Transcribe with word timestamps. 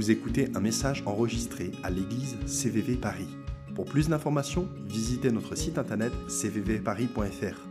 Vous 0.00 0.10
écoutez 0.10 0.50
un 0.54 0.60
message 0.60 1.02
enregistré 1.04 1.72
à 1.82 1.90
l'église 1.90 2.38
CVV 2.46 2.96
Paris. 2.96 3.28
Pour 3.74 3.84
plus 3.84 4.08
d'informations, 4.08 4.66
visitez 4.86 5.30
notre 5.30 5.54
site 5.56 5.76
internet 5.76 6.10
cvvparis.fr. 6.26 7.68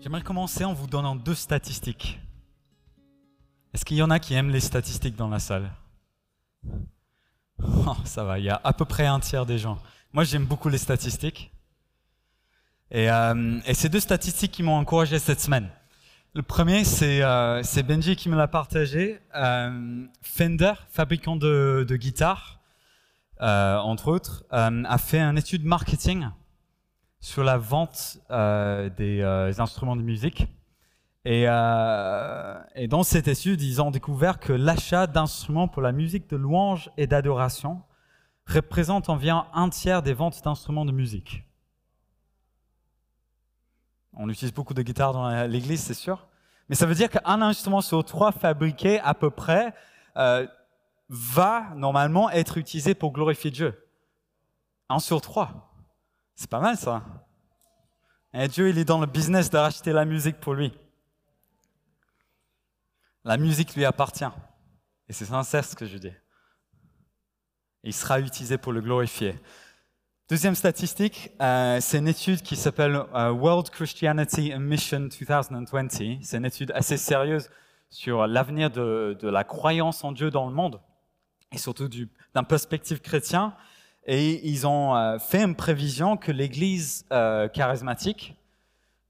J'aimerais 0.00 0.22
commencer 0.22 0.64
en 0.64 0.72
vous 0.72 0.86
donnant 0.86 1.16
deux 1.16 1.34
statistiques. 1.34 2.18
Est-ce 3.74 3.84
qu'il 3.84 3.98
y 3.98 4.02
en 4.02 4.08
a 4.08 4.18
qui 4.18 4.32
aiment 4.32 4.48
les 4.48 4.60
statistiques 4.60 5.16
dans 5.16 5.28
la 5.28 5.38
salle? 5.38 5.70
Oh, 7.62 7.94
Ça 8.06 8.24
va, 8.24 8.38
il 8.38 8.46
y 8.46 8.48
a 8.48 8.58
à 8.64 8.72
peu 8.72 8.86
près 8.86 9.04
un 9.04 9.20
tiers 9.20 9.44
des 9.44 9.58
gens. 9.58 9.78
Moi, 10.14 10.24
j'aime 10.24 10.46
beaucoup 10.46 10.70
les 10.70 10.78
statistiques. 10.78 11.52
Et, 12.90 13.10
euh, 13.10 13.60
et 13.66 13.74
c'est 13.74 13.90
deux 13.90 14.00
statistiques 14.00 14.52
qui 14.52 14.62
m'ont 14.62 14.78
encouragé 14.78 15.18
cette 15.18 15.42
semaine. 15.42 15.68
Le 16.36 16.42
premier, 16.42 16.82
c'est 16.82 17.22
euh, 17.22 17.62
Benji 17.86 18.16
qui 18.16 18.28
me 18.28 18.34
l'a 18.34 18.48
partagé. 18.48 19.20
Euh, 19.36 20.04
Fender, 20.20 20.72
fabricant 20.88 21.36
de, 21.36 21.86
guitares, 21.92 22.58
euh, 23.40 23.76
entre 23.76 24.08
autres, 24.08 24.44
a 24.50 24.98
fait 24.98 25.20
une 25.20 25.38
étude 25.38 25.64
marketing 25.64 26.26
sur 27.20 27.44
la 27.44 27.56
vente 27.56 28.18
des 28.30 29.54
instruments 29.60 29.94
de 29.94 30.02
musique. 30.02 30.48
Et, 31.24 31.46
dans 31.46 33.02
cette 33.04 33.28
étude, 33.28 33.62
ils 33.62 33.80
ont 33.80 33.92
découvert 33.92 34.40
que 34.40 34.52
l'achat 34.52 35.06
d'instruments 35.06 35.68
pour 35.68 35.82
la 35.82 35.92
musique 35.92 36.28
de 36.28 36.36
louange 36.36 36.90
et 36.96 37.06
d'adoration 37.06 37.80
représente 38.46 39.08
environ 39.08 39.44
un 39.54 39.68
tiers 39.68 40.02
des 40.02 40.14
ventes 40.14 40.42
d'instruments 40.42 40.84
de 40.84 40.92
musique. 40.92 41.44
On 44.16 44.28
utilise 44.28 44.54
beaucoup 44.54 44.74
de 44.74 44.82
guitares 44.82 45.12
dans 45.12 45.46
l'église, 45.46 45.82
c'est 45.82 45.94
sûr. 45.94 46.26
Mais 46.68 46.74
ça 46.74 46.86
veut 46.86 46.94
dire 46.94 47.10
qu'un 47.10 47.42
instrument 47.42 47.80
sur 47.80 48.04
trois 48.04 48.32
fabriqué 48.32 49.00
à 49.00 49.14
peu 49.14 49.30
près 49.30 49.74
euh, 50.16 50.46
va 51.08 51.72
normalement 51.74 52.30
être 52.30 52.58
utilisé 52.58 52.94
pour 52.94 53.12
glorifier 53.12 53.50
Dieu. 53.50 53.88
Un 54.88 54.98
sur 54.98 55.20
trois. 55.20 55.72
C'est 56.34 56.50
pas 56.50 56.60
mal 56.60 56.76
ça. 56.76 57.02
Et 58.32 58.48
Dieu, 58.48 58.68
il 58.68 58.78
est 58.78 58.84
dans 58.84 58.98
le 58.98 59.06
business 59.06 59.50
de 59.50 59.58
racheter 59.58 59.92
la 59.92 60.04
musique 60.04 60.40
pour 60.40 60.54
lui. 60.54 60.72
La 63.24 63.36
musique 63.36 63.74
lui 63.74 63.84
appartient. 63.84 64.24
Et 65.08 65.12
c'est 65.12 65.26
sincère 65.26 65.64
ce 65.64 65.76
que 65.76 65.86
je 65.86 65.98
dis. 65.98 66.12
Il 67.82 67.92
sera 67.92 68.18
utilisé 68.20 68.58
pour 68.58 68.72
le 68.72 68.80
glorifier. 68.80 69.38
Deuxième 70.30 70.54
statistique, 70.54 71.32
euh, 71.42 71.80
c'est 71.82 71.98
une 71.98 72.08
étude 72.08 72.40
qui 72.40 72.56
s'appelle 72.56 72.98
euh, 73.14 73.30
World 73.30 73.68
Christianity 73.68 74.54
Mission 74.58 75.00
2020. 75.10 76.22
C'est 76.22 76.38
une 76.38 76.46
étude 76.46 76.72
assez 76.74 76.96
sérieuse 76.96 77.50
sur 77.90 78.26
l'avenir 78.26 78.70
de, 78.70 79.18
la 79.22 79.44
croyance 79.44 80.02
en 80.02 80.12
Dieu 80.12 80.30
dans 80.30 80.48
le 80.48 80.54
monde, 80.54 80.80
et 81.52 81.58
surtout 81.58 81.90
d'un 82.32 82.42
perspective 82.42 83.02
chrétien. 83.02 83.54
Et 84.06 84.48
ils 84.48 84.66
ont 84.66 84.96
euh, 84.96 85.18
fait 85.18 85.42
une 85.42 85.54
prévision 85.54 86.16
que 86.16 86.32
l'Église 86.32 87.06
charismatique, 87.52 88.34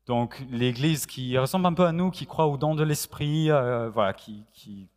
donc 0.07 0.45
l'Église 0.51 1.07
qui 1.07 1.39
ressemble 1.39 1.67
un 1.67 1.75
peu 1.75 1.87
à 1.87 1.93
nous, 1.93 2.11
qui 2.11 2.27
croit 2.27 2.49
au 2.49 2.57
don 2.57 2.75
de 2.75 2.83
l'Esprit, 2.83 3.51
voilà, 3.51 4.15
qui, 4.15 4.89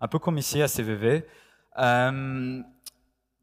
un 0.00 0.08
peu 0.08 0.18
comme 0.18 0.38
ici 0.38 0.62
à 0.62 0.68
CVV, 0.68 1.26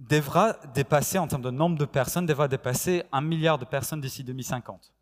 devra 0.08 0.54
dépasser, 0.74 1.18
en 1.18 1.28
termes 1.28 1.42
de 1.42 1.50
nombre 1.50 1.78
de 1.78 1.86
personnes, 1.86 2.26
devra 2.26 2.48
dépasser 2.48 3.04
un 3.12 3.22
milliard 3.22 3.58
de 3.58 3.66
personnes 3.66 4.02
d'ici 4.02 4.24
2050. 4.24 4.94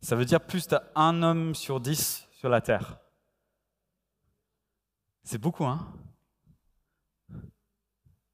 Ça 0.00 0.14
veut 0.14 0.24
dire 0.24 0.40
plus 0.40 0.68
d'un 0.68 1.22
homme 1.22 1.54
sur 1.54 1.80
dix 1.80 2.28
sur 2.32 2.48
la 2.48 2.60
Terre. 2.60 2.98
C'est 5.24 5.38
beaucoup, 5.38 5.64
hein? 5.64 5.92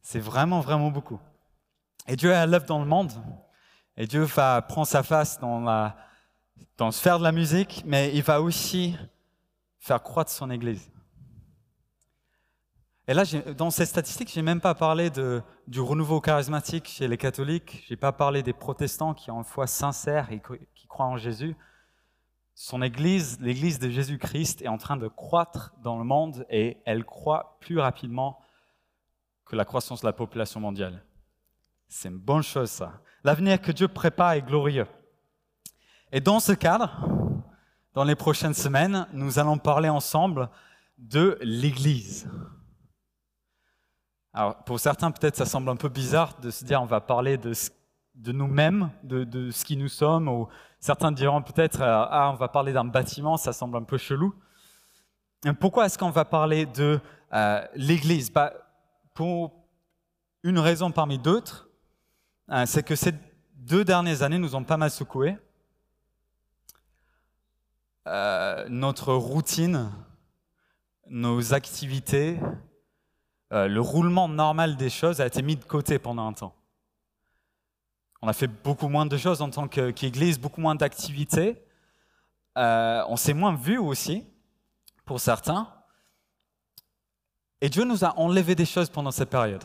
C'est 0.02 0.20
vraiment, 0.20 0.60
vraiment 0.60 0.90
beaucoup. 0.90 1.18
Et 2.06 2.16
Dieu 2.16 2.30
est 2.30 2.34
à 2.34 2.46
l'œuvre 2.46 2.66
dans 2.66 2.78
le 2.78 2.84
monde. 2.84 3.12
Et 3.96 4.06
Dieu 4.06 4.22
va 4.22 4.60
prendre 4.60 4.86
sa 4.86 5.02
face 5.02 5.38
dans, 5.38 5.60
la, 5.60 5.96
dans 6.76 6.90
sphère 6.90 7.18
de 7.18 7.24
la 7.24 7.32
musique, 7.32 7.82
mais 7.86 8.14
il 8.14 8.22
va 8.22 8.42
aussi 8.42 8.96
faire 9.78 10.02
croître 10.02 10.30
son 10.30 10.50
Église. 10.50 10.90
Et 13.06 13.12
là, 13.12 13.24
dans 13.56 13.70
ces 13.70 13.84
statistiques, 13.84 14.30
j'ai 14.32 14.40
même 14.40 14.62
pas 14.62 14.74
parlé 14.74 15.10
du 15.10 15.80
renouveau 15.80 16.20
charismatique 16.20 16.88
chez 16.88 17.06
les 17.06 17.18
catholiques. 17.18 17.84
J'ai 17.86 17.96
pas 17.96 18.12
parlé 18.12 18.42
des 18.42 18.54
protestants 18.54 19.12
qui 19.12 19.30
ont 19.30 19.38
une 19.38 19.44
foi 19.44 19.66
sincère 19.66 20.32
et 20.32 20.40
qui 20.74 20.86
croient 20.86 21.06
en 21.06 21.18
Jésus. 21.18 21.54
Son 22.54 22.80
Église, 22.80 23.38
l'Église 23.40 23.78
de 23.78 23.90
Jésus-Christ, 23.90 24.62
est 24.62 24.68
en 24.68 24.78
train 24.78 24.96
de 24.96 25.08
croître 25.08 25.74
dans 25.82 25.98
le 25.98 26.04
monde 26.04 26.46
et 26.48 26.78
elle 26.86 27.04
croît 27.04 27.58
plus 27.60 27.78
rapidement 27.78 28.40
que 29.44 29.56
la 29.56 29.66
croissance 29.66 30.00
de 30.00 30.06
la 30.06 30.12
population 30.12 30.60
mondiale. 30.60 31.04
C'est 31.88 32.08
une 32.08 32.18
bonne 32.18 32.42
chose, 32.42 32.70
ça. 32.70 33.00
L'avenir 33.22 33.60
que 33.60 33.72
Dieu 33.72 33.88
prépare 33.88 34.32
est 34.32 34.42
glorieux. 34.42 34.86
Et 36.10 36.20
dans 36.20 36.40
ce 36.40 36.52
cadre, 36.52 36.90
dans 37.92 38.04
les 38.04 38.14
prochaines 38.14 38.54
semaines, 38.54 39.06
nous 39.12 39.38
allons 39.38 39.58
parler 39.58 39.88
ensemble 39.90 40.48
de 40.96 41.38
l'Église. 41.42 42.30
Alors, 44.36 44.56
pour 44.64 44.80
certains, 44.80 45.12
peut-être 45.12 45.36
ça 45.36 45.46
semble 45.46 45.68
un 45.70 45.76
peu 45.76 45.88
bizarre 45.88 46.36
de 46.40 46.50
se 46.50 46.64
dire 46.64 46.82
on 46.82 46.86
va 46.86 47.00
parler 47.00 47.38
de, 47.38 47.52
nous-mêmes, 48.32 48.90
de, 49.04 49.50
ce 49.52 49.64
qui 49.64 49.76
nous 49.76 49.88
sommes, 49.88 50.28
ou 50.28 50.48
certains 50.80 51.12
diront 51.12 51.40
peut-être 51.40 51.80
euh, 51.80 52.06
ah, 52.10 52.30
on 52.34 52.36
va 52.36 52.48
parler 52.48 52.72
d'un 52.72 52.84
bâtiment, 52.84 53.36
ça 53.36 53.52
semble 53.52 53.76
un 53.76 53.84
peu 53.84 53.96
chelou. 53.96 54.34
Pourquoi 55.60 55.86
est-ce 55.86 55.98
qu'on 55.98 56.10
va 56.10 56.24
parler 56.24 56.66
de 56.66 57.00
euh, 57.32 57.64
l'Église? 57.76 58.32
Bah, 58.32 58.52
Pour 59.12 59.52
une 60.42 60.58
raison 60.58 60.90
parmi 60.90 61.18
d'autres, 61.18 61.68
euh, 62.50 62.64
c'est 62.66 62.82
que 62.82 62.96
ces 62.96 63.14
deux 63.54 63.84
dernières 63.84 64.22
années 64.22 64.38
nous 64.38 64.56
ont 64.56 64.64
pas 64.64 64.76
mal 64.76 64.90
secoué. 64.90 65.36
Euh, 68.06 68.66
notre 68.68 69.14
routine, 69.14 69.90
nos 71.08 71.54
activités, 71.54 72.38
euh, 73.54 73.68
le 73.68 73.80
roulement 73.80 74.28
normal 74.28 74.76
des 74.76 74.90
choses 74.90 75.20
a 75.20 75.26
été 75.26 75.40
mis 75.40 75.56
de 75.56 75.64
côté 75.64 75.98
pendant 75.98 76.26
un 76.26 76.32
temps. 76.32 76.54
On 78.20 78.28
a 78.28 78.32
fait 78.32 78.48
beaucoup 78.48 78.88
moins 78.88 79.06
de 79.06 79.16
choses 79.16 79.40
en 79.42 79.50
tant 79.50 79.68
qu'Église, 79.68 80.40
beaucoup 80.40 80.60
moins 80.60 80.74
d'activités. 80.74 81.62
Euh, 82.58 83.04
on 83.08 83.16
s'est 83.16 83.34
moins 83.34 83.54
vu 83.54 83.78
aussi, 83.78 84.24
pour 85.04 85.20
certains. 85.20 85.72
Et 87.60 87.68
Dieu 87.68 87.84
nous 87.84 88.04
a 88.04 88.18
enlevé 88.18 88.54
des 88.54 88.66
choses 88.66 88.88
pendant 88.88 89.10
cette 89.10 89.30
période. 89.30 89.64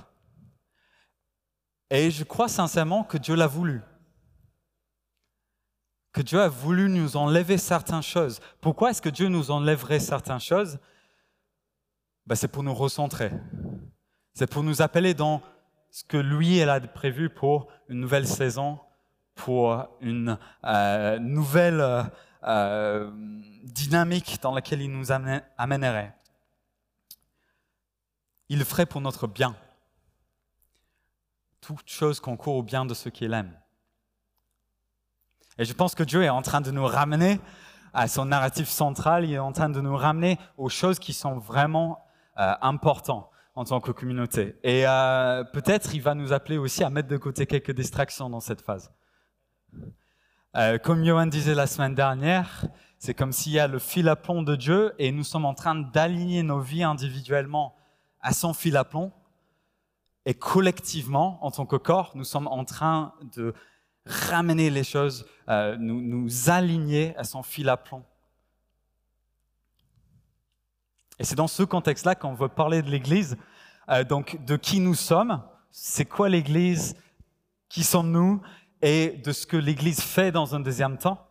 Et 1.89 2.11
je 2.11 2.23
crois 2.23 2.47
sincèrement 2.47 3.03
que 3.03 3.17
Dieu 3.17 3.35
l'a 3.35 3.47
voulu. 3.47 3.81
Que 6.11 6.21
Dieu 6.21 6.41
a 6.41 6.49
voulu 6.49 6.89
nous 6.89 7.17
enlever 7.17 7.57
certaines 7.57 8.03
choses. 8.03 8.39
Pourquoi 8.61 8.91
est-ce 8.91 9.01
que 9.01 9.09
Dieu 9.09 9.29
nous 9.29 9.51
enlèverait 9.51 9.99
certaines 9.99 10.39
choses? 10.39 10.77
Ben, 12.25 12.35
C'est 12.35 12.47
pour 12.47 12.63
nous 12.63 12.73
recentrer. 12.75 13.31
C'est 14.33 14.49
pour 14.49 14.63
nous 14.63 14.81
appeler 14.81 15.13
dans 15.13 15.41
ce 15.91 16.03
que 16.03 16.17
lui 16.17 16.57
elle 16.57 16.69
a 16.69 16.79
prévu 16.79 17.29
pour 17.29 17.67
une 17.87 17.99
nouvelle 17.99 18.27
saison, 18.27 18.79
pour 19.35 19.87
une 20.01 20.37
euh, 20.65 21.19
nouvelle 21.19 22.09
euh, 22.43 23.11
dynamique 23.63 24.39
dans 24.41 24.53
laquelle 24.53 24.81
il 24.81 24.91
nous 24.91 25.11
amènerait. 25.11 26.15
Il 28.49 28.59
le 28.59 28.65
ferait 28.65 28.85
pour 28.85 29.01
notre 29.01 29.27
bien. 29.27 29.55
Toute 31.61 31.89
chose 31.89 32.19
concourt 32.19 32.55
au 32.55 32.63
bien 32.63 32.85
de 32.85 32.93
ceux 32.93 33.09
qui 33.09 33.27
l'aiment. 33.27 33.57
Et 35.57 35.65
je 35.65 35.73
pense 35.73 35.93
que 35.93 36.03
Dieu 36.03 36.23
est 36.23 36.29
en 36.29 36.41
train 36.41 36.61
de 36.61 36.71
nous 36.71 36.85
ramener 36.85 37.39
à 37.93 38.07
son 38.07 38.25
narratif 38.25 38.69
central, 38.69 39.25
il 39.25 39.33
est 39.33 39.39
en 39.39 39.51
train 39.51 39.69
de 39.69 39.81
nous 39.81 39.95
ramener 39.95 40.37
aux 40.57 40.69
choses 40.69 40.99
qui 40.99 41.11
sont 41.11 41.39
vraiment 41.39 42.05
euh, 42.37 42.53
importantes 42.61 43.29
en 43.59 43.65
tant 43.65 43.81
que 43.81 43.91
communauté. 43.91 44.55
Et 44.63 44.87
euh, 44.87 45.43
peut-être 45.43 45.93
il 45.93 46.01
va 46.01 46.15
nous 46.15 46.31
appeler 46.31 46.57
aussi 46.57 46.81
à 46.81 46.89
mettre 46.89 47.09
de 47.09 47.17
côté 47.17 47.45
quelques 47.45 47.73
distractions 47.73 48.29
dans 48.29 48.39
cette 48.39 48.61
phase. 48.61 48.89
Euh, 50.55 50.77
comme 50.77 51.03
Johan 51.03 51.25
disait 51.25 51.55
la 51.55 51.67
semaine 51.67 51.93
dernière, 51.93 52.67
c'est 52.99 53.13
comme 53.13 53.33
s'il 53.33 53.51
y 53.51 53.59
a 53.59 53.67
le 53.67 53.77
fil 53.77 54.07
à 54.07 54.15
plomb 54.15 54.43
de 54.43 54.55
Dieu 54.55 54.93
et 54.97 55.11
nous 55.11 55.25
sommes 55.25 55.43
en 55.43 55.53
train 55.53 55.75
d'aligner 55.75 56.41
nos 56.41 56.61
vies 56.61 56.83
individuellement 56.83 57.75
à 58.21 58.31
son 58.31 58.53
fil 58.53 58.77
à 58.77 58.85
plomb. 58.85 59.11
Et 60.25 60.35
collectivement, 60.35 61.37
en 61.45 61.51
tant 61.51 61.65
que 61.65 61.75
corps, 61.75 62.13
nous 62.15 62.23
sommes 62.23 62.47
en 62.47 62.63
train 62.63 63.13
de 63.35 63.53
ramener 64.05 64.69
les 64.69 64.85
choses, 64.85 65.25
euh, 65.49 65.75
nous, 65.77 65.99
nous 65.99 66.49
aligner 66.49 67.13
à 67.17 67.25
son 67.25 67.43
fil 67.43 67.67
à 67.67 67.75
plomb. 67.75 68.05
Et 71.19 71.25
c'est 71.25 71.35
dans 71.35 71.47
ce 71.47 71.63
contexte-là 71.63 72.15
qu'on 72.15 72.33
veut 72.33 72.47
parler 72.47 72.81
de 72.81 72.89
l'Église, 72.89 73.37
euh, 73.89 74.03
donc 74.03 74.43
de 74.45 74.55
qui 74.55 74.79
nous 74.79 74.95
sommes, 74.95 75.43
c'est 75.69 76.05
quoi 76.05 76.29
l'Église, 76.29 76.95
qui 77.67 77.83
sommes-nous, 77.83 78.41
et 78.81 79.21
de 79.23 79.31
ce 79.33 79.45
que 79.45 79.57
l'Église 79.57 79.99
fait 80.01 80.31
dans 80.31 80.55
un 80.55 80.59
deuxième 80.59 80.97
temps. 80.97 81.25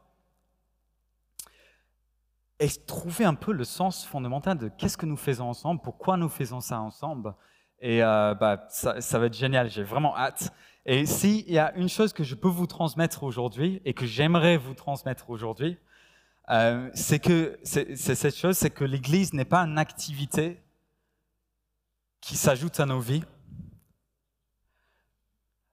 et 2.61 2.69
trouver 2.87 3.25
un 3.25 3.35
peu 3.35 3.53
le 3.53 3.63
sens 3.63 4.05
fondamental 4.05 4.59
de 4.59 4.69
qu'est-ce 4.69 4.97
que 4.97 5.07
nous 5.07 5.17
faisons 5.17 5.49
ensemble, 5.49 5.81
pourquoi 5.81 6.17
nous 6.17 6.29
faisons 6.29 6.61
ça 6.61 6.81
ensemble. 6.81 7.33
Et 7.81 8.03
euh, 8.03 8.35
bah, 8.35 8.67
ça, 8.69 9.01
ça, 9.01 9.21
va 9.21 9.27
être 9.27 9.37
génial, 9.37 9.71
j'ai 9.71 9.85
vraiment 9.85 10.17
hâte. 10.17 10.53
Et 10.85 11.07
s'il 11.07 11.49
y 11.49 11.59
a 11.59 11.73
une 11.77 11.89
chose 11.89 12.13
que 12.13 12.25
je 12.25 12.35
peux 12.35 12.49
vous 12.49 12.67
transmettre 12.67 13.23
aujourd'hui 13.23 13.81
et 13.85 13.95
que 13.95 14.07
j'aimerais 14.07 14.57
vous 14.57 14.75
transmettre 14.75 15.31
aujourd'hui, 15.31 15.79
euh, 16.51 16.91
c'est 16.95 17.19
que 17.19 17.59
c'est 17.63 17.97
cette 17.97 18.37
chose, 18.37 18.57
c'est 18.57 18.71
que 18.71 18.85
l'Église 18.85 19.35
n'est 19.35 19.45
pas 19.45 19.61
une 19.61 19.77
activité 19.77 20.63
qui 22.21 22.37
s'ajoute 22.37 22.81
à 22.81 22.87
nos 22.87 23.01
vies, 23.01 23.25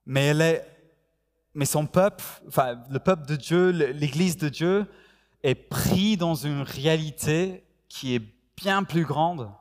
mais 0.05 0.25
elle 0.27 0.41
est, 0.41 0.67
mais 1.53 1.65
son 1.65 1.87
peuple, 1.87 2.23
enfin 2.47 2.83
le 2.89 2.99
peuple 2.99 3.25
de 3.25 3.35
Dieu, 3.37 3.69
l'Église 3.69 4.37
de 4.37 4.49
Dieu, 4.49 4.85
est 5.43 5.55
pris 5.55 6.17
dans 6.17 6.35
une 6.35 6.61
réalité 6.61 7.63
qui 7.87 8.15
est 8.15 8.35
bien 8.57 8.83
plus 8.83 9.05
grande, 9.05 9.51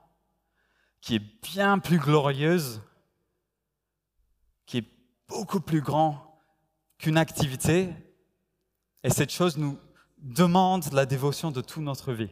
qui 1.01 1.17
est 1.17 1.43
bien 1.43 1.79
plus 1.79 1.99
glorieuse, 1.99 2.83
qui 4.67 4.79
est 4.79 4.89
beaucoup 5.29 5.61
plus 5.61 5.81
grand 5.81 6.41
qu'une 6.99 7.19
activité. 7.19 7.91
Et 9.05 9.11
cette 9.11 9.31
chose 9.31 9.57
nous 9.59 9.79
demande 10.25 10.91
la 10.93 11.07
dévotion 11.07 11.51
de 11.51 11.61
toute 11.61 11.83
notre 11.83 12.13
vie. 12.13 12.31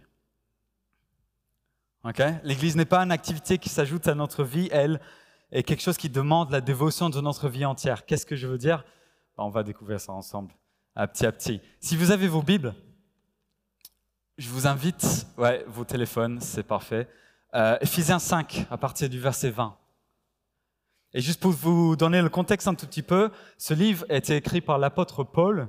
L'Église 2.43 2.75
n'est 2.75 2.85
pas 2.85 3.03
une 3.05 3.13
activité 3.13 3.59
qui 3.59 3.69
s'ajoute 3.69 4.09
à 4.09 4.15
notre 4.15 4.43
vie, 4.43 4.69
elle 4.73 5.01
est 5.53 5.63
quelque 5.63 5.83
chose 5.83 5.99
qui 5.99 6.09
demande 6.09 6.51
la 6.51 6.61
dévotion 6.61 7.11
de 7.11 7.21
notre 7.21 7.49
vie 7.49 7.65
entière. 7.65 8.07
Qu'est-ce 8.07 8.27
que 8.27 8.35
je 8.35 8.49
veux 8.49 8.59
dire? 8.59 8.85
On 9.37 9.51
va 9.51 9.63
découvrir 9.63 10.01
ça 10.01 10.13
ensemble, 10.13 10.53
à 10.97 11.07
petit 11.07 11.27
à 11.27 11.33
petit. 11.33 11.61
Si 11.81 11.97
vous 11.97 12.11
avez 12.11 12.27
vos 12.27 12.43
Bibles, 12.43 12.75
je 14.39 14.49
vous 14.49 14.67
invite, 14.67 15.27
ouais, 15.37 15.65
vos 15.69 15.85
téléphones, 15.85 16.41
c'est 16.41 16.63
parfait. 16.63 17.09
Euh, 17.55 17.77
Ephésiens 17.81 18.19
5, 18.19 18.67
à 18.71 18.79
partir 18.79 19.09
du 19.09 19.21
verset 19.21 19.51
20. 19.51 19.77
Et 21.15 21.21
juste 21.21 21.41
pour 21.41 21.53
vous 21.53 21.95
donner 21.95 22.23
le 22.23 22.31
contexte 22.31 22.67
un 22.67 22.75
tout 22.75 22.87
petit 22.87 23.03
peu, 23.03 23.31
ce 23.59 23.75
livre 23.75 24.07
a 24.09 24.17
été 24.17 24.35
écrit 24.37 24.63
par 24.63 24.79
l'apôtre 24.79 25.23
Paul 25.25 25.69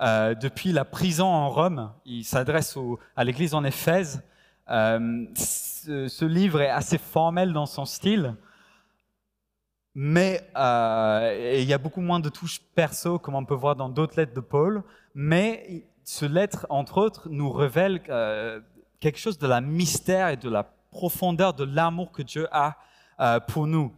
euh, 0.00 0.34
depuis 0.34 0.72
la 0.72 0.86
prison 0.86 1.26
en 1.26 1.50
Rome. 1.50 1.92
Il 2.06 2.24
s'adresse 2.24 2.78
à 3.16 3.24
l'église 3.24 3.54
en 3.54 3.64
Éphèse. 3.64 4.22
Euh, 4.70 5.26
ce, 5.34 6.08
ce, 6.08 6.24
livre 6.24 6.62
est 6.62 6.70
assez 6.70 6.96
formel 6.96 7.52
dans 7.52 7.66
son 7.66 7.84
style, 7.84 8.34
mais 9.94 10.48
euh, 10.56 11.56
il 11.58 11.64
y 11.64 11.74
a 11.74 11.78
beaucoup 11.78 12.00
moins 12.00 12.20
de 12.20 12.30
touches 12.30 12.60
perso, 12.74 13.18
comme 13.18 13.34
on 13.34 13.44
peut 13.44 13.54
voir 13.54 13.76
dans 13.76 13.90
d'autres 13.90 14.16
lettres 14.16 14.32
de 14.32 14.40
Paul. 14.40 14.82
Mais 15.14 15.86
ce 16.04 16.24
lettre, 16.24 16.66
entre 16.70 16.98
autres, 16.98 17.28
nous 17.28 17.50
révèle 17.50 18.00
quelque 19.00 19.18
chose 19.18 19.38
de 19.38 19.46
la 19.46 19.60
mystère 19.60 20.28
et 20.28 20.36
de 20.36 20.48
la 20.48 20.62
profondeur 20.90 21.52
de 21.52 21.64
l'amour 21.64 22.10
que 22.10 22.22
Dieu 22.22 22.46
a 22.52 22.76
pour 23.48 23.66
nous. 23.66 23.92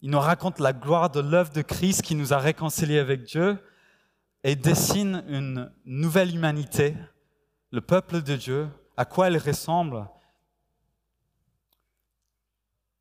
Il 0.00 0.10
nous 0.10 0.20
raconte 0.20 0.60
la 0.60 0.72
gloire 0.72 1.10
de 1.10 1.20
l'œuvre 1.20 1.52
de 1.52 1.62
Christ 1.62 2.02
qui 2.02 2.14
nous 2.14 2.32
a 2.32 2.38
réconciliés 2.38 3.00
avec 3.00 3.24
Dieu 3.24 3.58
et 4.44 4.56
dessine 4.56 5.24
une 5.26 5.72
nouvelle 5.86 6.34
humanité, 6.34 6.94
le 7.70 7.80
peuple 7.80 8.22
de 8.22 8.36
Dieu, 8.36 8.68
à 8.94 9.06
quoi 9.06 9.28
elle 9.28 9.38
ressemble 9.38 10.06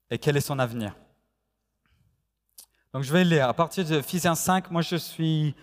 et 0.10 0.18
quel 0.18 0.38
est 0.38 0.42
son 0.42 0.58
avenir. 0.58 0.96
Donc 2.94 3.04
je 3.04 3.12
vais 3.12 3.26
lire 3.26 3.50
à 3.50 3.54
partir 3.54 3.86
de 3.86 3.96
Ephésiens 3.96 4.36
5. 4.36 4.72
Moi 4.72 4.82
je 4.82 4.96
suis 4.96 5.54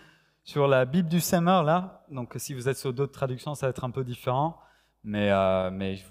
sur 0.44 0.68
la 0.68 0.84
Bible 0.84 1.08
du 1.08 1.20
Semeur 1.20 1.62
là, 1.62 2.04
donc 2.10 2.34
si 2.36 2.52
vous 2.52 2.68
êtes 2.68 2.76
sur 2.76 2.92
d'autres 2.92 3.12
traductions 3.12 3.54
ça 3.54 3.66
va 3.66 3.70
être 3.70 3.84
un 3.84 3.90
peu 3.90 4.04
différent, 4.04 4.60
mais, 5.02 5.30
euh, 5.30 5.70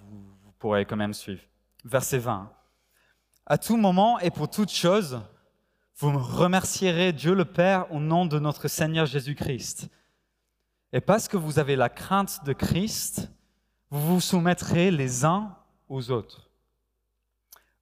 vous, 0.10 0.36
vous 0.44 0.52
pourrez 0.58 0.86
quand 0.86 0.96
même 0.96 1.14
suivre. 1.14 1.44
Verset 1.86 2.18
20. 2.18 2.52
À 3.46 3.58
tout 3.58 3.78
moment 3.78 4.20
et 4.20 4.32
pour 4.32 4.50
toute 4.50 4.72
chose, 4.72 5.22
vous 6.00 6.18
remercierez 6.18 7.12
Dieu 7.12 7.34
le 7.34 7.44
Père 7.44 7.92
au 7.92 8.00
nom 8.00 8.26
de 8.26 8.40
notre 8.40 8.70
Seigneur 8.70 9.06
Jésus-Christ. 9.06 9.90
Et 10.94 11.02
parce 11.02 11.28
que 11.28 11.36
vous 11.36 11.60
avez 11.60 11.76
la 11.76 11.90
crainte 11.90 12.46
de 12.46 12.54
Christ, 12.54 13.30
vous 13.90 14.16
vous 14.16 14.22
soumettrez 14.22 14.92
les 14.92 15.26
uns 15.26 15.54
aux 15.90 16.10
autres. 16.10 16.50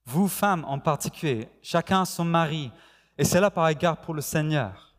Vous, 0.04 0.26
femmes 0.26 0.64
en 0.66 0.80
particulier, 0.80 1.48
chacun 1.62 2.04
son 2.04 2.24
mari, 2.24 2.72
et 3.16 3.24
c'est 3.24 3.40
là 3.40 3.52
par 3.52 3.68
égard 3.68 4.00
pour 4.00 4.14
le 4.14 4.20
Seigneur. 4.20 4.96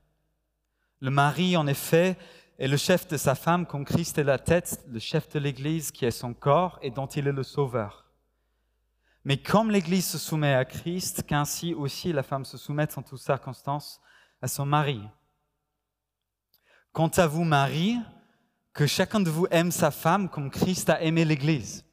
Le 1.02 1.10
mari, 1.12 1.58
en 1.58 1.68
effet, 1.68 2.18
est 2.58 2.68
le 2.70 2.78
chef 2.78 3.06
de 3.10 3.18
sa 3.18 3.36
femme, 3.36 3.66
comme 3.66 3.84
Christ 3.84 4.18
est 4.18 4.24
la 4.24 4.40
tête, 4.40 4.86
le 4.88 5.00
chef 5.00 5.28
de 5.30 5.40
l'Église 5.40 5.92
qui 5.92 6.06
est 6.06 6.12
son 6.12 6.34
corps 6.34 6.80
et 6.82 6.90
dont 6.90 7.08
il 7.08 7.28
est 7.28 7.34
le 7.34 7.44
sauveur. 7.44 8.09
Mais 9.26 9.38
comme 9.38 9.72
l'Église 9.72 10.08
se 10.08 10.18
soumet 10.18 10.54
à 10.54 10.66
Christ, 10.66 11.24
qu'ainsi 11.24 11.74
aussi 11.74 12.14
la 12.14 12.24
femme 12.24 12.46
se 12.46 12.58
soumette 12.58 12.98
en 12.98 13.02
toutes 13.02 13.20
circonstances 13.20 14.00
à 14.42 14.48
son 14.48 14.66
mari. 14.66 15.02
Quant 16.94 17.10
à 17.10 17.28
vous, 17.28 17.44
Marie, 17.44 17.98
que 18.74 18.88
chacun 18.88 19.20
de 19.20 19.30
vous 19.30 19.48
aime 19.52 19.72
sa 19.72 19.92
femme 19.92 20.30
comme 20.30 20.50
Christ 20.50 20.90
a 20.90 21.02
aimé 21.02 21.26
l'Église. 21.26 21.86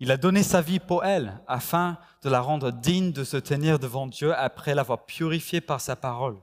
Il 0.00 0.10
a 0.10 0.16
donné 0.16 0.42
sa 0.42 0.62
vie 0.62 0.80
pour 0.80 1.04
elle, 1.04 1.40
afin 1.46 1.98
de 2.22 2.30
la 2.30 2.40
rendre 2.40 2.72
digne 2.72 3.12
de 3.12 3.22
se 3.22 3.36
tenir 3.36 3.78
devant 3.78 4.06
Dieu 4.06 4.34
après 4.34 4.74
l'avoir 4.74 5.04
purifiée 5.04 5.60
par 5.60 5.80
sa 5.80 5.94
parole, 5.94 6.38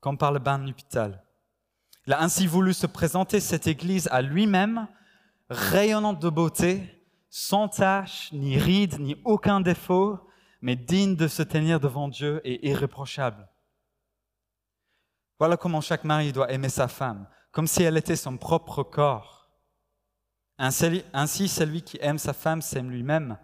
comme 0.00 0.16
par 0.16 0.32
le 0.32 0.38
bain 0.38 0.58
nuptial. 0.58 1.22
Il 2.06 2.12
a 2.12 2.22
ainsi 2.22 2.46
voulu 2.46 2.72
se 2.72 2.86
présenter 2.86 3.40
cette 3.40 3.66
Église 3.66 4.08
à 4.12 4.22
lui-même, 4.22 4.86
rayonnante 5.50 6.20
de 6.20 6.30
beauté, 6.30 7.01
sans 7.34 7.66
tache, 7.66 8.30
ni 8.32 8.58
ride, 8.58 9.00
ni 9.00 9.16
aucun 9.24 9.62
défaut, 9.62 10.20
mais 10.60 10.76
digne 10.76 11.16
de 11.16 11.26
se 11.28 11.42
tenir 11.42 11.80
devant 11.80 12.08
Dieu 12.08 12.42
et 12.44 12.68
irréprochable. 12.68 13.48
Voilà 15.38 15.56
comment 15.56 15.80
chaque 15.80 16.04
mari 16.04 16.30
doit 16.30 16.52
aimer 16.52 16.68
sa 16.68 16.88
femme, 16.88 17.26
comme 17.50 17.66
si 17.66 17.82
elle 17.84 17.96
était 17.96 18.16
son 18.16 18.36
propre 18.36 18.82
corps. 18.82 19.50
Ainsi, 20.58 21.48
celui 21.48 21.80
qui 21.80 21.96
aime 22.02 22.18
sa 22.18 22.34
femme 22.34 22.60
s'aime 22.60 22.90
lui-même, 22.90 23.38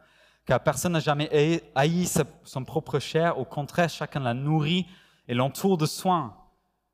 car 0.45 0.63
personne 0.63 0.93
n'a 0.93 1.01
jamais 1.01 1.63
haï 1.75 2.07
son 2.45 2.65
propre 2.67 2.99
chair, 2.99 3.39
au 3.39 3.47
contraire, 3.47 3.89
chacun 3.89 4.21
la 4.21 4.35
nourrit 4.35 4.87
et 5.29 5.35
l'entoure 5.35 5.79
de 5.79 5.87
soins, 5.87 6.37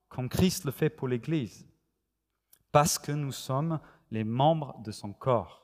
comme 0.09 0.29
Christ 0.29 0.65
le 0.65 0.71
fait 0.71 0.91
pour 0.91 1.09
l'Église, 1.09 1.67
parce 2.71 3.01
que 3.01 3.11
nous 3.11 3.33
sommes 3.33 3.81
les 4.13 4.23
membres 4.23 4.81
de 4.85 4.93
son 4.93 5.13
corps. 5.13 5.64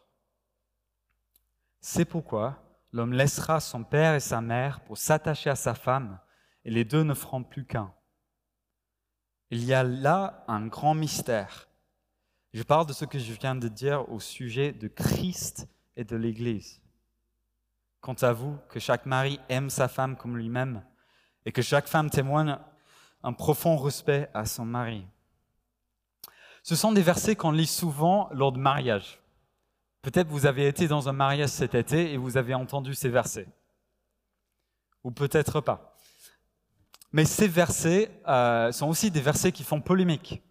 C'est 1.81 2.05
pourquoi 2.05 2.63
l'homme 2.93 3.13
laissera 3.13 3.61
son 3.61 3.85
père 3.85 4.15
et 4.15 4.21
sa 4.21 4.41
mère 4.41 4.81
pour 4.81 4.99
s'attacher 4.99 5.51
à 5.51 5.57
sa 5.57 5.75
femme, 5.75 6.19
et 6.65 6.71
les 6.71 6.85
deux 6.85 7.03
ne 7.03 7.15
feront 7.15 7.43
plus 7.43 7.65
qu'un. 7.65 7.93
Il 9.51 9.65
y 9.65 9.73
a 9.73 9.83
là 9.83 10.45
un 10.47 10.67
grand 10.67 10.95
mystère. 10.95 11.69
Je 12.53 12.63
parle 12.63 12.87
de 12.87 12.93
ce 12.93 13.05
que 13.05 13.19
je 13.19 13.33
viens 13.33 13.55
de 13.55 13.69
dire 13.69 14.11
au 14.11 14.21
sujet 14.21 14.73
de 14.73 14.89
Christ 14.89 15.69
et 15.97 16.05
de 16.05 16.17
l'Église. 16.17 16.83
Quant 18.01 18.15
à 18.15 18.33
vous, 18.33 18.59
que 18.69 18.81
chaque 18.81 19.07
mari 19.07 19.41
aime 19.49 19.71
sa 19.71 19.89
femme 19.89 20.17
comme 20.17 20.37
lui-même 20.37 20.83
et 21.47 21.53
que 21.53 21.63
chaque 21.63 21.87
femme 21.87 22.11
témoigne 22.11 22.59
un 23.23 23.33
profond 23.33 23.77
respect 23.77 24.31
à 24.35 24.47
son 24.47 24.65
mari. 24.65 25.07
Ce 26.63 26.77
sont 26.77 26.93
des 26.93 27.03
versets 27.03 27.37
qu'on 27.37 27.53
lit 27.53 27.67
souvent 27.67 28.29
lors 28.33 28.53
de 28.53 28.59
mariage. 28.59 29.20
Peut-être 30.03 30.29
vous 30.29 30.47
avez 30.47 30.67
été 30.67 30.89
dans 30.89 31.09
un 31.09 31.13
mariage 31.13 31.51
cet 31.51 31.75
été 31.75 32.13
et 32.13 32.17
vous 32.17 32.37
avez 32.37 32.55
entendu 32.55 32.95
ces 32.95 33.09
versets. 33.09 33.49
Ou 35.05 35.11
peut-être 35.11 35.61
pas. 35.61 35.95
Mais 37.13 37.25
ces 37.25 37.49
versets 37.49 38.11
euh, 38.29 38.73
sont 38.73 38.89
aussi 38.89 39.11
des 39.11 39.21
versets 39.21 39.53
qui 39.53 39.65
font 39.65 39.81
polémique. 39.81 40.43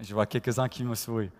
Je 0.00 0.14
vois 0.14 0.26
quelques-uns 0.26 0.68
qui 0.68 0.84
me 0.84 0.94
sourient. 0.94 1.32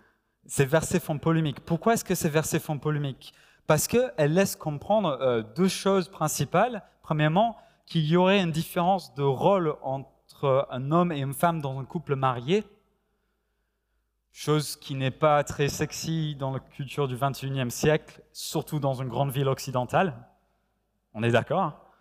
Ces 0.45 0.65
versets 0.65 0.99
font 0.99 1.17
polémique. 1.17 1.61
Pourquoi 1.61 1.93
est-ce 1.93 2.03
que 2.03 2.15
ces 2.15 2.29
versets 2.29 2.59
font 2.59 2.77
polémique? 2.77 3.33
Parce 3.67 3.87
qu'elles 3.87 4.33
laissent 4.33 4.55
comprendre 4.55 5.17
euh, 5.21 5.41
deux 5.55 5.67
choses 5.67 6.09
principales. 6.09 6.83
Premièrement, 7.01 7.55
qu'il 7.85 8.05
y 8.05 8.17
aurait 8.17 8.41
une 8.41 8.51
différence 8.51 9.13
de 9.15 9.23
rôle 9.23 9.75
entre 9.81 10.67
un 10.69 10.91
homme 10.91 11.11
et 11.11 11.19
une 11.19 11.33
femme 11.33 11.61
dans 11.61 11.79
un 11.79 11.85
couple 11.85 12.15
marié, 12.15 12.63
chose 14.31 14.75
qui 14.75 14.95
n'est 14.95 15.11
pas 15.11 15.43
très 15.43 15.69
sexy 15.69 16.35
dans 16.35 16.51
la 16.51 16.59
culture 16.59 17.07
du 17.07 17.15
21e 17.15 17.69
siècle, 17.69 18.21
surtout 18.31 18.79
dans 18.79 18.95
une 18.95 19.09
grande 19.09 19.31
ville 19.31 19.47
occidentale. 19.47 20.27
On 21.13 21.23
est 21.23 21.31
d'accord 21.31 21.91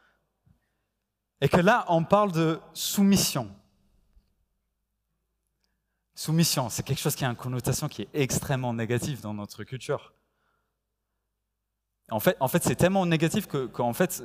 Et 1.41 1.49
que 1.49 1.61
là, 1.61 1.85
on 1.89 2.05
parle 2.05 2.33
de 2.33 2.61
soumission. 2.73 3.55
Soumission, 6.15 6.69
c'est 6.69 6.83
quelque 6.83 7.01
chose 7.01 7.15
qui 7.15 7.25
a 7.25 7.29
une 7.29 7.37
connotation 7.37 7.89
qui 7.89 8.03
est 8.03 8.09
extrêmement 8.13 8.75
négative 8.75 9.21
dans 9.21 9.35
notre 9.35 9.65
culture. 9.65 10.13
En 12.11 12.21
fait, 12.21 12.37
en 12.41 12.49
fait 12.49 12.63
c'est 12.65 12.75
tellement 12.75 13.05
négatif 13.05 13.47
que, 13.47 13.71
fait, 13.93 14.23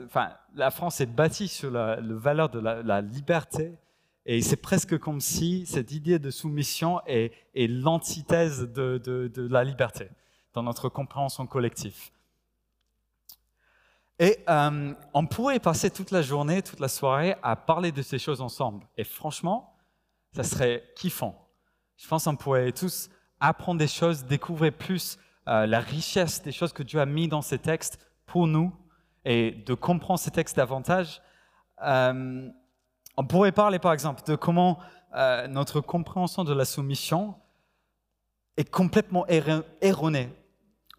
la 0.56 0.72
France 0.72 1.02
est 1.02 1.06
bâtie 1.06 1.48
sur 1.48 1.70
la, 1.70 1.98
valeur 2.02 2.50
de 2.50 2.60
la, 2.60 3.02
liberté 3.02 3.78
Et 4.26 4.42
c'est 4.42 4.58
presque 4.58 4.98
comme 5.00 5.20
si 5.20 5.66
cette 5.66 5.92
idée 5.92 6.18
de 6.18 6.32
soumission 6.32 7.02
est, 7.06 7.34
l'antithèse 7.56 8.62
de, 8.62 9.32
la 9.50 9.64
liberté 9.64 10.10
dans 10.54 10.64
notre 10.64 10.88
compréhension 10.88 11.46
collective. 11.46 12.12
Et 14.20 14.40
euh, 14.48 14.94
on 15.14 15.26
pourrait 15.26 15.60
passer 15.60 15.90
toute 15.90 16.12
la 16.12 16.22
journée, 16.22 16.62
toute 16.62 16.80
la 16.80 16.88
soirée 16.88 17.36
à 17.42 17.56
parler 17.56 17.92
de 17.92 18.02
ces 18.02 18.20
choses 18.20 18.42
ensemble. 18.42 18.86
Et 18.96 19.04
franchement, 19.04 19.76
ça 20.34 20.44
serait 20.44 20.84
kiffant. 20.96 21.50
Je 21.98 22.08
pense 22.08 22.26
qu'on 22.26 22.36
pourrait 22.36 22.72
tous 22.72 23.10
apprendre 23.40 23.80
des 23.80 23.88
choses, 23.88 24.24
découvrir 24.24 24.72
plus 24.72 25.18
euh, 25.48 25.66
la 25.66 25.80
richesse 25.80 26.42
des 26.42 26.52
choses 26.52 26.72
que 26.72 26.84
Dieu 26.84 27.02
a 27.02 27.06
mis 27.06 27.28
dans 27.28 27.42
ces 27.42 27.60
textes 27.60 28.00
pour 28.26 28.48
nous 28.48 28.74
et 29.26 29.52
de 29.52 29.74
comprendre 29.74 30.20
ces 30.20 30.32
textes 30.32 30.56
davantage. 30.56 31.22
Euh, 31.82 32.50
on 33.18 33.26
pourrait 33.26 33.52
parler 33.52 33.80
par 33.80 33.94
exemple 33.94 34.24
de 34.26 34.36
comment 34.36 34.80
euh, 35.16 35.48
notre 35.48 35.82
compréhension 35.82 36.44
de 36.44 36.54
la 36.54 36.66
soumission 36.66 37.36
est 38.58 38.70
complètement 38.70 39.26
erronée 39.82 40.30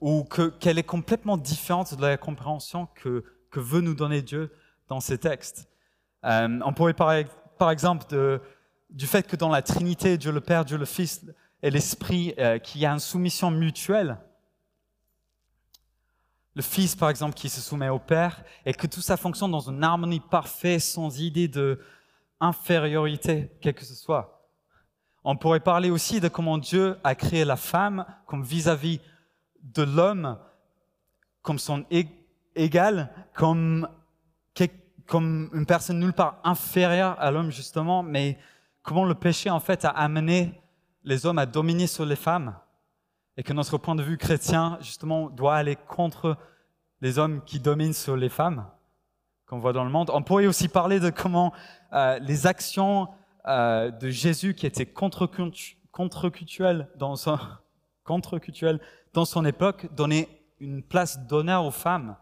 ou 0.00 0.24
qu'elle 0.60 0.78
est 0.78 0.82
complètement 0.84 1.36
différente 1.36 1.94
de 1.94 2.02
la 2.02 2.16
compréhension 2.16 2.88
que, 2.94 3.24
veut 3.56 3.80
nous 3.80 3.94
donner 3.94 4.20
Dieu 4.20 4.52
dans 4.88 4.98
ces 4.98 5.16
textes. 5.16 5.68
on 6.24 6.72
pourrait 6.74 6.92
parler 6.92 7.24
par 7.56 7.70
exemple 7.70 8.04
du 8.90 9.06
fait 9.06 9.28
que 9.28 9.36
dans 9.36 9.48
la 9.48 9.62
Trinité, 9.62 10.18
Dieu 10.18 10.32
le 10.32 10.40
Père, 10.40 10.64
Dieu 10.64 10.76
le 10.76 10.84
Fils 10.84 11.24
et 11.62 11.70
l'Esprit, 11.70 12.34
qu'il 12.64 12.80
y 12.80 12.86
a 12.86 12.90
une 12.90 12.98
soumission 12.98 13.52
mutuelle 13.52 14.18
le 16.54 16.62
Fils, 16.62 16.94
par 16.94 17.10
exemple, 17.10 17.34
qui 17.34 17.48
se 17.48 17.60
soumet 17.60 17.88
au 17.88 17.98
Père, 17.98 18.44
et 18.64 18.72
que 18.72 18.86
tout 18.86 19.00
ça 19.00 19.16
fonctionne 19.16 19.50
dans 19.50 19.68
une 19.68 19.82
harmonie 19.82 20.20
parfaite, 20.20 20.80
sans 20.80 21.20
idée 21.20 21.48
de 21.48 21.80
infériorité, 22.44 23.50
quelle 23.60 23.74
que 23.74 23.84
ce 23.84 23.94
soit. 23.94 24.48
On 25.24 25.36
pourrait 25.36 25.60
parler 25.60 25.90
aussi 25.90 26.20
de 26.20 26.28
comment 26.28 26.58
Dieu 26.58 26.96
a 27.02 27.14
créé 27.14 27.44
la 27.44 27.56
femme 27.56 28.04
comme 28.26 28.42
vis-à-vis 28.42 29.00
de 29.62 29.82
l'homme, 29.82 30.38
comme 31.40 31.58
son 31.58 31.84
égal, 32.54 33.10
comme, 33.32 33.88
comme 35.06 35.50
une 35.54 35.66
personne 35.66 35.98
nulle 35.98 36.12
part 36.12 36.40
inférieure 36.44 37.16
à 37.18 37.30
l'homme, 37.30 37.50
justement, 37.50 38.02
mais 38.02 38.38
comment 38.82 39.04
le 39.04 39.14
péché, 39.14 39.48
en 39.48 39.60
fait, 39.60 39.84
a 39.84 39.90
amené 39.90 40.60
les 41.04 41.24
hommes 41.24 41.38
à 41.38 41.46
dominer 41.46 41.86
sur 41.86 42.04
les 42.04 42.16
femmes 42.16 42.54
et 43.36 43.42
que 43.42 43.52
notre 43.52 43.78
point 43.78 43.94
de 43.94 44.02
vue 44.02 44.18
chrétien, 44.18 44.78
justement, 44.80 45.30
doit 45.30 45.56
aller 45.56 45.76
contre 45.76 46.36
les 47.00 47.18
hommes 47.18 47.42
qui 47.44 47.58
dominent 47.60 47.94
sur 47.94 48.16
les 48.16 48.28
femmes 48.28 48.66
qu'on 49.54 49.60
voit 49.60 49.72
dans 49.72 49.84
le 49.84 49.90
monde. 49.90 50.10
On 50.12 50.22
pourrait 50.22 50.48
aussi 50.48 50.66
parler 50.66 50.98
de 50.98 51.10
comment 51.10 51.52
euh, 51.92 52.18
les 52.18 52.48
actions 52.48 53.06
euh, 53.46 53.92
de 53.92 54.10
Jésus 54.10 54.54
qui 54.54 54.66
étaient 54.66 54.84
contre-culturelles 54.84 56.88
dans, 56.96 57.14
son, 57.14 57.38
contre 58.04 58.40
dans 59.12 59.24
son 59.24 59.44
époque 59.44 59.86
donnaient 59.94 60.28
une 60.58 60.82
place 60.82 61.20
d'honneur 61.20 61.64
aux 61.64 61.70
femmes 61.70 62.16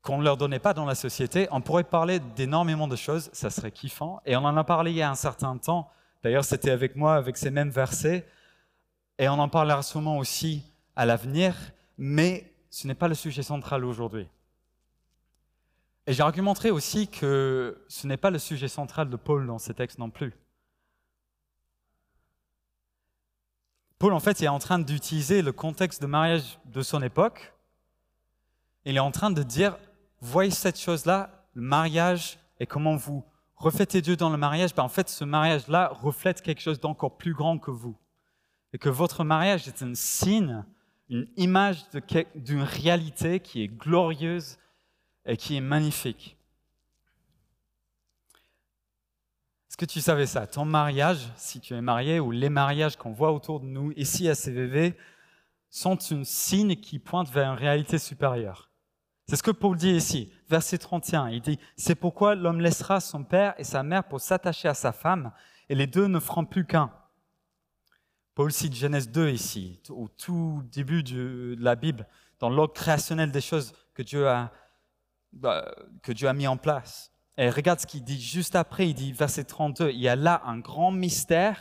qu'on 0.00 0.18
ne 0.18 0.22
leur 0.22 0.36
donnait 0.36 0.60
pas 0.60 0.74
dans 0.74 0.84
la 0.84 0.94
société. 0.94 1.48
On 1.50 1.60
pourrait 1.60 1.82
parler 1.82 2.20
d'énormément 2.20 2.86
de 2.86 2.94
choses, 2.94 3.28
ça 3.32 3.50
serait 3.50 3.72
kiffant. 3.72 4.20
Et 4.24 4.36
on 4.36 4.44
en 4.44 4.56
a 4.56 4.62
parlé 4.62 4.92
il 4.92 4.98
y 4.98 5.02
a 5.02 5.10
un 5.10 5.16
certain 5.16 5.56
temps. 5.56 5.90
D'ailleurs, 6.22 6.44
c'était 6.44 6.70
avec 6.70 6.94
moi, 6.94 7.16
avec 7.16 7.36
ces 7.36 7.50
mêmes 7.50 7.70
versets. 7.70 8.28
Et 9.18 9.28
on 9.28 9.40
en 9.40 9.48
parlera 9.48 9.82
sûrement 9.82 10.18
aussi 10.18 10.62
à 10.94 11.04
l'avenir, 11.04 11.56
mais 11.98 12.54
ce 12.70 12.86
n'est 12.86 12.94
pas 12.94 13.08
le 13.08 13.14
sujet 13.14 13.42
central 13.42 13.84
aujourd'hui. 13.84 14.28
Et 16.06 16.12
j'argumenterai 16.12 16.70
aussi 16.70 17.08
que 17.08 17.84
ce 17.88 18.06
n'est 18.06 18.16
pas 18.16 18.30
le 18.30 18.38
sujet 18.38 18.68
central 18.68 19.08
de 19.08 19.16
Paul 19.16 19.46
dans 19.46 19.58
ces 19.58 19.74
textes 19.74 19.98
non 19.98 20.10
plus. 20.10 20.34
Paul, 23.98 24.12
en 24.12 24.20
fait, 24.20 24.42
est 24.42 24.48
en 24.48 24.58
train 24.58 24.80
d'utiliser 24.80 25.42
le 25.42 25.52
contexte 25.52 26.02
de 26.02 26.08
mariage 26.08 26.58
de 26.64 26.82
son 26.82 27.02
époque. 27.02 27.54
Il 28.84 28.96
est 28.96 29.00
en 29.00 29.12
train 29.12 29.30
de 29.30 29.44
dire, 29.44 29.78
voyez 30.20 30.50
cette 30.50 30.80
chose-là, 30.80 31.46
le 31.54 31.62
mariage, 31.62 32.40
et 32.58 32.66
comment 32.66 32.96
vous 32.96 33.24
reflétez 33.54 34.02
Dieu 34.02 34.16
dans 34.16 34.30
le 34.30 34.36
mariage. 34.36 34.74
Ben, 34.74 34.82
en 34.82 34.88
fait, 34.88 35.08
ce 35.08 35.24
mariage-là 35.24 35.92
reflète 35.92 36.42
quelque 36.42 36.60
chose 36.60 36.80
d'encore 36.80 37.16
plus 37.16 37.32
grand 37.32 37.58
que 37.58 37.70
vous 37.70 37.96
et 38.72 38.78
que 38.78 38.88
votre 38.88 39.22
mariage 39.22 39.68
est 39.68 39.82
un 39.82 39.94
signe, 39.94 40.64
une 41.08 41.28
image 41.36 41.84
d'une 42.34 42.62
réalité 42.62 43.38
qui 43.38 43.62
est 43.62 43.68
glorieuse 43.68 44.58
et 45.26 45.36
qui 45.36 45.56
est 45.56 45.60
magnifique. 45.60 46.36
Est-ce 49.68 49.76
que 49.76 49.84
tu 49.86 50.00
savais 50.00 50.26
ça? 50.26 50.46
Ton 50.46 50.64
mariage, 50.66 51.30
si 51.36 51.58
tu 51.58 51.74
es 51.74 51.80
marié, 51.80 52.20
ou 52.20 52.30
les 52.30 52.50
mariages 52.50 52.96
qu'on 52.96 53.12
voit 53.12 53.32
autour 53.32 53.60
de 53.60 53.66
nous 53.66 53.92
ici 53.92 54.28
à 54.28 54.34
CVV, 54.34 54.96
sont 55.70 55.98
un 56.12 56.24
signe 56.24 56.76
qui 56.76 56.98
pointe 56.98 57.30
vers 57.30 57.50
une 57.50 57.58
réalité 57.58 57.98
supérieure. 57.98 58.68
C'est 59.26 59.36
ce 59.36 59.42
que 59.42 59.50
Paul 59.50 59.76
dit 59.76 59.92
ici, 59.92 60.30
verset 60.50 60.76
31. 60.76 61.30
Il 61.30 61.40
dit, 61.40 61.58
c'est 61.76 61.94
pourquoi 61.94 62.34
l'homme 62.34 62.60
laissera 62.60 63.00
son 63.00 63.24
père 63.24 63.54
et 63.56 63.64
sa 63.64 63.82
mère 63.82 64.04
pour 64.04 64.20
s'attacher 64.20 64.68
à 64.68 64.74
sa 64.74 64.92
femme, 64.92 65.32
et 65.70 65.74
les 65.74 65.86
deux 65.86 66.06
ne 66.06 66.20
feront 66.20 66.44
plus 66.44 66.66
qu'un. 66.66 66.92
Paul 68.34 68.52
cite 68.52 68.74
Genèse 68.74 69.10
2 69.10 69.30
ici, 69.30 69.80
au 69.88 70.08
tout 70.08 70.62
début 70.70 71.02
de 71.02 71.56
la 71.58 71.76
Bible, 71.76 72.06
dans 72.40 72.50
l'ordre 72.50 72.74
créationnel 72.74 73.30
des 73.30 73.40
choses 73.40 73.72
que 73.94 74.02
Dieu 74.02 74.28
a, 74.28 74.52
que 76.02 76.12
Dieu 76.12 76.28
a 76.28 76.32
mis 76.32 76.46
en 76.46 76.56
place. 76.56 77.10
Et 77.38 77.48
regarde 77.48 77.80
ce 77.80 77.86
qu'il 77.86 78.04
dit 78.04 78.20
juste 78.20 78.56
après, 78.56 78.88
il 78.88 78.94
dit, 78.94 79.12
verset 79.12 79.44
32, 79.44 79.90
il 79.90 80.00
y 80.00 80.08
a 80.08 80.16
là 80.16 80.42
un 80.44 80.58
grand 80.58 80.90
mystère, 80.90 81.58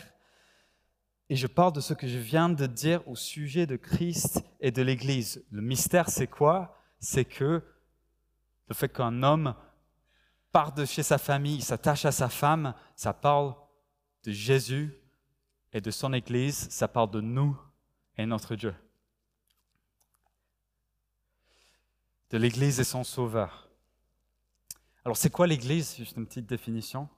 et 1.30 1.36
je 1.38 1.48
parle 1.48 1.72
de 1.72 1.80
ce 1.80 1.94
que 1.94 2.08
je 2.08 2.18
viens 2.18 2.50
de 2.50 2.66
dire 2.66 3.08
au 3.08 3.16
sujet 3.16 3.66
de 3.66 3.78
Christ 3.78 4.44
et 4.60 4.72
de 4.72 4.82
l'Église. 4.82 5.46
Le 5.50 5.62
mystère, 5.62 6.10
c'est 6.10 6.28
quoi? 6.28 6.78
C'est 7.00 7.24
que 7.24 7.64
le 8.68 8.76
fait 8.76 8.90
qu'un 8.90 9.24
homme 9.24 9.56
part 10.52 10.74
de 10.74 10.84
chez 10.84 11.04
sa 11.04 11.18
famille, 11.18 11.62
s'attache 11.62 12.04
à 12.04 12.12
sa 12.12 12.28
femme, 12.28 12.74
ça 12.96 13.14
parle 13.14 13.56
de 14.26 14.32
Jésus 14.32 14.94
et 15.72 15.80
de 15.80 15.90
son 15.90 16.12
Église, 16.12 16.70
ça 16.70 16.90
parle 16.90 17.12
de 17.12 17.22
nous 17.22 17.58
et 18.18 18.26
notre 18.26 18.56
Dieu. 18.56 18.76
De 22.32 22.38
l'Église 22.38 22.80
et 22.80 22.86
son 22.86 23.04
Sauveur. 23.04 23.68
Alors 25.04 25.18
c'est 25.18 25.30
quoi 25.30 25.48
l'Église? 25.48 25.98
Juste 25.98 26.16
une 26.16 26.26
petite 26.26 26.48
définition. 26.48 27.10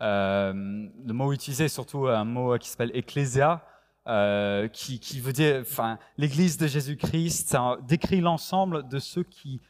Euh, 0.00 0.52
le 0.52 1.12
mot 1.12 1.32
utilisé 1.32 1.64
est 1.64 1.68
surtout 1.68 2.06
un 2.06 2.24
mot 2.24 2.56
qui 2.56 2.68
s'appelle 2.68 2.92
ecclésia, 2.94 3.66
euh, 4.06 4.68
qui, 4.68 5.00
qui, 5.00 5.18
veut 5.18 5.32
dire, 5.32 5.58
enfin, 5.62 5.98
l'Église 6.16 6.56
de 6.56 6.68
Jésus-Christ, 6.68 7.48
ça 7.48 7.76
décrit 7.82 8.20
l'ensemble 8.20 8.86
de 8.88 8.98
ceux 9.00 9.24
qui 9.24 9.60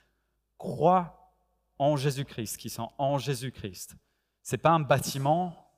croient 0.59 1.35
en 1.79 1.97
Jésus-Christ, 1.97 2.59
qui 2.59 2.69
sont 2.69 2.91
en 2.99 3.17
Jésus-Christ. 3.17 3.97
C'est 4.43 4.59
pas 4.59 4.71
un 4.71 4.81
bâtiment, 4.81 5.73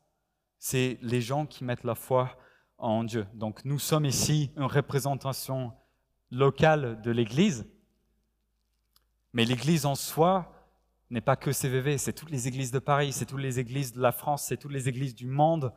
c'est 0.59 0.99
les 1.03 1.21
gens 1.21 1.47
qui 1.47 1.63
mettent 1.63 1.85
la 1.85 1.95
foi 1.95 2.37
en 2.79 3.05
Dieu. 3.05 3.29
Donc 3.35 3.65
nous 3.65 3.79
sommes 3.79 4.07
ici 4.07 4.51
une 4.57 4.65
représentation 4.65 5.73
locale 6.33 7.01
de 7.03 7.13
l'Église, 7.13 7.65
mais 9.33 9.45
l'Église 9.45 9.87
en 9.87 9.95
soi 9.95 10.53
n'est 11.11 11.21
pas 11.21 11.37
que 11.37 11.53
CVV, 11.53 11.99
c'est 11.99 12.13
toutes 12.13 12.31
les 12.31 12.49
églises 12.49 12.71
de 12.71 12.79
Paris, 12.79 13.13
c'est 13.13 13.27
toutes 13.27 13.41
les 13.41 13.59
églises 13.59 13.93
de 13.93 14.01
la 14.01 14.13
France, 14.13 14.45
c'est 14.45 14.57
toutes 14.57 14.73
les 14.73 14.89
églises 14.89 15.15
du 15.15 15.27
monde. 15.27 15.73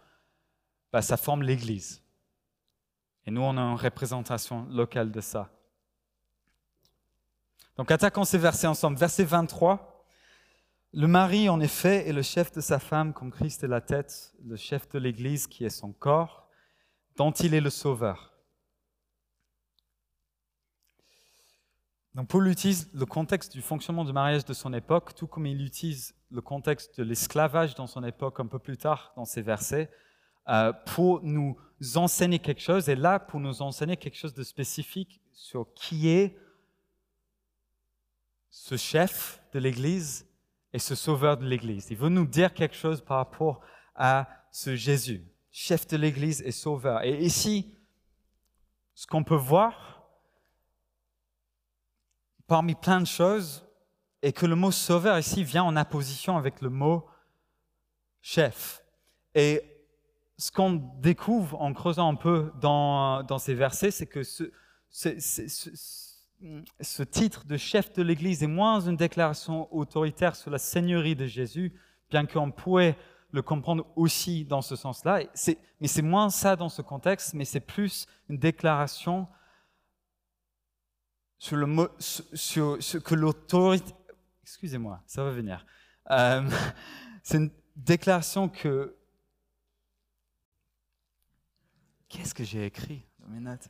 Bah, 0.91 1.01
ça 1.01 1.17
forme 1.17 1.43
l'Église. 1.43 2.01
Et 3.25 3.31
nous, 3.31 3.41
on 3.41 3.57
a 3.57 3.61
une 3.61 3.75
représentation 3.75 4.65
locale 4.69 5.11
de 5.11 5.19
ça. 5.19 5.51
Donc 7.75 7.91
attaquons 7.91 8.23
ces 8.23 8.37
versets 8.37 8.67
ensemble. 8.67 8.97
Verset 8.97 9.25
23. 9.25 10.05
Le 10.93 11.07
mari, 11.07 11.49
en 11.49 11.59
effet, 11.59 12.07
est 12.07 12.13
le 12.13 12.21
chef 12.21 12.53
de 12.53 12.61
sa 12.61 12.79
femme, 12.79 13.11
comme 13.11 13.31
Christ 13.31 13.63
est 13.65 13.67
la 13.67 13.81
tête, 13.81 14.33
le 14.45 14.55
chef 14.55 14.87
de 14.89 14.99
l'Église 14.99 15.47
qui 15.47 15.65
est 15.65 15.69
son 15.69 15.91
corps, 15.91 16.47
dont 17.17 17.31
il 17.31 17.53
est 17.53 17.59
le 17.59 17.69
sauveur. 17.69 18.34
Donc 22.15 22.29
Paul 22.29 22.47
utilise 22.47 22.89
le 22.93 23.05
contexte 23.05 23.51
du 23.51 23.61
fonctionnement 23.61 24.05
du 24.05 24.13
mariage 24.13 24.45
de 24.45 24.53
son 24.53 24.73
époque, 24.73 25.13
tout 25.15 25.27
comme 25.27 25.45
il 25.45 25.61
utilise 25.61 26.15
le 26.31 26.39
contexte 26.39 26.97
de 26.97 27.03
l'esclavage 27.03 27.75
dans 27.75 27.87
son 27.87 28.05
époque 28.05 28.39
un 28.39 28.47
peu 28.47 28.57
plus 28.57 28.77
tard 28.77 29.11
dans 29.17 29.25
ces 29.25 29.41
versets, 29.41 29.91
euh, 30.47 30.71
pour 30.85 31.21
nous 31.23 31.57
enseigner 31.95 32.39
quelque 32.39 32.61
chose, 32.61 32.87
et 32.87 32.95
là 32.95 33.19
pour 33.19 33.41
nous 33.41 33.61
enseigner 33.61 33.97
quelque 33.97 34.15
chose 34.15 34.33
de 34.33 34.43
spécifique 34.43 35.19
sur 35.33 35.67
qui 35.73 36.07
est 36.07 36.37
ce 38.49 38.77
chef 38.77 39.41
de 39.51 39.59
l'Église 39.59 40.25
et 40.71 40.79
ce 40.79 40.95
sauveur 40.95 41.35
de 41.35 41.45
l'Église. 41.45 41.87
Il 41.91 41.97
veut 41.97 42.07
nous 42.07 42.25
dire 42.25 42.53
quelque 42.53 42.75
chose 42.75 43.01
par 43.01 43.17
rapport 43.17 43.59
à 43.93 44.29
ce 44.51 44.77
Jésus, 44.77 45.21
chef 45.51 45.85
de 45.87 45.97
l'Église 45.97 46.41
et 46.43 46.51
sauveur. 46.51 47.03
Et 47.03 47.25
ici, 47.25 47.75
ce 48.93 49.05
qu'on 49.05 49.25
peut 49.25 49.35
voir, 49.35 49.94
parmi 52.47 52.75
plein 52.75 53.01
de 53.01 53.07
choses, 53.07 53.65
est 54.21 54.33
que 54.33 54.45
le 54.45 54.55
mot 54.55 54.71
sauveur 54.71 55.17
ici 55.19 55.43
vient 55.43 55.63
en 55.63 55.75
opposition 55.77 56.37
avec 56.37 56.61
le 56.61 56.69
mot 56.69 57.05
chef. 58.21 58.83
Et 59.35 59.63
ce 60.37 60.51
qu'on 60.51 60.73
découvre 60.99 61.61
en 61.61 61.73
creusant 61.73 62.11
un 62.11 62.15
peu 62.15 62.51
dans, 62.59 63.37
ces 63.37 63.53
versets, 63.53 63.91
c'est 63.91 64.07
que 64.07 64.23
ce, 64.23 64.51
ce, 64.89 65.43
titre 67.03 67.45
de 67.45 67.57
chef 67.57 67.93
de 67.93 68.01
l'Église 68.01 68.41
est 68.43 68.47
moins 68.47 68.81
une 68.81 68.95
déclaration 68.95 69.73
autoritaire 69.73 70.35
sur 70.35 70.51
la 70.51 70.57
seigneurie 70.57 71.15
de 71.15 71.27
Jésus, 71.27 71.73
bien 72.09 72.25
qu'on 72.25 72.51
pourrait 72.51 72.97
le 73.31 73.41
comprendre 73.41 73.85
aussi 73.95 74.45
dans 74.45 74.61
ce 74.61 74.75
sens-là. 74.75 75.21
Mais 75.81 75.87
c'est 75.87 76.01
moins 76.01 76.29
ça 76.29 76.55
dans 76.55 76.69
ce 76.69 76.81
contexte, 76.81 77.33
mais 77.33 77.45
c'est 77.45 77.59
plus 77.59 78.07
une 78.29 78.37
déclaration 78.37 79.27
sur 81.45 81.57
le 81.57 82.99
que 82.99 83.13
l'autorité. 83.13 83.93
Excusez-moi, 84.41 85.03
ça 85.05 85.23
va 85.23 85.29
venir. 85.29 85.63
Euh, 86.09 86.49
c'est 87.23 87.37
une 87.37 87.51
déclaration 87.75 88.49
que. 88.49 88.95
Qu'est-ce 92.09 92.33
que 92.33 92.43
j'ai 92.43 92.65
écrit 92.65 93.05
dans 93.19 93.27
mes 93.27 93.39
notes? 93.39 93.67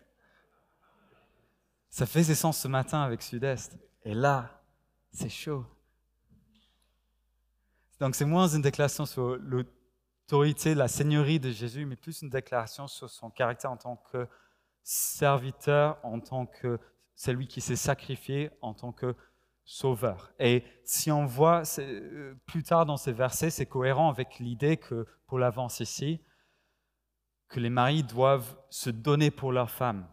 Ça 1.89 2.05
faisait 2.05 2.35
sens 2.35 2.57
ce 2.59 2.69
matin 2.69 3.01
avec 3.01 3.21
Sud-Est. 3.21 3.77
Et 4.03 4.13
là, 4.13 4.63
c'est 5.11 5.29
chaud. 5.29 5.65
Donc 7.99 8.15
c'est 8.15 8.25
moins 8.25 8.47
une 8.47 8.61
déclaration 8.61 9.05
sur 9.05 9.35
l'autorité, 9.37 10.75
la 10.75 10.87
seigneurie 10.87 11.41
de 11.41 11.51
Jésus, 11.51 11.85
mais 11.85 11.97
plus 11.97 12.21
une 12.21 12.29
déclaration 12.29 12.87
sur 12.87 13.09
son 13.09 13.29
caractère 13.29 13.71
en 13.71 13.77
tant 13.77 13.97
que 13.97 14.27
serviteur, 14.83 15.97
en 16.03 16.21
tant 16.21 16.45
que 16.45 16.79
celui 17.15 17.47
qui 17.47 17.61
s'est 17.61 17.75
sacrifié, 17.75 18.51
en 18.61 18.73
tant 18.73 18.91
que 18.91 19.15
sauveur. 19.65 20.31
Et 20.39 20.63
si 20.83 21.11
on 21.11 21.25
voit 21.25 21.63
euh, 21.79 22.35
plus 22.45 22.63
tard 22.63 22.85
dans 22.85 22.97
ces 22.97 23.11
versets, 23.13 23.49
c'est 23.49 23.65
cohérent 23.65 24.09
avec 24.09 24.39
l'idée 24.39 24.77
que, 24.77 25.07
pour 25.27 25.39
l'avance 25.39 25.79
ici, 25.79 26.21
que 27.49 27.59
les 27.59 27.69
maris 27.69 28.03
doivent 28.03 28.57
se 28.69 28.89
donner 28.89 29.31
pour 29.31 29.51
leurs 29.51 29.71
femmes. 29.71 30.07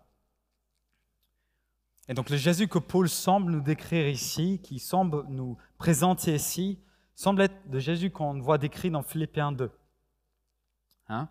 Et 2.09 2.14
donc 2.14 2.30
le 2.30 2.37
Jésus 2.37 2.68
que 2.68 2.78
Paul 2.78 3.09
semble 3.09 3.52
nous 3.52 3.61
décrire 3.61 4.09
ici, 4.09 4.61
qui 4.62 4.78
semble 4.78 5.25
nous 5.28 5.56
présenter 5.78 6.35
ici, 6.35 6.78
semble 7.14 7.42
être 7.42 7.56
le 7.71 7.78
Jésus 7.78 8.11
qu'on 8.11 8.40
voit 8.40 8.59
décrit 8.59 8.90
dans 8.90 9.02
Philippiens 9.02 9.52
2. 9.52 9.71
Hein? 11.09 11.28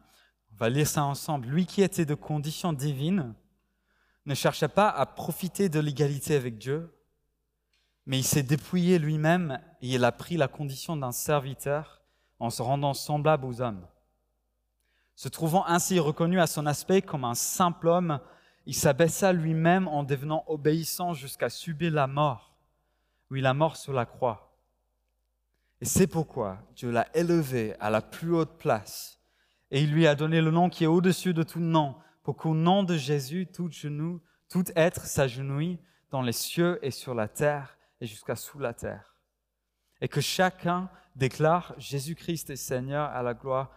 On 0.53 0.55
va 0.55 0.69
lire 0.69 0.87
ça 0.87 1.03
ensemble. 1.03 1.47
Lui 1.47 1.65
qui 1.65 1.81
était 1.81 2.05
de 2.05 2.15
condition 2.15 2.71
divine 2.71 3.33
ne 4.25 4.35
cherchait 4.35 4.67
pas 4.67 4.89
à 4.89 5.05
profiter 5.05 5.69
de 5.69 5.79
l'égalité 5.79 6.35
avec 6.35 6.57
Dieu, 6.57 6.93
mais 8.05 8.19
il 8.19 8.23
s'est 8.23 8.43
dépouillé 8.43 8.99
lui-même 8.99 9.59
et 9.81 9.89
il 9.95 10.03
a 10.03 10.11
pris 10.11 10.37
la 10.37 10.47
condition 10.47 10.97
d'un 10.97 11.11
serviteur 11.11 12.01
en 12.39 12.49
se 12.49 12.61
rendant 12.61 12.93
semblable 12.93 13.45
aux 13.45 13.61
hommes. 13.61 13.85
Se 15.15 15.29
trouvant 15.29 15.65
ainsi 15.67 15.99
reconnu 15.99 16.39
à 16.39 16.47
son 16.47 16.65
aspect 16.65 17.01
comme 17.01 17.25
un 17.25 17.35
simple 17.35 17.87
homme, 17.87 18.19
il 18.65 18.75
s'abaissa 18.75 19.33
lui-même 19.33 19.87
en 19.87 20.03
devenant 20.03 20.43
obéissant 20.47 21.13
jusqu'à 21.13 21.49
subir 21.49 21.91
la 21.91 22.07
mort, 22.07 22.55
oui, 23.29 23.41
la 23.41 23.53
mort 23.53 23.75
sur 23.75 23.93
la 23.93 24.05
croix. 24.05 24.55
Et 25.79 25.85
c'est 25.85 26.07
pourquoi 26.07 26.59
Dieu 26.75 26.91
l'a 26.91 27.07
élevé 27.15 27.75
à 27.79 27.89
la 27.89 28.01
plus 28.01 28.35
haute 28.35 28.57
place 28.57 29.21
et 29.71 29.81
il 29.81 29.91
lui 29.91 30.05
a 30.05 30.15
donné 30.15 30.41
le 30.41 30.51
nom 30.51 30.69
qui 30.69 30.83
est 30.83 30.87
au-dessus 30.87 31.33
de 31.33 31.43
tout 31.43 31.59
nom, 31.59 31.95
pour 32.23 32.37
qu'au 32.37 32.53
nom 32.53 32.83
de 32.83 32.97
Jésus, 32.97 33.47
tout 33.47 33.69
genou, 33.71 34.21
tout 34.49 34.65
être 34.75 35.05
s'agenouille 35.05 35.79
dans 36.09 36.21
les 36.21 36.33
cieux 36.33 36.79
et 36.81 36.91
sur 36.91 37.15
la 37.15 37.27
terre 37.27 37.77
et 37.99 38.05
jusqu'à 38.05 38.35
sous 38.35 38.59
la 38.59 38.73
terre. 38.73 39.15
Et 40.01 40.07
que 40.07 40.21
chacun 40.21 40.89
déclare 41.15 41.73
Jésus-Christ 41.77 42.49
est 42.49 42.55
Seigneur 42.55 43.09
à 43.09 43.23
la 43.23 43.33
gloire 43.33 43.71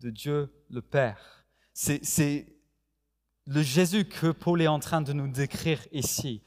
de 0.00 0.10
Dieu 0.10 0.52
le 0.70 0.82
Père. 0.82 1.44
C'est 1.72 2.46
le 3.46 3.62
Jésus 3.62 4.06
que 4.06 4.32
Paul 4.32 4.60
est 4.60 4.66
en 4.66 4.80
train 4.80 5.00
de 5.00 5.12
nous 5.12 5.28
décrire 5.28 5.86
ici. 5.92 6.42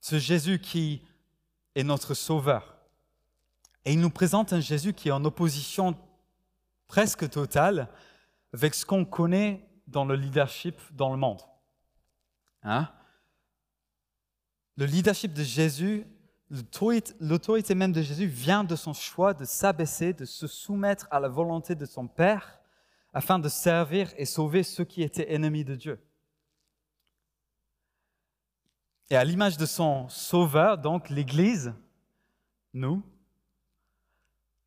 Ce 0.00 0.18
Jésus 0.18 0.60
qui 0.60 1.06
est 1.74 1.84
notre 1.84 2.14
Sauveur. 2.14 2.76
Et 3.84 3.92
il 3.92 4.00
nous 4.00 4.10
présente 4.10 4.52
un 4.52 4.60
Jésus 4.60 4.92
qui 4.92 5.08
est 5.08 5.12
en 5.12 5.24
opposition 5.24 5.96
presque 6.88 7.28
totale 7.30 7.88
avec 8.52 8.74
ce 8.74 8.84
qu'on 8.84 9.04
connaît 9.04 9.67
dans 9.88 10.04
le 10.04 10.14
leadership 10.14 10.76
dans 10.92 11.10
le 11.10 11.16
monde. 11.16 11.40
Hein? 12.62 12.88
Le 14.76 14.86
leadership 14.86 15.32
de 15.32 15.42
Jésus, 15.42 16.06
l'autorité 17.20 17.74
même 17.74 17.92
de 17.92 18.02
Jésus 18.02 18.26
vient 18.26 18.64
de 18.64 18.76
son 18.76 18.92
choix 18.92 19.34
de 19.34 19.44
s'abaisser, 19.44 20.12
de 20.12 20.24
se 20.24 20.46
soumettre 20.46 21.08
à 21.10 21.20
la 21.20 21.28
volonté 21.28 21.74
de 21.74 21.84
son 21.84 22.06
Père 22.06 22.60
afin 23.12 23.38
de 23.38 23.48
servir 23.48 24.12
et 24.16 24.24
sauver 24.24 24.62
ceux 24.62 24.84
qui 24.84 25.02
étaient 25.02 25.32
ennemis 25.32 25.64
de 25.64 25.74
Dieu. 25.74 25.98
Et 29.10 29.16
à 29.16 29.24
l'image 29.24 29.56
de 29.56 29.66
son 29.66 30.08
Sauveur, 30.08 30.78
donc 30.78 31.08
l'Église, 31.08 31.74
nous, 32.74 33.02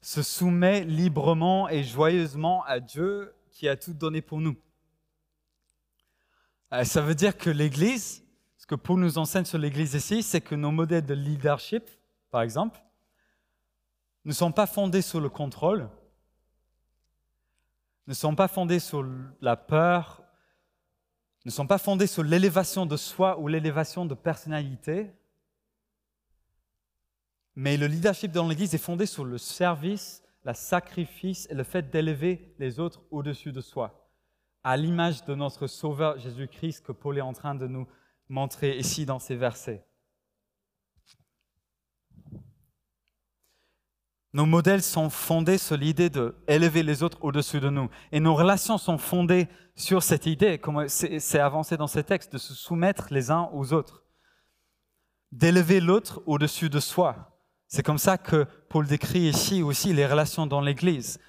se 0.02 0.24
soumet 0.24 0.84
librement 0.84 1.70
et 1.70 1.84
joyeusement 1.84 2.64
à 2.64 2.80
Dieu 2.80 3.36
qui 3.52 3.70
a 3.70 3.78
tout 3.78 3.94
donné 3.94 4.22
pour 4.22 4.42
nous. 4.42 4.58
Euh, 6.74 6.84
ça 6.86 7.02
veut 7.02 7.16
dire 7.16 7.38
que 7.38 7.50
l'Église, 7.50 8.24
ce 8.58 8.66
que 8.66 8.76
Paul 8.76 9.00
nous 9.00 9.18
enseigne 9.18 9.46
sur 9.46 9.58
l'Église 9.58 9.94
ici, 9.94 10.24
c'est 10.24 10.42
que 10.42 10.56
nos 10.56 10.72
modèles 10.72 11.06
de 11.06 11.14
leadership, 11.14 11.84
par 12.30 12.42
exemple, 12.42 12.82
ne 14.24 14.32
sont 14.32 14.52
pas 14.52 14.68
fondés 14.68 15.02
sur 15.02 15.20
le 15.20 15.30
contrôle, 15.30 15.90
ne 18.08 18.14
sont 18.14 18.36
pas 18.36 18.48
fondés 18.48 18.80
sur 18.80 19.06
la 19.42 19.58
peur, 19.58 20.24
ne 21.44 21.52
sont 21.52 21.68
pas 21.68 21.78
fondés 21.78 22.08
sur 22.08 22.24
l'élévation 22.24 22.86
de 22.86 22.96
soi 22.96 23.38
ou 23.40 23.48
l'élévation 23.48 24.06
de 24.06 24.14
personnalité, 24.14 25.12
mais 27.56 27.76
le 27.76 27.88
leadership 27.88 28.32
dans 28.32 28.48
l'Église 28.48 28.74
est 28.74 28.78
fondé 28.78 29.06
sur 29.06 29.26
le 29.26 29.38
service, 29.38 30.24
le 30.46 30.54
sacrifice 30.54 31.48
et 31.50 31.54
le 31.54 31.64
fait 31.64 31.90
d'élever 31.90 32.56
les 32.60 32.80
autres 32.80 33.02
au-dessus 33.12 33.52
de 33.52 33.60
soi 33.60 34.01
à 34.64 34.78
l'image 34.78 35.24
de 35.26 35.36
notre 35.36 35.68
Sauveur 35.68 36.20
Jésus-Christ 36.20 36.86
que 36.86 36.92
Paul 36.92 37.18
est 37.18 37.22
en 37.22 37.34
train 37.34 37.56
de 37.56 37.68
nous 37.68 37.88
montrer 38.30 38.78
ici 38.78 39.06
dans 39.06 39.20
ces 39.20 39.36
versets. 39.36 39.86
Nos 44.34 44.46
modèles 44.46 44.82
sont 44.82 45.10
fondés 45.10 45.58
sur 45.58 45.76
l'idée 45.76 46.10
d'élever 46.10 46.84
les 46.84 47.04
autres 47.04 47.18
au-dessus 47.22 47.60
de 47.60 47.70
nous. 47.70 47.90
Et 48.14 48.22
nos 48.22 48.34
relations 48.34 48.78
sont 48.78 48.98
fondées 48.98 49.50
sur 49.76 50.04
cette 50.04 50.26
idée, 50.26 50.58
comme 50.58 50.88
c'est 50.88 51.40
avancé 51.40 51.76
dans 51.76 51.88
ces 51.88 52.04
textes, 52.04 52.32
de 52.32 52.38
se 52.38 52.54
soumettre 52.54 53.08
les 53.12 53.30
uns 53.30 53.50
aux 53.52 53.74
autres. 53.74 54.04
D'élever 55.34 55.82
l'autre 55.82 56.22
au-dessus 56.26 56.70
de 56.70 56.80
soi. 56.80 57.38
C'est 57.68 57.84
comme 57.84 57.98
ça 57.98 58.18
que 58.18 58.46
Paul 58.70 58.88
décrit 58.88 59.28
ici 59.28 59.64
aussi 59.64 59.94
les 59.94 60.06
relations 60.06 60.48
dans 60.48 60.62
l'Église. 60.62 61.20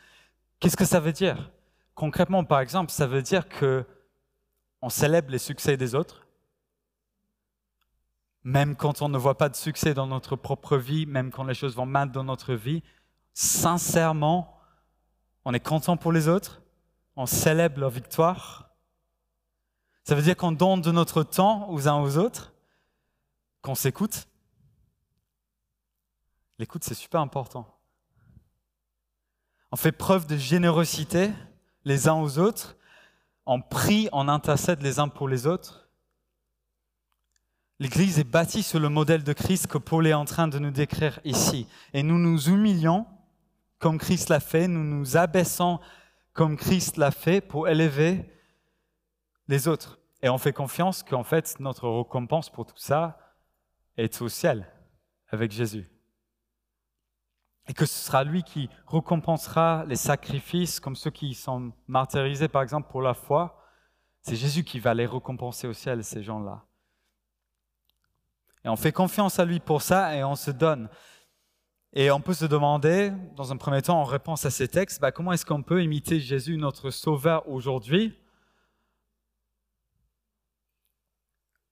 Qu'est-ce 0.60 0.76
que 0.76 0.84
ça 0.84 1.00
veut 1.00 1.12
dire? 1.12 1.51
Concrètement, 1.94 2.44
par 2.44 2.60
exemple, 2.60 2.90
ça 2.90 3.06
veut 3.06 3.22
dire 3.22 3.48
que 3.48 3.84
on 4.80 4.88
célèbre 4.88 5.30
les 5.30 5.38
succès 5.38 5.76
des 5.76 5.94
autres, 5.94 6.26
même 8.44 8.74
quand 8.74 9.02
on 9.02 9.08
ne 9.08 9.18
voit 9.18 9.38
pas 9.38 9.48
de 9.48 9.54
succès 9.54 9.94
dans 9.94 10.06
notre 10.06 10.34
propre 10.34 10.76
vie, 10.76 11.06
même 11.06 11.30
quand 11.30 11.44
les 11.44 11.54
choses 11.54 11.76
vont 11.76 11.86
mal 11.86 12.10
dans 12.10 12.24
notre 12.24 12.54
vie, 12.54 12.82
sincèrement, 13.32 14.60
on 15.44 15.54
est 15.54 15.60
content 15.60 15.96
pour 15.96 16.12
les 16.12 16.28
autres, 16.28 16.60
on 17.14 17.26
célèbre 17.26 17.80
leur 17.80 17.90
victoire. 17.90 18.70
Ça 20.04 20.14
veut 20.14 20.22
dire 20.22 20.36
qu'on 20.36 20.52
donne 20.52 20.80
de 20.80 20.90
notre 20.90 21.22
temps 21.22 21.70
aux 21.70 21.86
uns 21.86 22.00
aux 22.02 22.16
autres, 22.16 22.52
qu'on 23.60 23.76
s'écoute. 23.76 24.26
L'écoute, 26.58 26.82
c'est 26.82 26.94
super 26.94 27.20
important. 27.20 27.66
On 29.70 29.76
fait 29.76 29.92
preuve 29.92 30.26
de 30.26 30.36
générosité 30.36 31.30
les 31.84 32.08
uns 32.08 32.14
aux 32.14 32.38
autres, 32.38 32.76
en 33.46 33.60
prie, 33.60 34.08
en 34.12 34.28
intercède 34.28 34.82
les 34.82 34.98
uns 34.98 35.08
pour 35.08 35.28
les 35.28 35.46
autres. 35.46 35.88
L'Église 37.78 38.18
est 38.18 38.24
bâtie 38.24 38.62
sur 38.62 38.78
le 38.78 38.88
modèle 38.88 39.24
de 39.24 39.32
Christ 39.32 39.66
que 39.66 39.78
Paul 39.78 40.06
est 40.06 40.14
en 40.14 40.24
train 40.24 40.46
de 40.46 40.58
nous 40.58 40.70
décrire 40.70 41.18
ici. 41.24 41.66
Et 41.92 42.02
nous 42.02 42.18
nous 42.18 42.48
humilions 42.48 43.06
comme 43.78 43.98
Christ 43.98 44.28
l'a 44.28 44.38
fait, 44.38 44.68
nous 44.68 44.84
nous 44.84 45.16
abaissons 45.16 45.80
comme 46.32 46.56
Christ 46.56 46.96
l'a 46.96 47.10
fait 47.10 47.40
pour 47.40 47.68
élever 47.68 48.24
les 49.48 49.66
autres. 49.66 49.98
Et 50.22 50.28
on 50.28 50.38
fait 50.38 50.52
confiance 50.52 51.02
qu'en 51.02 51.24
fait, 51.24 51.58
notre 51.58 51.88
récompense 51.88 52.48
pour 52.48 52.64
tout 52.64 52.78
ça 52.78 53.18
est 53.96 54.22
au 54.22 54.28
ciel 54.28 54.66
avec 55.30 55.50
Jésus 55.50 55.90
et 57.72 57.74
que 57.74 57.86
ce 57.86 58.04
sera 58.04 58.22
lui 58.22 58.42
qui 58.42 58.68
récompensera 58.86 59.86
les 59.88 59.96
sacrifices 59.96 60.78
comme 60.78 60.94
ceux 60.94 61.10
qui 61.10 61.32
sont 61.32 61.72
martyrisés 61.86 62.48
par 62.48 62.60
exemple 62.60 62.90
pour 62.90 63.00
la 63.00 63.14
foi. 63.14 63.64
C'est 64.20 64.36
Jésus 64.36 64.62
qui 64.62 64.78
va 64.78 64.92
les 64.92 65.06
récompenser 65.06 65.66
au 65.66 65.72
ciel, 65.72 66.04
ces 66.04 66.22
gens-là. 66.22 66.66
Et 68.62 68.68
on 68.68 68.76
fait 68.76 68.92
confiance 68.92 69.38
à 69.38 69.46
lui 69.46 69.58
pour 69.58 69.80
ça 69.80 70.14
et 70.14 70.22
on 70.22 70.34
se 70.34 70.50
donne. 70.50 70.90
Et 71.94 72.10
on 72.10 72.20
peut 72.20 72.34
se 72.34 72.44
demander, 72.44 73.10
dans 73.36 73.52
un 73.52 73.56
premier 73.56 73.80
temps, 73.80 74.02
en 74.02 74.04
réponse 74.04 74.44
à 74.44 74.50
ces 74.50 74.68
textes, 74.68 75.00
bah, 75.00 75.10
comment 75.10 75.32
est-ce 75.32 75.46
qu'on 75.46 75.62
peut 75.62 75.82
imiter 75.82 76.20
Jésus, 76.20 76.58
notre 76.58 76.90
Sauveur, 76.90 77.48
aujourd'hui, 77.48 78.14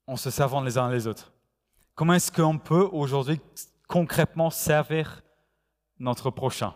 en 0.06 0.16
se 0.16 0.30
servant 0.30 0.62
les 0.62 0.78
uns 0.78 0.90
les 0.90 1.06
autres? 1.06 1.34
Comment 1.94 2.14
est-ce 2.14 2.32
qu'on 2.32 2.56
peut 2.56 2.88
aujourd'hui 2.90 3.38
concrètement 3.86 4.48
servir 4.48 5.22
notre 6.00 6.30
prochain 6.30 6.74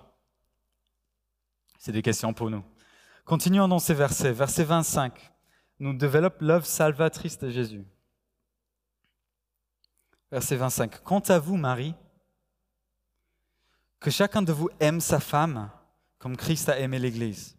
C'est 1.79 1.93
des 1.93 2.03
questions 2.03 2.33
pour 2.33 2.51
nous. 2.51 2.63
Continuons 3.25 3.67
dans 3.67 3.79
ces 3.79 3.95
versets. 3.95 4.33
Verset 4.33 4.65
25 4.65 5.33
nous 5.81 5.93
développe 5.93 6.41
l'œuvre 6.41 6.67
salvatrice 6.67 7.39
de 7.39 7.51
Jésus. 7.51 7.85
Verset 10.31 10.57
25. 10.57 11.03
Quant 11.03 11.21
à 11.21 11.39
vous, 11.39 11.57
Marie, 11.57 11.95
que 13.99 14.11
chacun 14.11 14.43
de 14.43 14.53
vous 14.53 14.71
aime 14.81 15.01
sa 15.01 15.19
femme 15.19 15.71
comme 16.19 16.37
Christ 16.37 16.69
a 16.69 16.79
aimé 16.79 16.99
l'Église. 16.99 17.59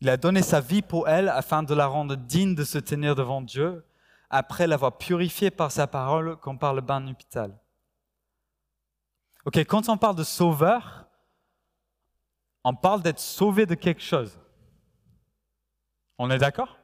Il 0.00 0.08
a 0.08 0.16
donné 0.16 0.42
sa 0.42 0.60
vie 0.60 0.82
pour 0.82 1.08
elle 1.08 1.28
afin 1.28 1.62
de 1.62 1.74
la 1.74 1.86
rendre 1.86 2.16
digne 2.16 2.54
de 2.54 2.64
se 2.64 2.78
tenir 2.78 3.14
devant 3.14 3.42
Dieu 3.42 3.84
après 4.30 4.66
l'avoir 4.66 4.96
purifiée 4.96 5.50
par 5.50 5.72
sa 5.72 5.86
parole 5.86 6.36
comme 6.36 6.58
par 6.58 6.72
le 6.72 6.80
bain 6.80 7.00
nupital. 7.00 7.58
Ok, 9.46 9.56
quand 9.58 9.88
on 9.88 9.96
parle 9.96 10.16
de 10.16 10.24
sauveur, 10.24 11.06
on 12.64 12.74
parle 12.74 13.02
d'être 13.02 13.18
sauvé 13.18 13.64
de 13.66 13.74
quelque 13.74 14.02
chose. 14.02 14.38
On 16.18 16.30
est 16.30 16.38
d'accord? 16.38 16.76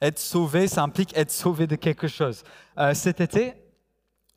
Être 0.00 0.18
sauvé, 0.18 0.68
ça 0.68 0.82
implique 0.82 1.16
être 1.16 1.30
sauvé 1.30 1.66
de 1.66 1.76
quelque 1.76 2.08
chose. 2.08 2.44
Euh, 2.78 2.94
cet 2.94 3.20
été, 3.20 3.54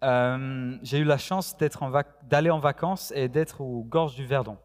euh, 0.03 0.77
j'ai 0.81 0.99
eu 0.99 1.03
la 1.03 1.17
chance 1.17 1.55
d'aller 2.23 2.49
en, 2.49 2.59
vacances 2.59 3.11
et 3.15 3.29
d'être 3.29 3.61
aux 3.61 3.83
gorges 3.83 4.15
du 4.15 4.25
Verdon. 4.25 4.57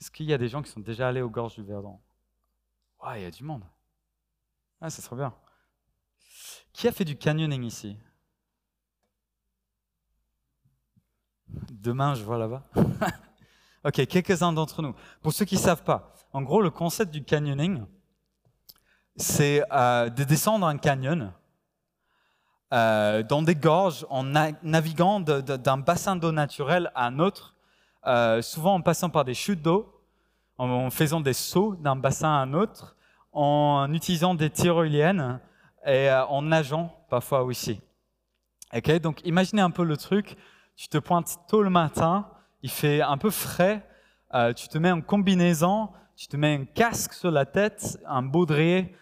Est-ce 0.00 0.10
qu'il 0.10 0.26
y 0.26 0.32
a 0.32 0.38
des 0.38 0.48
gens 0.48 0.62
qui 0.62 0.70
sont 0.70 0.80
déjà 0.80 1.08
allés 1.08 1.20
aux 1.20 1.30
gorges 1.30 1.54
du 1.54 1.62
Verdon? 1.62 2.00
Ouais, 3.04 3.20
il 3.20 3.24
y 3.24 3.26
a 3.26 3.30
du 3.30 3.42
monde. 3.42 3.64
Ah, 4.80 4.90
ça 4.90 5.02
serait 5.02 5.16
bien. 5.16 5.34
Qui 6.72 6.86
a 6.86 6.92
fait 6.92 7.04
du 7.04 7.16
canyoning 7.16 7.64
ici? 7.64 7.98
Demain, 11.70 12.14
je 12.14 12.22
vois 12.22 12.38
là-bas. 12.38 12.62
ok, 13.84 14.06
quelques-uns 14.06 14.52
d'entre 14.52 14.82
nous. 14.82 14.94
Pour 15.22 15.32
ceux 15.32 15.44
qui 15.44 15.54
ne 15.56 15.60
savent 15.60 15.84
pas, 15.84 16.12
en 16.32 16.42
gros, 16.42 16.60
le 16.60 16.70
concept 16.70 17.10
du 17.12 17.24
canyoning, 17.24 17.84
c'est 19.16 19.62
euh, 19.72 20.08
de 20.10 20.24
descendre 20.24 20.66
un 20.66 20.76
canyon 20.78 21.32
euh, 22.72 23.22
dans 23.22 23.42
des 23.42 23.54
gorges 23.54 24.06
en 24.10 24.24
naviguant 24.62 25.20
d'un 25.20 25.78
bassin 25.78 26.16
d'eau 26.16 26.32
naturel 26.32 26.90
à 26.94 27.06
un 27.06 27.18
autre, 27.18 27.54
euh, 28.06 28.42
souvent 28.42 28.74
en 28.74 28.80
passant 28.82 29.10
par 29.10 29.24
des 29.24 29.34
chutes 29.34 29.62
d'eau, 29.62 29.92
en, 30.58 30.90
faisant 30.90 31.20
des 31.20 31.32
sauts 31.32 31.76
d'un 31.76 31.96
bassin 31.96 32.28
à 32.28 32.42
un 32.42 32.52
autre, 32.52 32.96
en 33.32 33.92
utilisant 33.92 34.34
des 34.34 34.50
tyroliennes 34.50 35.40
et 35.86 36.10
en 36.10 36.42
nageant 36.42 36.94
parfois 37.08 37.44
aussi. 37.44 37.80
Okay 38.74 39.00
Donc 39.00 39.24
imaginez 39.24 39.62
un 39.62 39.70
peu 39.70 39.84
le 39.84 39.96
truc, 39.96 40.36
tu 40.78 40.88
te 40.88 40.96
pointes 40.96 41.40
tôt 41.46 41.62
le 41.62 41.68
matin, 41.68 42.30
il 42.62 42.70
fait 42.70 43.02
un 43.02 43.18
peu 43.18 43.28
frais, 43.28 43.86
tu 44.56 44.68
te 44.68 44.78
mets 44.78 44.90
en 44.90 45.02
combinaison, 45.02 45.90
tu 46.16 46.28
te 46.28 46.36
mets 46.38 46.54
un 46.54 46.64
casque 46.64 47.12
sur 47.12 47.30
la 47.30 47.44
tête, 47.44 47.98
un 48.06 48.22
baudrier 48.22 48.94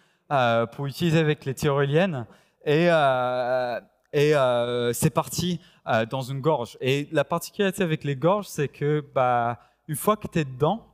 pour 0.72 0.86
utiliser 0.86 1.18
avec 1.18 1.44
les 1.44 1.54
tyroliennes, 1.54 2.26
et, 2.66 2.88
euh, 2.90 3.80
euh, 4.16 4.92
c'est 4.92 5.10
parti 5.10 5.60
euh, 5.86 6.04
dans 6.04 6.22
une 6.22 6.40
gorge. 6.40 6.76
Et 6.80 7.08
la 7.12 7.24
particularité 7.24 7.84
avec 7.84 8.02
les 8.02 8.16
gorges, 8.16 8.48
c'est 8.48 8.68
que 8.68 9.00
bah, 9.14 9.60
une 9.86 9.94
fois 9.94 10.16
que 10.16 10.26
tu 10.26 10.40
es 10.40 10.44
dedans, 10.44 10.84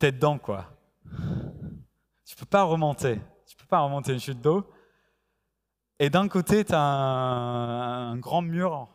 tu 0.00 0.06
es 0.06 0.12
dedans 0.12 0.38
quoi. 0.38 0.64
Tu 2.24 2.34
peux 2.36 2.46
pas 2.46 2.62
remonter. 2.62 3.20
Tu 3.46 3.54
peux 3.54 3.66
pas 3.66 3.80
remonter 3.80 4.14
une 4.14 4.20
chute 4.20 4.40
d'eau. 4.40 4.66
Et 5.98 6.10
d'un 6.10 6.28
côté, 6.28 6.64
tu 6.64 6.72
as 6.74 6.80
un, 6.80 8.16
grand 8.18 8.42
mur 8.42 8.88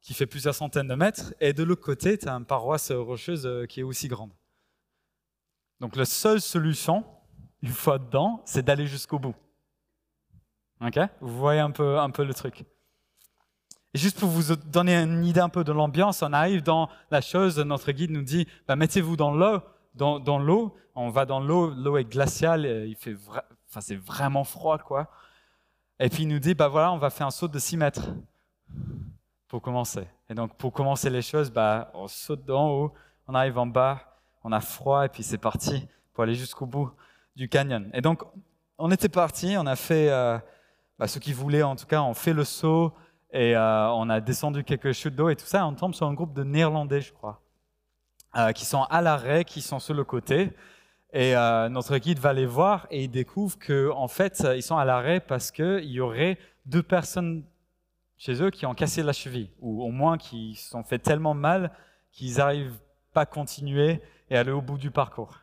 qui 0.00 0.14
fait 0.14 0.26
plusieurs 0.26 0.54
centaines 0.54 0.88
de 0.88 0.94
mètres, 0.94 1.34
et 1.40 1.52
de 1.52 1.62
l'autre 1.64 1.82
côté, 1.82 2.16
tu 2.16 2.28
as 2.28 2.32
une 2.32 2.44
paroisse 2.44 2.92
rocheuse 2.92 3.66
qui 3.68 3.80
est 3.80 3.82
aussi 3.82 4.08
grande. 4.08 4.30
Donc 5.80 5.96
la 5.96 6.04
seule 6.04 6.40
solution, 6.40 7.04
une 7.62 7.70
fois 7.70 7.98
dedans, 7.98 8.42
c'est 8.44 8.64
d'aller 8.64 8.86
jusqu'au 8.86 9.18
bout. 9.18 9.34
Ok? 10.80 10.98
Vous 11.20 11.36
voyez 11.36 11.60
un 11.60 11.72
peu, 11.72 11.98
un 11.98 12.10
peu 12.10 12.24
le 12.24 12.34
truc. 12.34 12.64
Et 13.94 13.98
juste 13.98 14.18
pour 14.20 14.28
vous 14.28 14.54
donner 14.54 14.96
une 14.96 15.24
idée 15.24 15.40
un 15.40 15.48
peu 15.48 15.64
de 15.64 15.72
l'ambiance, 15.72 16.22
on 16.22 16.32
arrive 16.32 16.62
dans 16.62 16.88
la 17.10 17.20
chose, 17.20 17.58
notre 17.58 17.90
guide 17.92 18.10
nous 18.10 18.22
dit, 18.22 18.46
bah, 18.66 18.76
mettez-vous 18.76 19.16
dans 19.16 19.32
l'eau, 19.32 19.60
dans, 19.94 20.20
dans 20.20 20.38
l'eau, 20.38 20.76
on 20.94 21.10
va 21.10 21.24
dans 21.24 21.40
l'eau, 21.40 21.70
l'eau 21.70 21.96
est 21.96 22.04
glaciale, 22.04 22.64
il 22.86 22.96
fait 22.96 23.16
enfin, 23.68 23.80
c'est 23.80 23.96
vraiment 23.96 24.44
froid, 24.44 24.78
quoi. 24.78 25.10
Et 26.00 26.08
puis 26.08 26.22
il 26.22 26.28
nous 26.28 26.38
dit, 26.38 26.54
bah 26.54 26.68
voilà, 26.68 26.92
on 26.92 26.98
va 26.98 27.10
faire 27.10 27.26
un 27.26 27.30
saut 27.30 27.48
de 27.48 27.58
6 27.58 27.76
mètres 27.76 28.08
pour 29.48 29.62
commencer. 29.62 30.06
Et 30.30 30.34
donc 30.34 30.54
pour 30.56 30.72
commencer 30.72 31.10
les 31.10 31.22
choses, 31.22 31.50
bah, 31.50 31.90
on 31.94 32.06
saute 32.06 32.44
d'en 32.44 32.68
haut, 32.68 32.94
on 33.26 33.34
arrive 33.34 33.58
en 33.58 33.66
bas, 33.66 34.20
on 34.44 34.52
a 34.52 34.60
froid, 34.60 35.04
et 35.04 35.08
puis 35.08 35.22
c'est 35.22 35.38
parti 35.38 35.86
pour 36.12 36.24
aller 36.24 36.34
jusqu'au 36.34 36.66
bout 36.66 36.90
du 37.36 37.48
canyon. 37.48 37.90
Et 37.94 38.00
donc, 38.00 38.22
on 38.78 38.90
était 38.90 39.08
parti, 39.08 39.56
on 39.58 39.66
a 39.66 39.76
fait, 39.76 40.08
euh, 40.10 40.38
bah, 40.98 41.08
ceux 41.08 41.20
qui 41.20 41.32
voulaient 41.32 41.62
en 41.62 41.76
tout 41.76 41.86
cas, 41.86 42.02
on 42.02 42.14
fait 42.14 42.32
le 42.32 42.44
saut 42.44 42.92
et 43.32 43.56
euh, 43.56 43.90
on 43.90 44.08
a 44.08 44.20
descendu 44.20 44.64
quelques 44.64 44.92
chutes 44.92 45.14
d'eau 45.14 45.28
et 45.28 45.36
tout 45.36 45.46
ça. 45.46 45.66
on 45.66 45.74
tombe 45.74 45.94
sur 45.94 46.06
un 46.06 46.14
groupe 46.14 46.32
de 46.32 46.44
Néerlandais, 46.44 47.00
je 47.00 47.12
crois, 47.12 47.40
euh, 48.36 48.52
qui 48.52 48.64
sont 48.64 48.84
à 48.84 49.02
l'arrêt, 49.02 49.44
qui 49.44 49.60
sont 49.60 49.78
sur 49.78 49.94
le 49.94 50.04
côté. 50.04 50.52
Et 51.12 51.32
notre 51.70 51.96
guide 51.98 52.18
va 52.18 52.32
les 52.32 52.44
voir 52.46 52.86
et 52.90 53.04
il 53.04 53.10
découvre 53.10 53.58
qu'en 53.58 53.98
en 53.98 54.08
fait, 54.08 54.46
ils 54.54 54.62
sont 54.62 54.76
à 54.76 54.84
l'arrêt 54.84 55.20
parce 55.20 55.50
qu'il 55.50 55.84
y 55.84 56.00
aurait 56.00 56.38
deux 56.66 56.82
personnes 56.82 57.44
chez 58.18 58.42
eux 58.42 58.50
qui 58.50 58.66
ont 58.66 58.74
cassé 58.74 59.02
la 59.02 59.12
cheville, 59.12 59.50
ou 59.60 59.82
au 59.82 59.90
moins 59.90 60.18
qui 60.18 60.56
se 60.56 60.70
sont 60.70 60.82
fait 60.82 60.98
tellement 60.98 61.34
mal 61.34 61.72
qu'ils 62.10 62.36
n'arrivent 62.36 62.78
pas 63.12 63.22
à 63.22 63.26
continuer 63.26 64.02
et 64.28 64.36
aller 64.36 64.50
au 64.50 64.60
bout 64.60 64.76
du 64.76 64.90
parcours. 64.90 65.38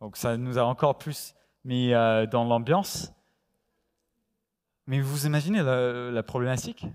Donc 0.00 0.16
ça 0.16 0.36
nous 0.36 0.58
a 0.58 0.62
encore 0.62 0.98
plus 0.98 1.34
mis 1.64 1.92
euh, 1.92 2.26
dans 2.26 2.44
l'ambiance. 2.44 3.12
Mais 4.86 5.00
vous 5.00 5.26
imaginez 5.26 5.62
la, 5.62 6.22
problématique? 6.22 6.86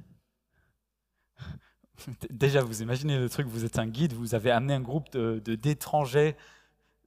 Déjà, 2.29 2.61
vous 2.61 2.81
imaginez 2.81 3.17
le 3.17 3.29
truc, 3.29 3.47
vous 3.47 3.65
êtes 3.65 3.79
un 3.79 3.87
guide, 3.87 4.13
vous 4.13 4.35
avez 4.35 4.51
amené 4.51 4.75
un 4.75 4.81
groupe 4.81 5.09
d'étrangers 5.17 6.33
de, 6.33 6.37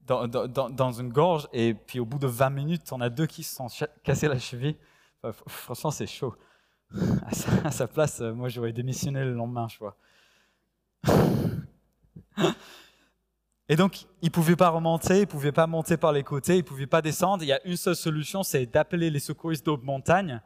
dans, 0.07 0.93
une 0.93 1.11
gorge, 1.11 1.49
et 1.53 1.75
puis 1.75 2.01
au 2.01 2.05
bout 2.05 2.19
de 2.19 2.27
20 2.27 2.51
minutes, 2.51 2.93
on 2.93 3.01
a 3.01 3.09
deux 3.09 3.27
qui 3.27 3.43
se 3.43 3.55
sont 3.55 3.69
cassés 4.03 4.29
la 4.29 4.38
cheville. 4.38 4.77
franchement, 5.47 5.91
c'est 5.91 6.07
chaud. 6.07 6.35
À 7.65 7.71
sa, 7.71 7.87
place, 7.87 8.21
euh, 8.21 8.35
moi, 8.35 8.51
j'aurais 8.51 8.73
démissionné 8.73 9.25
le 9.25 9.33
lendemain, 9.33 9.67
je 9.69 9.79
vois. 9.79 9.97
Et 13.69 13.77
donc, 13.77 14.03
ils 14.21 14.27
ne 14.27 14.31
pouvaient 14.31 14.57
pas 14.57 14.69
remonter, 14.69 15.19
ils 15.19 15.21
ne 15.21 15.27
pouvaient 15.27 15.53
pas 15.53 15.67
monter 15.67 15.97
par 15.97 16.12
les 16.12 16.23
côtés, 16.23 16.57
ils 16.57 16.62
ne 16.62 16.67
pouvaient 16.67 16.87
pas 16.87 17.01
descendre. 17.01 17.43
Il 17.43 17.47
y 17.47 17.53
a 17.53 17.65
une 17.65 17.79
seule 17.79 17.97
solution, 17.97 18.43
c'est 18.43 18.67
d'appeler 18.67 19.09
les 19.09 19.21
secouristes 19.21 19.65
de 19.65 19.77
montagne 19.83 20.43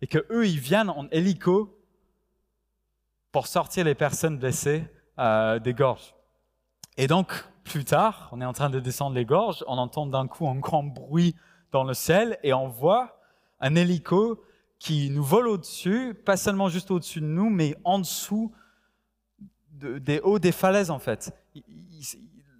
et 0.00 0.06
que 0.06 0.24
eux, 0.30 0.46
ils 0.46 0.58
viennent 0.58 0.88
en 0.88 1.06
hélico 1.10 1.78
pour 3.32 3.46
sortir 3.46 3.84
les 3.84 3.94
personnes 3.94 4.38
blessées 4.38 4.84
euh, 5.18 5.58
des 5.58 5.74
gorges. 5.74 6.14
Et 6.96 7.06
donc, 7.06 7.44
plus 7.64 7.84
tard, 7.84 8.28
on 8.32 8.40
est 8.40 8.44
en 8.44 8.52
train 8.52 8.70
de 8.70 8.80
descendre 8.80 9.16
les 9.16 9.24
gorges, 9.24 9.64
on 9.66 9.78
entend 9.78 10.06
d'un 10.06 10.26
coup 10.26 10.48
un 10.48 10.56
grand 10.56 10.82
bruit 10.82 11.36
dans 11.72 11.84
le 11.84 11.94
ciel 11.94 12.38
et 12.42 12.52
on 12.52 12.68
voit 12.68 13.20
un 13.60 13.74
hélico 13.74 14.42
qui 14.78 15.10
nous 15.10 15.22
vole 15.22 15.48
au-dessus, 15.48 16.14
pas 16.14 16.36
seulement 16.36 16.68
juste 16.68 16.90
au-dessus 16.90 17.20
de 17.20 17.26
nous, 17.26 17.50
mais 17.50 17.76
en 17.84 17.98
dessous 17.98 18.52
des 19.70 20.20
hauts 20.20 20.38
des 20.38 20.52
falaises 20.52 20.90
en 20.90 20.98
fait 20.98 21.34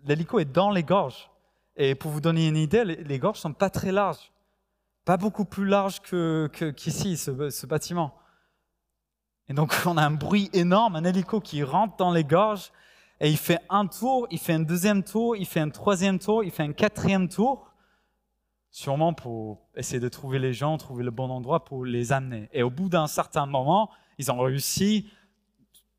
l'hélico 0.04 0.38
est 0.38 0.44
dans 0.44 0.70
les 0.70 0.82
gorges. 0.82 1.30
Et 1.76 1.94
pour 1.94 2.10
vous 2.10 2.20
donner 2.20 2.48
une 2.48 2.56
idée, 2.56 2.84
les, 2.84 3.18
gorges 3.18 3.38
ne 3.38 3.42
sont 3.42 3.52
pas 3.52 3.70
très 3.70 3.92
larges. 3.92 4.32
Pas 5.04 5.16
beaucoup 5.16 5.44
plus 5.44 5.66
larges 5.66 6.00
qu'ici, 6.00 7.16
ce, 7.16 7.66
bâtiment. 7.66 8.14
Et 9.48 9.54
donc, 9.54 9.74
on 9.86 9.96
a 9.96 10.04
un 10.04 10.10
bruit 10.10 10.50
énorme, 10.52 10.96
un 10.96 11.04
hélico 11.04 11.40
qui 11.40 11.62
rentre 11.62 11.96
dans 11.96 12.12
les 12.12 12.24
gorges, 12.24 12.72
et 13.20 13.30
il 13.30 13.36
fait 13.36 13.58
un 13.68 13.86
tour, 13.86 14.26
il 14.30 14.38
fait 14.38 14.54
un 14.54 14.60
deuxième 14.60 15.04
tour, 15.04 15.36
il 15.36 15.46
fait 15.46 15.60
un 15.60 15.68
troisième 15.68 16.18
tour, 16.18 16.42
il 16.42 16.50
fait 16.50 16.62
un 16.62 16.72
quatrième 16.72 17.28
tour, 17.28 17.70
sûrement 18.70 19.12
pour 19.12 19.68
essayer 19.76 20.00
de 20.00 20.08
trouver 20.08 20.38
les 20.38 20.54
gens, 20.54 20.78
trouver 20.78 21.04
le 21.04 21.10
bon 21.10 21.28
endroit 21.28 21.64
pour 21.64 21.84
les 21.84 22.12
amener. 22.12 22.48
Et 22.52 22.62
au 22.62 22.70
bout 22.70 22.88
d'un 22.88 23.06
certain 23.06 23.44
moment, 23.44 23.90
ils 24.18 24.32
ont 24.32 24.38
réussi 24.38 25.10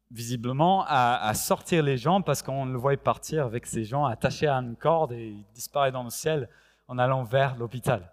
visiblement 0.09 0.83
à, 0.87 1.33
sortir 1.35 1.83
les 1.83 1.95
gens 1.95 2.21
parce 2.21 2.41
qu'on 2.41 2.65
le 2.65 2.77
voyait 2.77 2.97
partir 2.97 3.45
avec 3.45 3.65
ces 3.65 3.85
gens 3.85 4.03
attachés 4.05 4.47
à 4.47 4.55
une 4.55 4.75
corde 4.75 5.13
et 5.13 5.29
il 5.29 5.45
disparaît 5.53 5.91
dans 5.91 6.03
le 6.03 6.09
ciel 6.09 6.49
en 6.87 6.97
allant 6.97 7.23
vers 7.23 7.55
l'hôpital. 7.55 8.11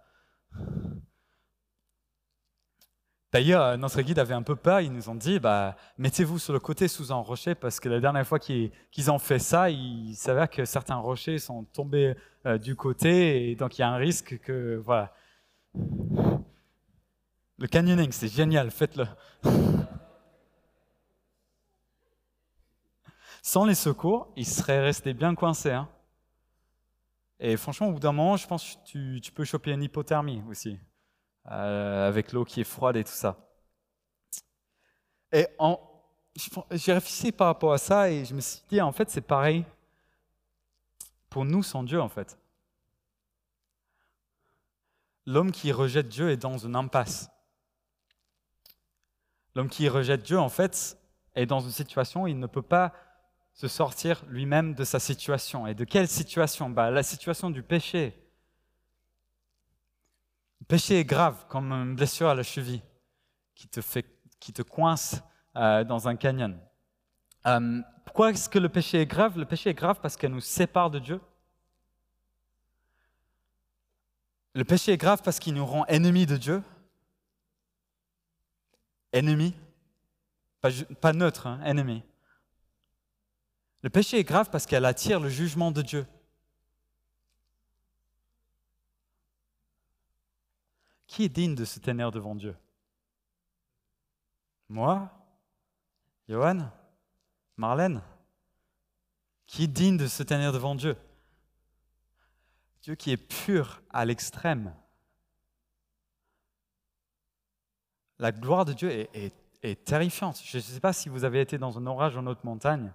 D'ailleurs, 3.30 3.76
notre 3.76 4.00
guide 4.00 4.18
avait 4.18 4.34
un 4.34 4.42
peu 4.42 4.56
peur. 4.56 4.80
Ils 4.80 4.92
nous 4.92 5.10
ont 5.10 5.14
dit 5.14 5.38
bah, 5.38 5.76
mettez-vous 5.98 6.38
sur 6.38 6.52
le 6.54 6.60
côté 6.60 6.88
sous 6.88 7.12
un 7.12 7.16
rocher 7.16 7.54
parce 7.54 7.78
que 7.78 7.88
la 7.88 8.00
dernière 8.00 8.26
fois 8.26 8.38
qu'ils 8.38 9.10
ont 9.10 9.18
fait 9.18 9.38
ça, 9.38 9.68
il 9.70 10.14
s'avère 10.16 10.48
que 10.48 10.64
certains 10.64 10.96
rochers 10.96 11.38
sont 11.38 11.64
tombés 11.64 12.14
euh, 12.46 12.56
du 12.56 12.74
côté 12.74 13.50
et 13.50 13.54
donc 13.54 13.76
il 13.78 13.82
y 13.82 13.84
a 13.84 13.90
un 13.90 13.96
risque 13.96 14.38
que. 14.38 14.80
Voilà. 14.84 15.12
Le 17.58 17.66
canyoning, 17.66 18.12
c'est 18.12 18.28
génial, 18.28 18.70
faites-le. 18.70 19.06
Sans 23.42 23.64
les 23.64 23.74
secours, 23.74 24.32
il 24.36 24.46
serait 24.46 24.80
resté 24.80 25.12
bien 25.12 25.34
coincé. 25.34 25.70
Hein. 25.70 25.88
Et 27.40 27.56
franchement, 27.56 27.88
au 27.88 27.92
bout 27.92 28.00
d'un 28.00 28.12
moment, 28.12 28.36
je 28.36 28.46
pense 28.46 28.76
que 28.76 28.84
tu, 28.84 29.20
tu 29.22 29.32
peux 29.32 29.44
choper 29.44 29.72
une 29.72 29.82
hypothermie 29.82 30.42
aussi. 30.48 30.78
Euh, 31.50 32.06
avec 32.06 32.32
l'eau 32.32 32.44
qui 32.44 32.60
est 32.60 32.64
froide 32.64 32.96
et 32.96 33.04
tout 33.04 33.10
ça. 33.10 33.36
Et 35.32 35.46
j'ai 36.72 36.92
réfléchi 36.92 37.32
par 37.32 37.46
rapport 37.46 37.72
à 37.72 37.78
ça 37.78 38.10
et 38.10 38.24
je 38.24 38.34
me 38.34 38.40
suis 38.40 38.60
dit, 38.68 38.80
en 38.80 38.92
fait, 38.92 39.08
c'est 39.08 39.22
pareil 39.22 39.64
pour 41.30 41.46
nous 41.46 41.62
sans 41.62 41.82
Dieu, 41.82 42.00
en 42.00 42.08
fait. 42.08 42.38
L'homme 45.24 45.50
qui 45.50 45.72
rejette 45.72 46.08
Dieu 46.08 46.30
est 46.30 46.36
dans 46.36 46.58
une 46.58 46.76
impasse. 46.76 47.30
L'homme 49.54 49.68
qui 49.68 49.88
rejette 49.88 50.22
Dieu, 50.22 50.38
en 50.38 50.48
fait, 50.50 50.98
est 51.34 51.46
dans 51.46 51.60
une 51.60 51.70
situation 51.70 52.24
où 52.24 52.26
il 52.26 52.38
ne 52.38 52.46
peut 52.46 52.62
pas 52.62 52.92
se 53.54 53.68
sortir 53.68 54.22
lui-même 54.28 54.74
de 54.74 54.84
sa 54.84 55.00
situation. 55.00 55.66
Et 55.66 55.74
de 55.74 55.84
quelle 55.84 56.08
situation? 56.08 56.68
Bah, 56.68 56.90
La 56.90 57.02
situation 57.02 57.50
du 57.50 57.62
péché 57.62 58.27
péché 60.64 61.00
est 61.00 61.04
grave, 61.04 61.46
comme 61.48 61.72
une 61.72 61.94
blessure 61.94 62.28
à 62.28 62.34
la 62.34 62.42
cheville 62.42 62.82
qui 63.54 63.68
te, 63.68 63.80
fait, 63.80 64.06
qui 64.40 64.52
te 64.52 64.62
coince 64.62 65.20
euh, 65.56 65.84
dans 65.84 66.08
un 66.08 66.16
canyon. 66.16 66.58
Euh, 67.46 67.80
pourquoi 68.04 68.30
est-ce 68.30 68.48
que 68.48 68.58
le 68.58 68.68
péché 68.68 69.00
est 69.00 69.06
grave? 69.06 69.38
Le 69.38 69.44
péché 69.44 69.70
est 69.70 69.74
grave 69.74 69.98
parce 70.00 70.16
qu'elle 70.16 70.32
nous 70.32 70.40
sépare 70.40 70.90
de 70.90 70.98
Dieu. 70.98 71.20
Le 74.54 74.64
péché 74.64 74.92
est 74.92 74.96
grave 74.96 75.22
parce 75.22 75.38
qu'il 75.38 75.54
nous 75.54 75.66
rend 75.66 75.84
ennemis 75.86 76.26
de 76.26 76.36
Dieu. 76.36 76.62
Ennemis, 79.12 79.54
pas, 81.00 81.12
neutre, 81.12 81.46
hein, 81.46 81.60
ennemi. 81.64 82.02
Le 83.82 83.90
péché 83.90 84.18
est 84.18 84.24
grave 84.24 84.50
parce 84.50 84.66
qu'elle 84.66 84.84
attire 84.84 85.20
le 85.20 85.28
jugement 85.28 85.70
de 85.70 85.82
Dieu. 85.82 86.06
Qui 91.08 91.24
est 91.24 91.28
digne 91.30 91.54
de 91.54 91.64
se 91.64 91.80
tenir 91.80 92.12
devant 92.12 92.36
Dieu? 92.36 92.54
Moi? 94.68 95.10
Johan? 96.28 96.70
Marlène? 97.56 98.02
Qui 99.46 99.64
est 99.64 99.68
digne 99.68 99.96
de 99.96 100.06
se 100.06 100.22
tenir 100.22 100.52
devant 100.52 100.74
Dieu? 100.74 100.96
Dieu 102.82 102.94
qui 102.94 103.10
est 103.10 103.16
pur 103.16 103.82
à 103.90 104.04
l'extrême. 104.04 104.74
La 108.18 108.30
gloire 108.30 108.66
de 108.66 108.74
Dieu 108.74 108.90
est, 108.90 109.84
terrifiante. 109.84 110.40
Je 110.44 110.58
ne 110.58 110.62
sais 110.62 110.80
pas 110.80 110.92
si 110.92 111.08
vous 111.08 111.24
avez 111.24 111.40
été 111.40 111.56
dans 111.56 111.78
un 111.78 111.86
orage 111.86 112.16
en 112.18 112.26
haute 112.26 112.44
montagne. 112.44 112.92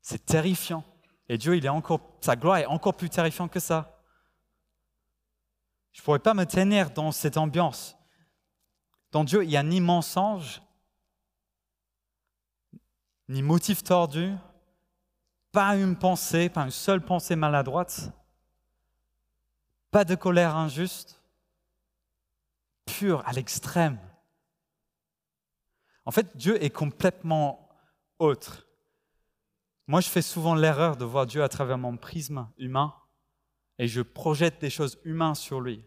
C'est 0.00 0.24
terrifiant. 0.24 0.82
Et 1.28 1.36
Dieu, 1.36 1.56
il 1.56 1.66
est 1.66 1.70
encore, 1.70 2.16
sa 2.20 2.36
gloire 2.36 2.58
est 2.58 2.66
encore 2.66 2.94
plus 2.94 3.10
terrifiante 3.10 3.50
que 3.50 3.60
ça. 3.60 3.93
Je 5.94 6.00
ne 6.00 6.04
pourrais 6.04 6.18
pas 6.18 6.34
me 6.34 6.44
tenir 6.44 6.90
dans 6.90 7.12
cette 7.12 7.36
ambiance. 7.36 7.96
Dans 9.12 9.22
Dieu, 9.22 9.44
il 9.44 9.48
n'y 9.48 9.56
a 9.56 9.62
ni 9.62 9.80
mensonge, 9.80 10.60
ni 13.28 13.42
motif 13.42 13.84
tordu, 13.84 14.34
pas 15.52 15.76
une 15.76 15.96
pensée, 15.96 16.48
pas 16.48 16.64
une 16.64 16.72
seule 16.72 17.00
pensée 17.00 17.36
maladroite, 17.36 18.10
pas 19.92 20.04
de 20.04 20.16
colère 20.16 20.56
injuste, 20.56 21.22
pure 22.86 23.22
à 23.24 23.32
l'extrême. 23.32 24.00
En 26.04 26.10
fait, 26.10 26.36
Dieu 26.36 26.62
est 26.62 26.70
complètement 26.70 27.68
autre. 28.18 28.66
Moi, 29.86 30.00
je 30.00 30.08
fais 30.08 30.22
souvent 30.22 30.56
l'erreur 30.56 30.96
de 30.96 31.04
voir 31.04 31.26
Dieu 31.26 31.44
à 31.44 31.48
travers 31.48 31.78
mon 31.78 31.96
prisme 31.96 32.50
humain 32.58 32.94
et 33.78 33.88
je 33.88 34.00
projette 34.00 34.60
des 34.60 34.70
choses 34.70 34.98
humaines 35.04 35.34
sur 35.34 35.60
lui. 35.60 35.82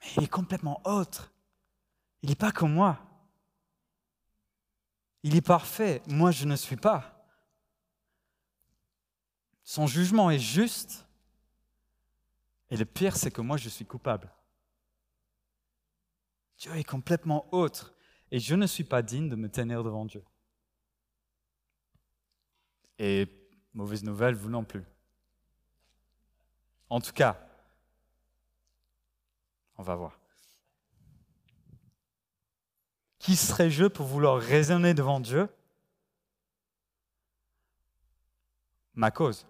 Mais 0.00 0.06
il 0.16 0.24
est 0.24 0.28
complètement 0.28 0.80
autre. 0.84 1.32
Il 2.22 2.28
n'est 2.28 2.36
pas 2.36 2.52
comme 2.52 2.72
moi. 2.72 2.98
Il 5.22 5.36
est 5.36 5.46
parfait. 5.46 6.02
Moi, 6.06 6.30
je 6.30 6.46
ne 6.46 6.56
suis 6.56 6.76
pas. 6.76 7.26
Son 9.62 9.86
jugement 9.86 10.30
est 10.30 10.38
juste. 10.38 11.06
Et 12.70 12.76
le 12.76 12.84
pire, 12.84 13.16
c'est 13.16 13.30
que 13.30 13.40
moi, 13.40 13.56
je 13.56 13.68
suis 13.68 13.84
coupable. 13.84 14.32
Dieu 16.58 16.74
est 16.76 16.84
complètement 16.84 17.52
autre. 17.52 17.94
Et 18.30 18.38
je 18.38 18.54
ne 18.54 18.66
suis 18.66 18.84
pas 18.84 19.02
digne 19.02 19.28
de 19.28 19.36
me 19.36 19.50
tenir 19.50 19.82
devant 19.82 20.04
Dieu. 20.04 20.24
Et 22.98 23.26
mauvaise 23.74 24.04
nouvelle, 24.04 24.34
vous 24.34 24.50
non 24.50 24.64
plus. 24.64 24.84
En 26.90 27.00
tout 27.00 27.12
cas, 27.12 27.38
on 29.78 29.82
va 29.82 29.94
voir. 29.94 30.18
Qui 33.20 33.36
serais-je 33.36 33.84
pour 33.84 34.06
vouloir 34.06 34.40
raisonner 34.40 34.92
devant 34.92 35.20
Dieu? 35.20 35.48
Ma 38.94 39.12
cause. 39.12 39.46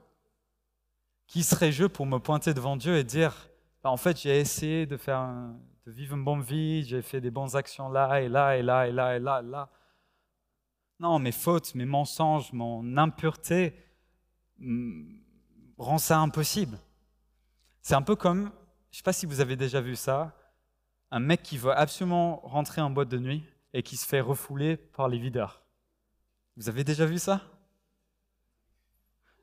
Qui 1.26 1.42
serais-je 1.42 1.87
pour 1.87 2.05
me 2.05 2.18
pointer 2.18 2.53
devant 2.53 2.76
Dieu 2.76 2.96
et 2.98 3.05
dire, 3.05 3.48
bah, 3.83 3.90
en 3.90 3.96
fait, 3.96 4.20
j'ai 4.20 4.38
essayé 4.38 4.85
de, 4.85 4.96
faire 4.98 5.29
de 5.87 5.90
vivre 5.90 6.16
une 6.16 6.24
bonne 6.24 6.42
vie, 6.42 6.85
j'ai 6.85 7.00
fait 7.00 7.20
des 7.22 7.31
bonnes 7.31 7.57
actions 7.57 7.88
là 7.88 8.20
et 8.20 8.29
là 8.29 8.59
et 8.59 8.62
là 8.62 8.87
et 8.87 8.92
là 8.92 9.16
et 9.16 9.20
là 9.20 9.40
et 9.40 9.46
là. 9.46 9.70
Non, 10.98 11.18
mes 11.18 11.33
fautes, 11.33 11.74
mes 11.74 11.87
mensonges, 11.87 12.53
mon 12.53 12.98
impureté 12.98 13.74
mm, 14.59 15.20
rend 15.79 15.98
ça 15.98 16.18
impossible. 16.18 16.79
C'est 17.83 17.95
un 17.95 18.03
peu 18.03 18.16
comme, 18.16 18.51
je 18.90 18.95
ne 18.95 18.97
sais 18.99 19.03
pas 19.03 19.12
si 19.12 19.27
vous 19.27 19.40
avez 19.40 19.57
déjà 19.57 19.81
vu 19.81 19.97
ça, 19.97 20.33
un 21.11 21.19
mec 21.19 21.43
qui 21.43 21.59
veut 21.59 21.73
absolument 21.73 22.40
rentrer 22.45 22.81
en 22.81 22.90
boîte 22.90 23.09
de 23.09 23.19
nuit 23.19 23.45
et 23.73 23.83
qui 23.83 23.97
se 23.97 24.07
fait 24.07 24.21
refouler 24.21 24.77
par 24.77 25.09
les 25.09 25.19
videurs. 25.19 25.62
Vous 26.57 26.69
avez 26.69 26.85
déjà 26.85 27.07
vu 27.07 27.19
ça? 27.19 27.40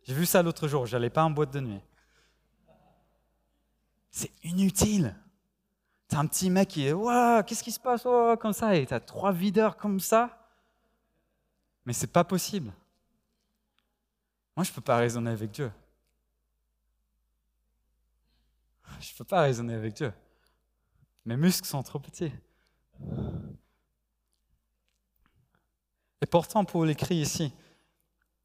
J'ai 0.03 0.13
vu 0.13 0.25
ça 0.25 0.41
l'autre 0.41 0.67
jour, 0.67 0.85
j'allais 0.85 1.09
pas 1.09 1.23
en 1.23 1.31
boîte 1.31 1.51
de 1.51 1.59
nuit. 1.59 1.81
C'est 4.09 4.31
inutile. 4.43 5.15
T'as 6.07 6.19
un 6.19 6.27
petit 6.27 6.49
mec 6.49 6.69
qui 6.69 6.87
est 6.87 6.93
Waouh, 6.93 7.43
qu'est-ce 7.43 7.63
qui 7.63 7.71
se 7.71 7.79
passe 7.79 8.03
comme 8.39 8.53
ça 8.53 8.75
Et 8.75 8.85
t'as 8.85 8.99
trois 8.99 9.33
videurs 9.33 9.75
comme 9.75 9.99
ça. 9.99 10.49
Mais 11.85 11.93
c'est 11.93 12.11
pas 12.11 12.23
possible. 12.23 12.71
Moi, 14.55 14.63
je 14.63 14.71
ne 14.71 14.75
peux 14.75 14.81
pas 14.81 14.97
raisonner 14.97 15.31
avec 15.31 15.51
Dieu. 15.51 15.71
Je 18.99 19.13
ne 19.13 19.17
peux 19.17 19.23
pas 19.23 19.41
raisonner 19.41 19.73
avec 19.73 19.93
Dieu. 19.93 20.13
Mes 21.25 21.37
muscles 21.37 21.67
sont 21.67 21.83
trop 21.83 21.99
petits. 21.99 22.31
Et 26.21 26.25
pourtant, 26.25 26.65
Paul 26.65 26.89
écrit 26.89 27.17
ici, 27.17 27.53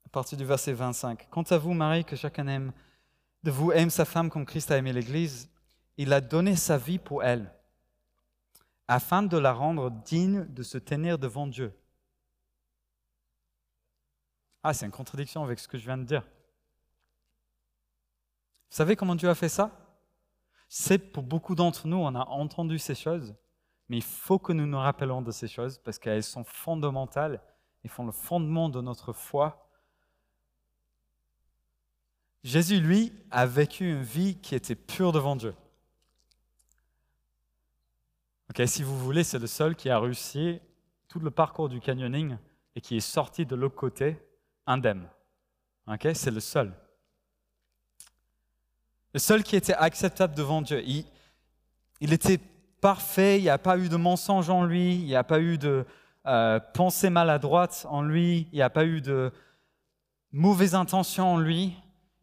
à 0.04 0.08
partir 0.08 0.36
du 0.36 0.44
verset 0.44 0.72
25, 0.72 1.28
Quant 1.30 1.42
à 1.42 1.58
vous, 1.58 1.72
Marie, 1.72 2.04
que 2.04 2.16
chacun 2.16 2.46
aime, 2.48 2.72
de 3.42 3.50
vous 3.50 3.72
aime 3.72 3.90
sa 3.90 4.04
femme 4.04 4.30
comme 4.30 4.44
Christ 4.44 4.70
a 4.70 4.76
aimé 4.76 4.92
l'Église, 4.92 5.48
il 5.96 6.12
a 6.12 6.20
donné 6.20 6.56
sa 6.56 6.76
vie 6.76 6.98
pour 6.98 7.24
elle, 7.24 7.52
afin 8.88 9.22
de 9.22 9.38
la 9.38 9.52
rendre 9.52 9.90
digne 9.90 10.44
de 10.46 10.62
se 10.62 10.78
tenir 10.78 11.18
devant 11.18 11.46
Dieu. 11.46 11.72
Ah, 14.62 14.74
c'est 14.74 14.86
une 14.86 14.92
contradiction 14.92 15.42
avec 15.42 15.58
ce 15.58 15.66
que 15.66 15.78
je 15.78 15.84
viens 15.84 15.98
de 15.98 16.04
dire. 16.04 16.22
Vous 16.22 18.76
savez 18.76 18.96
comment 18.96 19.14
Dieu 19.14 19.28
a 19.28 19.34
fait 19.34 19.48
ça? 19.48 19.81
C'est 20.74 21.12
pour 21.12 21.22
beaucoup 21.22 21.54
d'entre 21.54 21.86
nous, 21.86 21.98
on 21.98 22.14
a 22.14 22.24
entendu 22.28 22.78
ces 22.78 22.94
choses, 22.94 23.34
mais 23.90 23.98
il 23.98 24.02
faut 24.02 24.38
que 24.38 24.54
nous 24.54 24.64
nous 24.64 24.78
rappelions 24.78 25.20
de 25.20 25.30
ces 25.30 25.46
choses 25.46 25.76
parce 25.76 25.98
qu'elles 25.98 26.22
sont 26.22 26.44
fondamentales 26.44 27.42
et 27.84 27.88
font 27.88 28.06
le 28.06 28.10
fondement 28.10 28.70
de 28.70 28.80
notre 28.80 29.12
foi. 29.12 29.68
Jésus, 32.42 32.80
lui, 32.80 33.12
a 33.30 33.44
vécu 33.44 33.86
une 33.86 34.02
vie 34.02 34.40
qui 34.40 34.54
était 34.54 34.74
pure 34.74 35.12
devant 35.12 35.36
Dieu. 35.36 35.54
Ok, 38.48 38.66
si 38.66 38.82
vous 38.82 38.98
voulez, 38.98 39.24
c'est 39.24 39.38
le 39.38 39.46
seul 39.46 39.76
qui 39.76 39.90
a 39.90 40.00
réussi 40.00 40.58
tout 41.06 41.20
le 41.20 41.30
parcours 41.30 41.68
du 41.68 41.80
canyoning 41.80 42.38
et 42.76 42.80
qui 42.80 42.96
est 42.96 43.00
sorti 43.00 43.44
de 43.44 43.56
l'autre 43.56 43.76
côté 43.76 44.16
indemne. 44.66 45.06
Ok, 45.86 46.08
c'est 46.14 46.30
le 46.30 46.40
seul. 46.40 46.72
Le 49.14 49.20
seul 49.20 49.42
qui 49.42 49.56
était 49.56 49.74
acceptable 49.74 50.34
devant 50.34 50.62
Dieu. 50.62 50.82
Il, 52.00 52.12
était 52.12 52.38
parfait, 52.80 53.38
il 53.38 53.42
n'y 53.42 53.48
a 53.48 53.58
pas 53.58 53.76
eu 53.78 53.88
de 53.88 53.96
mensonge 53.96 54.48
en 54.48 54.64
lui, 54.64 54.94
il 54.94 55.04
n'y 55.04 55.16
a 55.16 55.24
pas 55.24 55.40
eu 55.40 55.58
de 55.58 55.84
euh, 56.26 56.58
pensée 56.72 57.10
maladroite 57.10 57.86
en 57.90 58.02
lui, 58.02 58.48
il 58.52 58.56
n'y 58.56 58.62
a 58.62 58.70
pas 58.70 58.84
eu 58.84 59.00
de 59.00 59.30
mauvaise 60.32 60.74
intention 60.74 61.34
en 61.34 61.38
lui. 61.38 61.74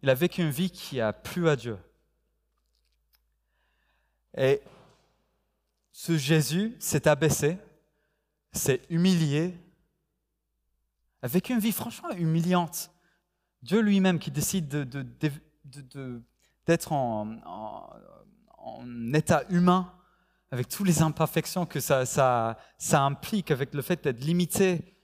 Il 0.01 0.09
a 0.09 0.15
vécu 0.15 0.41
une 0.41 0.49
vie 0.49 0.71
qui 0.71 0.99
a 0.99 1.13
plu 1.13 1.47
à 1.47 1.55
Dieu. 1.55 1.77
Et 4.37 4.61
ce 5.91 6.17
Jésus 6.17 6.75
s'est 6.79 7.07
abaissé, 7.07 7.57
s'est 8.51 8.81
humilié, 8.89 9.53
a 11.21 11.27
vécu 11.27 11.53
une 11.53 11.59
vie 11.59 11.71
franchement 11.71 12.11
humiliante. 12.11 12.91
Dieu 13.61 13.81
lui-même 13.81 14.19
qui 14.19 14.31
décide 14.31 14.69
d'être 16.65 16.91
en, 16.91 17.27
état 19.13 19.43
humain, 19.49 19.91
avec 20.51 20.67
toutes 20.67 20.87
les 20.87 21.01
imperfections 21.01 21.65
que 21.65 21.79
ça, 21.79 22.55
implique, 22.93 23.51
avec 23.51 23.73
le 23.73 23.81
fait 23.81 24.03
d'être 24.03 24.19
limité 24.19 24.95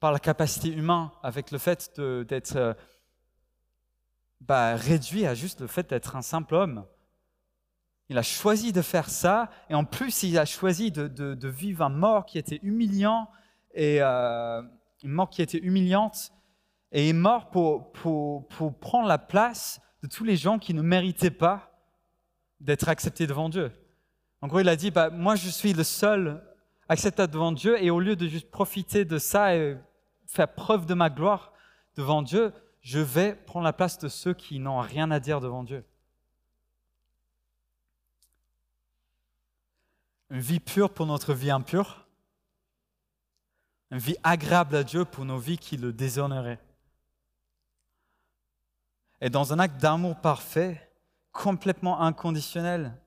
par 0.00 0.12
la 0.12 0.18
capacité 0.18 0.68
humaine, 0.68 1.08
avec 1.22 1.50
le 1.50 1.58
fait 1.58 1.98
d'être 1.98 2.56
euh, 2.56 2.74
bah, 4.40 4.76
réduit 4.76 5.26
à 5.26 5.34
juste 5.34 5.60
le 5.60 5.66
fait 5.66 5.88
d'être 5.90 6.16
un 6.16 6.22
simple 6.22 6.54
homme. 6.54 6.84
Il 8.08 8.18
a 8.18 8.22
choisi 8.22 8.72
de 8.72 8.82
faire 8.82 9.10
ça, 9.10 9.50
et 9.68 9.74
en 9.74 9.84
plus, 9.84 10.22
il 10.22 10.38
a 10.38 10.44
choisi 10.44 10.92
de, 10.92 11.48
vivre 11.48 11.84
un 11.84 11.88
mort 11.88 12.26
qui 12.26 12.38
était 12.38 12.60
humiliant, 12.62 13.28
et 13.74 14.00
euh, 14.00 14.62
une 15.02 15.10
mort 15.10 15.28
qui 15.28 15.42
était 15.42 15.58
humiliante, 15.58 16.32
et 16.92 17.08
est 17.08 17.12
mort 17.12 17.50
pour 17.50 18.78
prendre 18.80 19.08
la 19.08 19.18
place 19.18 19.80
de 20.06 20.10
tous 20.12 20.22
les 20.22 20.36
gens 20.36 20.60
qui 20.60 20.72
ne 20.72 20.82
méritaient 20.82 21.32
pas 21.32 21.72
d'être 22.60 22.88
acceptés 22.88 23.26
devant 23.26 23.48
Dieu. 23.48 23.72
En 24.40 24.46
gros, 24.46 24.60
il 24.60 24.68
a 24.68 24.76
dit, 24.76 24.92
bah, 24.92 25.10
moi 25.10 25.34
je 25.34 25.48
suis 25.48 25.72
le 25.72 25.82
seul 25.82 26.44
acceptable 26.88 27.32
devant 27.32 27.50
Dieu, 27.50 27.82
et 27.82 27.90
au 27.90 27.98
lieu 27.98 28.14
de 28.14 28.28
juste 28.28 28.48
profiter 28.48 29.04
de 29.04 29.18
ça 29.18 29.56
et 29.56 29.76
faire 30.28 30.54
preuve 30.54 30.86
de 30.86 30.94
ma 30.94 31.10
gloire 31.10 31.52
devant 31.96 32.22
Dieu, 32.22 32.52
je 32.82 33.00
vais 33.00 33.34
prendre 33.34 33.64
la 33.64 33.72
place 33.72 33.98
de 33.98 34.06
ceux 34.06 34.32
qui 34.32 34.60
n'ont 34.60 34.78
rien 34.78 35.10
à 35.10 35.18
dire 35.18 35.40
devant 35.40 35.64
Dieu. 35.64 35.84
Une 40.30 40.38
vie 40.38 40.60
pure 40.60 40.94
pour 40.94 41.06
notre 41.06 41.34
vie 41.34 41.50
impure. 41.50 42.06
Une 43.90 43.98
vie 43.98 44.16
agréable 44.22 44.76
à 44.76 44.84
Dieu 44.84 45.04
pour 45.04 45.24
nos 45.24 45.38
vies 45.38 45.58
qui 45.58 45.76
le 45.76 45.92
déshonoraient. 45.92 46.60
Et 49.20 49.30
dans 49.30 49.52
un 49.52 49.58
acte 49.58 49.80
d'amour 49.80 50.20
parfait, 50.20 50.92
complètement 51.32 52.00
inconditionnel, 52.00 53.00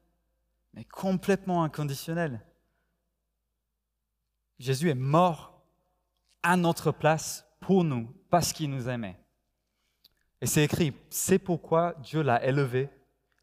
mais 0.74 0.84
complètement 0.86 1.64
inconditionnel, 1.64 2.44
Jésus 4.58 4.90
est 4.90 4.96
mort 4.96 5.64
à 6.44 6.58
notre 6.58 6.92
place 6.92 7.46
pour 7.60 7.84
nous, 7.84 8.08
parce 8.30 8.54
qu'il 8.54 8.70
nous 8.70 8.90
aimait. 8.90 9.20
Et 10.42 10.46
c'est 10.46 10.64
écrit, 10.64 10.94
c'est 11.10 11.40
pourquoi 11.40 11.96
Dieu 12.00 12.22
l'a 12.22 12.44
élevé 12.46 12.90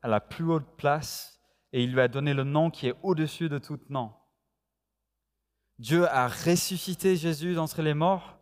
à 0.03 0.09
la 0.09 0.21
plus 0.21 0.51
haute 0.51 0.77
place 0.77 1.41
et 1.73 1.83
il 1.83 1.93
lui 1.93 2.01
a 2.01 2.09
donné 2.09 2.33
le 2.33 2.45
nom 2.45 2.71
qui 2.71 2.89
est 2.89 2.95
au-dessus 3.03 3.49
de 3.49 3.59
tout 3.59 3.79
nom. 3.91 4.13
Dieu 5.79 6.09
a 6.09 6.27
ressuscité 6.27 7.17
Jésus 7.17 7.55
d'entre 7.55 7.83
les 7.83 7.93
morts 7.93 8.39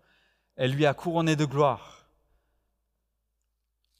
et 0.56 0.68
lui 0.68 0.86
a 0.86 0.94
couronné 0.94 1.34
de 1.34 1.44
gloire 1.44 2.03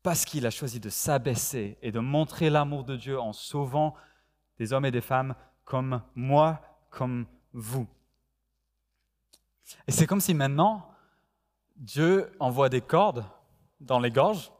parce 0.05 0.27
qu'il 0.27 0.45
a 0.45 0.51
choisi 0.51 0.81
de 0.81 0.91
s'abaisser 0.91 1.79
et 1.81 1.91
de 1.91 1.99
montrer 1.99 2.51
l'amour 2.51 2.85
de 2.85 2.95
Dieu 2.95 3.19
en 3.19 3.33
sauvant 3.33 3.95
des 4.59 4.75
hommes 4.75 4.85
et 4.85 4.91
des 4.91 5.01
femmes 5.01 5.35
comme 5.65 6.03
moi, 6.15 6.61
comme 6.91 7.27
vous. 7.55 7.89
Et 9.89 9.93
c'est 9.93 10.07
comme 10.07 10.21
si 10.21 10.35
maintenant, 10.35 10.87
Dieu 11.75 12.31
envoie 12.39 12.69
des 12.69 12.83
cordes 12.83 13.25
dans 13.81 13.99
les 13.99 14.11
gorges 14.11 14.53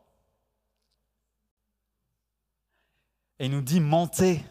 et 3.39 3.51
nous 3.51 3.61
dit 3.61 3.81
montez, 3.81 4.43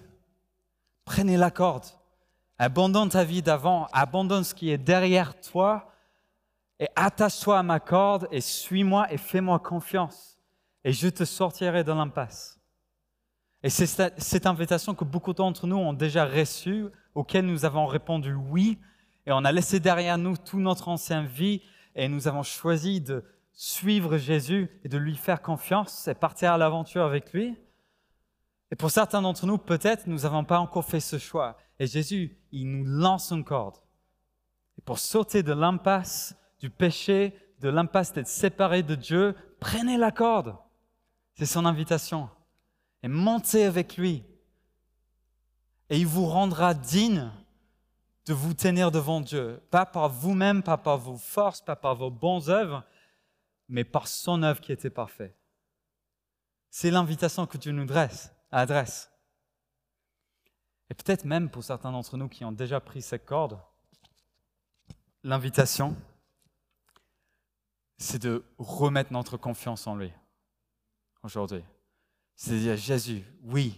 prenez 1.06 1.38
la 1.38 1.50
corde, 1.50 1.88
abandonne 2.60 3.10
ta 3.10 3.24
vie 3.24 3.42
d'avant, 3.42 3.88
abandonne 3.94 4.44
ce 4.44 4.54
qui 4.54 4.70
est 4.70 4.78
derrière 4.78 5.42
toi 5.42 5.92
et 6.80 6.88
attache-toi 6.96 7.58
à 7.58 7.64
ma 7.64 7.80
corde 7.80 8.28
et 8.30 8.42
suis-moi 8.42 9.12
et 9.12 9.18
fais-moi 9.18 9.58
confiance 9.58 10.33
et 10.84 10.92
je 10.92 11.08
te 11.08 11.26
sortirai 11.26 11.84
de 11.84 11.92
l'impasse. 11.92 12.60
Et 13.64 13.70
c'est 13.70 13.86
cette 14.18 14.46
invitation 14.46 14.94
que 14.94 15.06
beaucoup 15.06 15.34
d'entre 15.34 15.68
nous 15.68 15.78
ont 15.78 15.94
déjà 15.94 16.26
reçue, 16.26 16.88
auquel 17.16 17.46
nous 17.46 17.64
avons 17.64 17.86
répondu 17.86 18.34
oui, 18.34 18.78
et 19.26 19.32
on 19.32 19.46
a 19.46 19.52
laissé 19.52 19.80
derrière 19.80 20.18
nous 20.18 20.36
toute 20.36 20.60
notre 20.60 20.90
ancienne 20.90 21.26
vie, 21.26 21.62
et 21.96 22.10
nous 22.10 22.28
avons 22.28 22.44
choisi 22.44 23.00
de 23.00 23.24
suivre 23.54 24.18
Jésus 24.18 24.70
et 24.84 24.90
de 24.90 24.98
lui 24.98 25.16
faire 25.16 25.42
confiance 25.42 26.08
et 26.08 26.16
partir 26.16 26.52
à 26.52 26.58
l'aventure 26.58 27.04
avec 27.04 27.32
lui. 27.32 27.56
Et 28.72 28.76
pour 28.76 28.92
certains 28.92 29.22
d'entre 29.22 29.46
nous, 29.46 29.60
peut-être, 29.60 30.08
nous 30.08 30.20
n'avons 30.20 30.44
pas 30.44 30.60
encore 30.60 30.84
fait 30.84 31.00
ce 31.00 31.20
choix. 31.20 31.58
Et 31.80 31.88
Jésus, 31.88 32.38
il 32.52 32.70
nous 32.70 32.84
lance 32.86 33.32
une 33.32 33.44
corde. 33.44 33.78
Et 34.78 34.82
pour 34.82 34.98
sauter 34.98 35.44
de 35.44 35.54
l'impasse 35.54 36.36
du 36.60 36.70
péché, 36.70 37.38
de 37.60 37.70
l'impasse 37.70 38.12
d'être 38.12 38.28
séparé 38.28 38.82
de 38.82 38.96
Dieu, 38.96 39.36
prenez 39.60 39.98
la 39.98 40.12
corde. 40.12 40.56
C'est 41.36 41.46
son 41.46 41.66
invitation. 41.66 42.30
Et 43.02 43.08
montez 43.08 43.66
avec 43.66 43.98
lui. 43.98 44.24
Et 45.90 45.98
il 45.98 46.08
vous 46.08 46.26
rendra 46.26 46.74
digne 46.74 47.32
de 48.26 48.34
vous 48.34 48.54
tenir 48.54 48.92
devant 48.92 49.20
Dieu. 49.20 49.62
Pas 49.70 49.86
par 49.86 50.10
vous-même, 50.10 50.64
pas 50.64 50.78
par 50.78 50.98
vos 50.98 51.18
forces, 51.18 51.62
pas 51.62 51.76
par 51.76 51.96
vos 51.96 52.10
bonnes 52.10 52.50
œuvres, 52.50 52.84
mais 53.68 53.84
par 53.84 54.08
son 54.08 54.44
œuvre 54.44 54.62
qui 54.62 54.72
était 54.72 54.90
parfaite. 54.90 55.36
C'est 56.70 56.92
l'invitation 56.92 57.46
que 57.46 57.58
Dieu 57.58 57.72
nous 57.72 57.86
dresse, 57.86 58.32
adresse. 58.52 59.12
Et 60.90 60.94
peut-être 60.94 61.26
même 61.26 61.50
pour 61.50 61.64
certains 61.64 61.92
d'entre 61.92 62.18
nous 62.18 62.30
qui 62.30 62.46
ont 62.46 62.52
déjà 62.52 62.80
pris 62.80 63.02
cette 63.02 63.26
corde, 63.26 63.60
l'invitation, 65.24 65.96
c'est 67.98 68.22
de 68.22 68.44
remettre 68.58 69.12
notre 69.12 69.38
confiance 69.38 69.88
en 69.88 69.96
lui 69.96 70.12
aujourd'hui. 71.24 71.64
C'est 72.36 72.58
dire, 72.58 72.76
Jésus, 72.76 73.24
oui, 73.44 73.76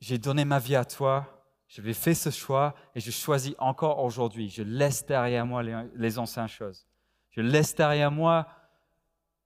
j'ai 0.00 0.18
donné 0.18 0.44
ma 0.44 0.58
vie 0.58 0.76
à 0.76 0.84
toi, 0.84 1.44
je 1.68 1.80
vais 1.80 1.94
faire 1.94 2.16
ce 2.16 2.30
choix 2.30 2.74
et 2.94 3.00
je 3.00 3.10
choisis 3.10 3.54
encore 3.58 4.02
aujourd'hui. 4.02 4.50
Je 4.50 4.62
laisse 4.62 5.06
derrière 5.06 5.46
moi 5.46 5.62
les, 5.62 6.18
anciennes 6.18 6.48
choses. 6.48 6.86
Je 7.30 7.40
laisse 7.40 7.74
derrière 7.74 8.10
moi 8.10 8.46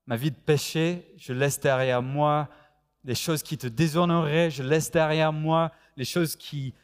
ma 0.07 0.17
vie 0.17 0.31
de 0.31 0.37
péché, 0.37 1.13
je 1.17 1.33
laisse 1.33 1.61
derrière 1.61 2.03
moi 2.03 2.49
les 3.05 3.15
choses 3.15 3.43
qui 3.43 3.59
te 3.59 3.67
déshonoreraient, 3.67 4.51
je 4.51 4.63
laisse 4.63 4.91
derrière 4.91 5.33
moi 5.33 5.71
les 5.97 6.05
choses 6.05 6.37
qui 6.37 6.75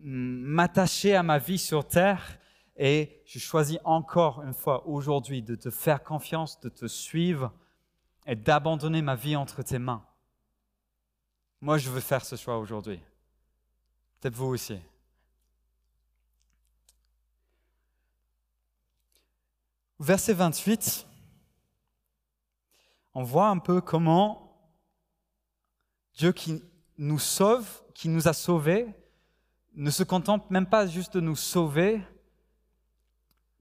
m'attachaient 0.00 1.14
à 1.14 1.22
ma 1.22 1.38
vie 1.38 1.58
sur 1.58 1.86
terre 1.86 2.38
et 2.76 3.22
je 3.24 3.38
choisis 3.38 3.78
encore 3.84 4.42
une 4.42 4.54
fois 4.54 4.86
aujourd'hui 4.86 5.42
de 5.42 5.54
te 5.54 5.70
faire 5.70 6.02
confiance, 6.02 6.60
de 6.60 6.68
te 6.68 6.86
suivre 6.86 7.52
et 8.26 8.36
d'abandonner 8.36 9.02
ma 9.02 9.14
vie 9.14 9.36
entre 9.36 9.62
tes 9.62 9.78
mains. 9.78 10.04
Moi, 11.60 11.78
je 11.78 11.90
veux 11.90 12.00
faire 12.00 12.24
ce 12.24 12.36
choix 12.36 12.58
aujourd'hui. 12.58 13.00
Peut-être 14.20 14.34
vous 14.34 14.46
aussi. 14.46 14.78
Verset 20.00 20.34
28, 20.34 21.06
on 23.14 23.22
voit 23.22 23.48
un 23.48 23.58
peu 23.58 23.80
comment 23.80 24.44
Dieu 26.14 26.32
qui 26.32 26.62
nous 26.98 27.18
sauve, 27.18 27.82
qui 27.94 28.08
nous 28.08 28.28
a 28.28 28.32
sauvés, 28.32 28.86
ne 29.74 29.90
se 29.90 30.02
contente 30.02 30.50
même 30.50 30.66
pas 30.66 30.86
juste 30.86 31.14
de 31.14 31.20
nous 31.20 31.36
sauver, 31.36 32.00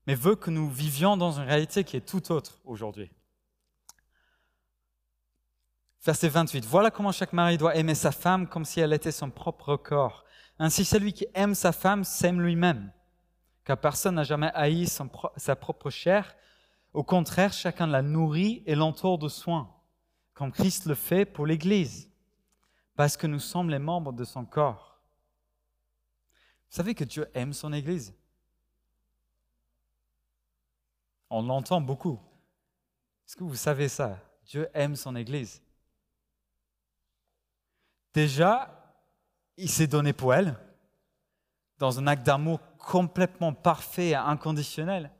mais 0.06 0.16
veut 0.16 0.36
que 0.36 0.50
nous 0.50 0.70
vivions 0.70 1.18
dans 1.18 1.40
une 1.40 1.48
réalité 1.48 1.84
qui 1.84 1.98
est 1.98 2.06
tout 2.06 2.32
autre 2.32 2.60
aujourd'hui. 2.66 3.12
Verset 6.04 6.28
28. 6.28 6.66
Voilà 6.66 6.92
comment 6.92 7.14
chaque 7.14 7.32
mari 7.32 7.58
doit 7.58 7.78
aimer 7.78 7.96
sa 7.96 8.12
femme 8.12 8.48
comme 8.48 8.66
si 8.66 8.82
elle 8.82 8.92
était 8.92 9.12
son 9.12 9.30
propre 9.30 9.78
corps. 9.78 10.26
Ainsi, 10.60 10.84
celui 10.84 11.14
qui 11.14 11.26
aime 11.34 11.56
sa 11.56 11.72
femme 11.72 12.04
s'aime 12.04 12.42
lui-même, 12.42 12.92
car 13.64 13.78
personne 13.80 14.16
n'a 14.16 14.24
jamais 14.24 14.52
haï 14.54 14.86
sa 14.86 15.56
propre 15.56 15.90
chair. 15.90 16.36
Au 16.94 17.04
contraire, 17.04 17.54
chacun 17.54 17.88
la 17.88 18.02
nourrit 18.02 18.64
et 18.66 18.76
l'entoure 18.76 19.18
de 19.18 19.30
soins, 19.30 19.74
comme 20.34 20.52
Christ 20.52 20.86
le 20.88 20.96
fait 20.96 21.26
pour 21.26 21.48
l'Église, 21.48 22.12
parce 22.96 23.16
que 23.16 23.26
nous 23.26 23.40
sommes 23.40 23.70
les 23.70 23.80
membres 23.80 24.12
de 24.12 24.26
son 24.26 24.44
corps. 24.46 25.00
Vous 26.70 26.76
savez 26.76 26.94
que 26.96 27.06
Dieu 27.06 27.30
aime 27.34 27.54
son 27.54 27.72
Église 27.72 28.14
On 31.30 31.42
l'entend 31.42 31.80
beaucoup. 31.80 32.20
Est-ce 33.26 33.38
que 33.38 33.44
vous 33.44 33.56
savez 33.56 33.88
ça? 33.88 34.20
Dieu 34.46 34.70
aime 34.74 34.96
son 34.96 35.16
Église. 35.16 35.63
Déjà, 38.14 39.00
il 39.58 39.70
s'est 39.70 39.88
donné 39.88 40.14
pour 40.14 40.34
elle. 40.34 40.58
dans 41.80 42.00
un 42.00 42.08
acte 42.08 42.26
d'amour 42.26 42.62
complètement 42.78 43.52
parfait 43.52 44.10
et 44.10 44.16
inconditionnel. 44.16 45.12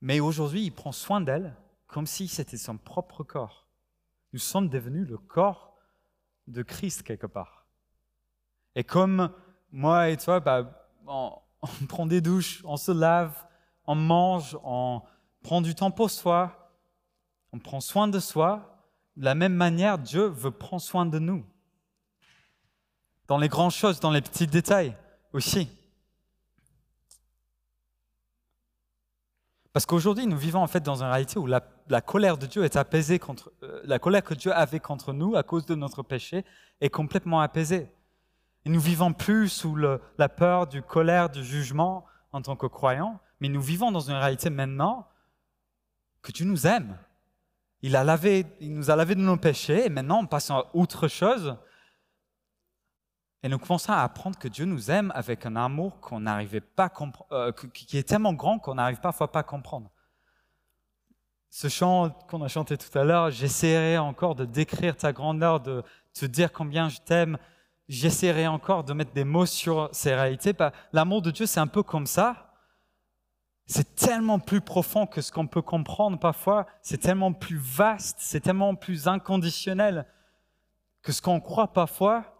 Mais 0.00 0.20
aujourd'hui, 0.20 0.62
il 0.62 0.70
prend 0.70 0.92
soin 0.92 1.20
d'elle 1.20 1.56
comme 1.88 2.06
si 2.06 2.28
c'était 2.28 2.58
son 2.58 2.76
propre 2.76 3.24
corps. 3.24 3.66
Nous 4.32 4.38
sommes 4.38 4.68
devenus 4.68 5.08
le 5.08 5.18
corps 5.18 5.74
de 6.46 6.62
Christ 6.62 7.02
quelque 7.02 7.26
part. 7.26 7.66
Et 8.76 8.84
comme 8.84 9.32
moi 9.72 10.10
et 10.10 10.16
toi, 10.16 10.38
bah, 10.38 10.88
on, 11.06 11.32
on 11.62 11.86
prend 11.88 12.06
des 12.06 12.20
douches, 12.20 12.62
on 12.64 12.76
se 12.76 12.92
lave, 12.92 13.46
on 13.86 13.94
mange, 13.94 14.56
on 14.62 15.02
prend 15.42 15.60
du 15.60 15.74
temps 15.74 15.90
pour 15.90 16.10
soi, 16.10 16.72
on 17.52 17.58
prend 17.58 17.80
soin 17.80 18.06
de 18.06 18.20
soi, 18.20 18.75
de 19.16 19.24
la 19.24 19.34
même 19.34 19.54
manière, 19.54 19.98
Dieu 19.98 20.26
veut 20.26 20.50
prendre 20.50 20.82
soin 20.82 21.06
de 21.06 21.18
nous. 21.18 21.44
Dans 23.28 23.38
les 23.38 23.48
grandes 23.48 23.72
choses, 23.72 23.98
dans 24.00 24.10
les 24.10 24.20
petits 24.20 24.46
détails 24.46 24.96
aussi. 25.32 25.68
Parce 29.72 29.84
qu'aujourd'hui, 29.84 30.26
nous 30.26 30.38
vivons 30.38 30.62
en 30.62 30.66
fait 30.66 30.80
dans 30.80 31.02
une 31.02 31.10
réalité 31.10 31.38
où 31.38 31.46
la, 31.46 31.60
colère 32.00 32.38
de 32.38 32.46
Dieu 32.46 32.64
est 32.64 32.76
apaisée 32.76 33.18
contre 33.18 33.52
euh, 33.62 33.82
la 33.84 33.98
colère 33.98 34.22
que 34.22 34.32
Dieu 34.32 34.50
avait 34.52 34.80
contre 34.80 35.12
nous 35.12 35.36
à 35.36 35.42
cause 35.42 35.66
de 35.66 35.74
notre 35.74 36.02
péché 36.02 36.44
est 36.80 36.88
complètement 36.88 37.40
apaisée. 37.40 37.90
Et 38.64 38.70
nous 38.70 38.80
vivons 38.80 39.12
plus 39.12 39.48
sous 39.48 39.76
la 39.76 40.28
peur 40.28 40.66
du 40.66 40.82
colère, 40.82 41.28
du 41.28 41.44
jugement 41.44 42.06
en 42.32 42.42
tant 42.42 42.56
que 42.56 42.66
croyants, 42.66 43.20
mais 43.40 43.48
nous 43.48 43.60
vivons 43.60 43.92
dans 43.92 44.00
une 44.00 44.16
réalité 44.16 44.50
maintenant 44.50 45.06
que 46.22 46.32
Dieu 46.32 46.46
nous 46.46 46.66
aime. 46.66 46.96
Il, 47.82 47.92
nous 47.92 48.90
a 48.90 48.96
lavé 48.96 49.14
de 49.14 49.20
nos 49.20 49.36
péchés 49.36 49.86
et 49.86 49.88
maintenant 49.88 50.20
on 50.22 50.26
passe 50.26 50.50
à 50.50 50.66
autre 50.74 51.08
chose. 51.08 51.56
Et 53.42 53.48
nous 53.48 53.58
commençons 53.58 53.92
à 53.92 53.98
apprendre 53.98 54.38
que 54.38 54.48
Dieu 54.48 54.64
nous 54.64 54.90
aime 54.90 55.12
avec 55.14 55.46
un 55.46 55.56
amour 55.56 56.00
euh, 57.30 57.52
qui 57.52 57.98
est 57.98 58.08
tellement 58.08 58.32
grand 58.32 58.58
qu'on 58.58 58.74
n'arrive 58.74 59.00
parfois 59.00 59.30
pas 59.30 59.40
à 59.40 59.42
comprendre. 59.44 59.90
Ce 61.50 61.68
chant 61.68 62.10
qu'on 62.28 62.42
a 62.42 62.48
chanté 62.48 62.76
tout 62.76 62.98
à 62.98 63.04
l'heure, 63.04 63.30
j'essaierai 63.30 63.98
encore 63.98 64.34
de 64.34 64.44
décrire 64.44 64.96
ta 64.96 65.12
grandeur, 65.12 65.60
de 65.60 65.84
te 66.12 66.26
dire 66.26 66.52
combien 66.52 66.88
je 66.88 66.98
t'aime. 66.98 67.38
J'essaierai 67.88 68.46
encore 68.48 68.82
de 68.82 68.92
mettre 68.92 69.12
des 69.12 69.24
mots 69.24 69.46
sur 69.46 69.88
ces 69.92 70.14
réalités. 70.14 70.52
Bah, 70.52 70.72
l'amour 70.92 71.22
de 71.22 71.30
Dieu, 71.30 71.46
c'est 71.46 71.60
un 71.60 71.66
peu 71.68 71.82
comme 71.82 72.06
ça. 72.06 72.45
C'est 73.66 73.96
tellement 73.96 74.38
plus 74.38 74.60
profond 74.60 75.06
que 75.06 75.20
ce 75.20 75.32
qu'on 75.32 75.48
peut 75.48 75.62
comprendre 75.62 76.18
parfois. 76.18 76.66
C'est 76.82 76.98
tellement 76.98 77.32
plus 77.32 77.58
vaste, 77.58 78.18
c'est 78.20 78.40
tellement 78.40 78.74
plus 78.74 79.08
inconditionnel 79.08 80.06
que 81.02 81.12
ce 81.12 81.20
qu'on 81.20 81.40
croit 81.40 81.72
parfois 81.72 82.32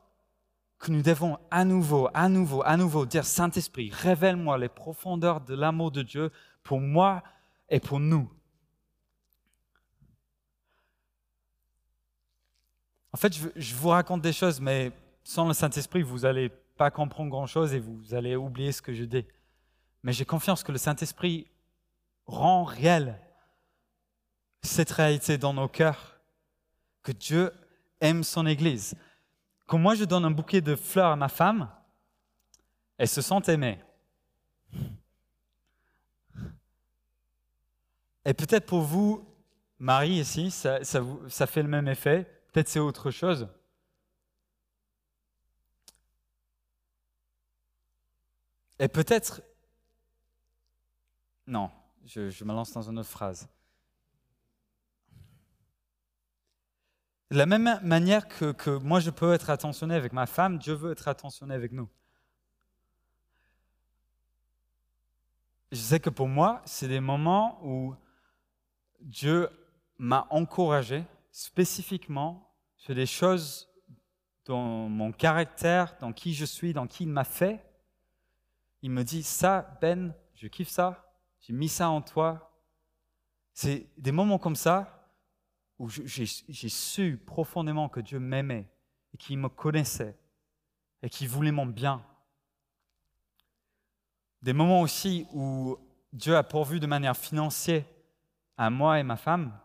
que 0.78 0.90
nous 0.90 1.02
devons 1.02 1.38
à 1.50 1.64
nouveau, 1.64 2.08
à 2.14 2.28
nouveau, 2.28 2.62
à 2.64 2.76
nouveau 2.76 3.06
dire 3.06 3.24
Saint-Esprit, 3.24 3.90
révèle-moi 3.90 4.58
les 4.58 4.68
profondeurs 4.68 5.40
de 5.40 5.54
l'amour 5.54 5.90
de 5.90 6.02
Dieu 6.02 6.30
pour 6.62 6.80
moi 6.80 7.22
et 7.68 7.80
pour 7.80 7.98
nous. 7.98 8.30
En 13.12 13.16
fait, 13.16 13.34
je, 13.56 13.74
vous 13.74 13.88
raconte 13.88 14.20
des 14.20 14.32
choses, 14.32 14.60
mais 14.60 14.92
sans 15.24 15.48
le 15.48 15.54
Saint-Esprit, 15.54 16.02
vous 16.02 16.20
n'allez 16.20 16.50
pas 16.76 16.90
comprendre 16.90 17.30
grand-chose 17.30 17.72
et 17.72 17.80
vous 17.80 18.12
allez 18.12 18.36
oublier 18.36 18.72
ce 18.72 18.82
que 18.82 18.92
je 18.92 19.04
dis. 19.04 19.24
Mais 20.06 20.12
j'ai 20.12 20.24
confiance 20.24 20.62
que 20.62 20.70
le 20.70 20.78
Saint-Esprit 20.78 21.50
rend 22.26 22.62
réel 22.62 23.20
cette 24.62 24.92
réalité 24.92 25.36
dans 25.36 25.52
nos 25.52 25.66
cœurs, 25.66 26.20
que 27.02 27.10
Dieu 27.10 27.52
aime 28.00 28.22
son 28.22 28.46
Église. 28.46 28.94
Quand 29.66 29.78
moi 29.78 29.96
je 29.96 30.04
donne 30.04 30.24
un 30.24 30.30
bouquet 30.30 30.60
de 30.60 30.76
fleurs 30.76 31.10
à 31.10 31.16
ma 31.16 31.28
femme, 31.28 31.68
elle 32.98 33.08
se 33.08 33.20
sent 33.20 33.40
aimée. 33.48 33.80
Et 38.24 38.32
peut-être 38.32 38.66
pour 38.66 38.82
vous, 38.82 39.28
Marie, 39.80 40.20
ici, 40.20 40.52
ça, 40.52 40.84
ça 40.84 41.46
fait 41.48 41.62
le 41.64 41.68
même 41.68 41.88
effet. 41.88 42.30
Peut-être 42.52 42.68
c'est 42.68 42.78
autre 42.78 43.10
chose. 43.10 43.48
Et 48.78 48.86
peut-être... 48.86 49.42
Non, 51.46 51.70
je, 52.04 52.30
je 52.30 52.44
me 52.44 52.52
lance 52.52 52.72
dans 52.72 52.88
une 52.88 52.98
autre 52.98 53.08
phrase. 53.08 53.48
De 57.30 57.36
la 57.36 57.46
même 57.46 57.80
manière 57.82 58.28
que, 58.28 58.78
moi 58.78 59.00
je 59.00 59.10
peux 59.10 59.32
être 59.32 59.50
attentionné 59.50 59.96
avec 59.96 60.12
ma 60.12 60.26
femme, 60.26 60.58
Dieu 60.58 60.74
veut 60.74 60.92
être 60.92 61.08
attentionné 61.08 61.54
avec 61.54 61.72
nous. 61.72 61.88
Je 65.72 65.78
sais 65.78 65.98
que 65.98 66.10
pour 66.10 66.28
moi, 66.28 66.62
c'est 66.64 66.86
des 66.86 67.00
moments 67.00 67.58
où 67.64 67.96
Dieu 69.00 69.50
m'a 69.98 70.28
encouragé 70.30 71.04
spécifiquement 71.32 72.54
sur 72.76 72.94
des 72.94 73.06
choses 73.06 73.68
dans 74.44 74.88
mon 74.88 75.10
caractère, 75.10 75.96
dans 75.98 76.12
qui 76.12 76.32
je 76.32 76.44
suis, 76.44 76.72
dans 76.72 76.86
qui 76.86 77.02
il 77.02 77.10
m'a 77.10 77.24
fait. 77.24 77.64
Il 78.82 78.92
me 78.92 79.02
dit, 79.02 79.24
ça, 79.24 79.76
Ben, 79.80 80.14
je 80.34 80.46
kiffe 80.46 80.68
ça, 80.68 81.05
j'ai 81.46 81.52
mis 81.52 81.68
ça 81.68 81.90
en 81.90 82.02
toi. 82.02 82.50
C'est 83.52 83.86
des 83.96 84.10
moments 84.10 84.38
comme 84.38 84.56
ça 84.56 85.12
où 85.78 85.88
j'ai 85.88 86.26
su 86.68 87.18
profondément 87.24 87.88
que 87.88 88.00
Dieu 88.00 88.18
m'aimait 88.18 88.68
et 89.14 89.16
qu'il 89.16 89.38
me 89.38 89.48
connaissait 89.48 90.18
et 91.02 91.08
qu'il 91.08 91.28
voulait 91.28 91.52
mon 91.52 91.66
bien. 91.66 92.04
Des 94.42 94.52
moments 94.52 94.80
aussi 94.80 95.26
où 95.32 95.78
Dieu 96.12 96.36
a 96.36 96.42
pourvu 96.42 96.80
de 96.80 96.86
manière 96.86 97.16
financière 97.16 97.84
à 98.56 98.68
moi 98.68 98.98
et 98.98 99.04
ma 99.04 99.16
femme, 99.16 99.56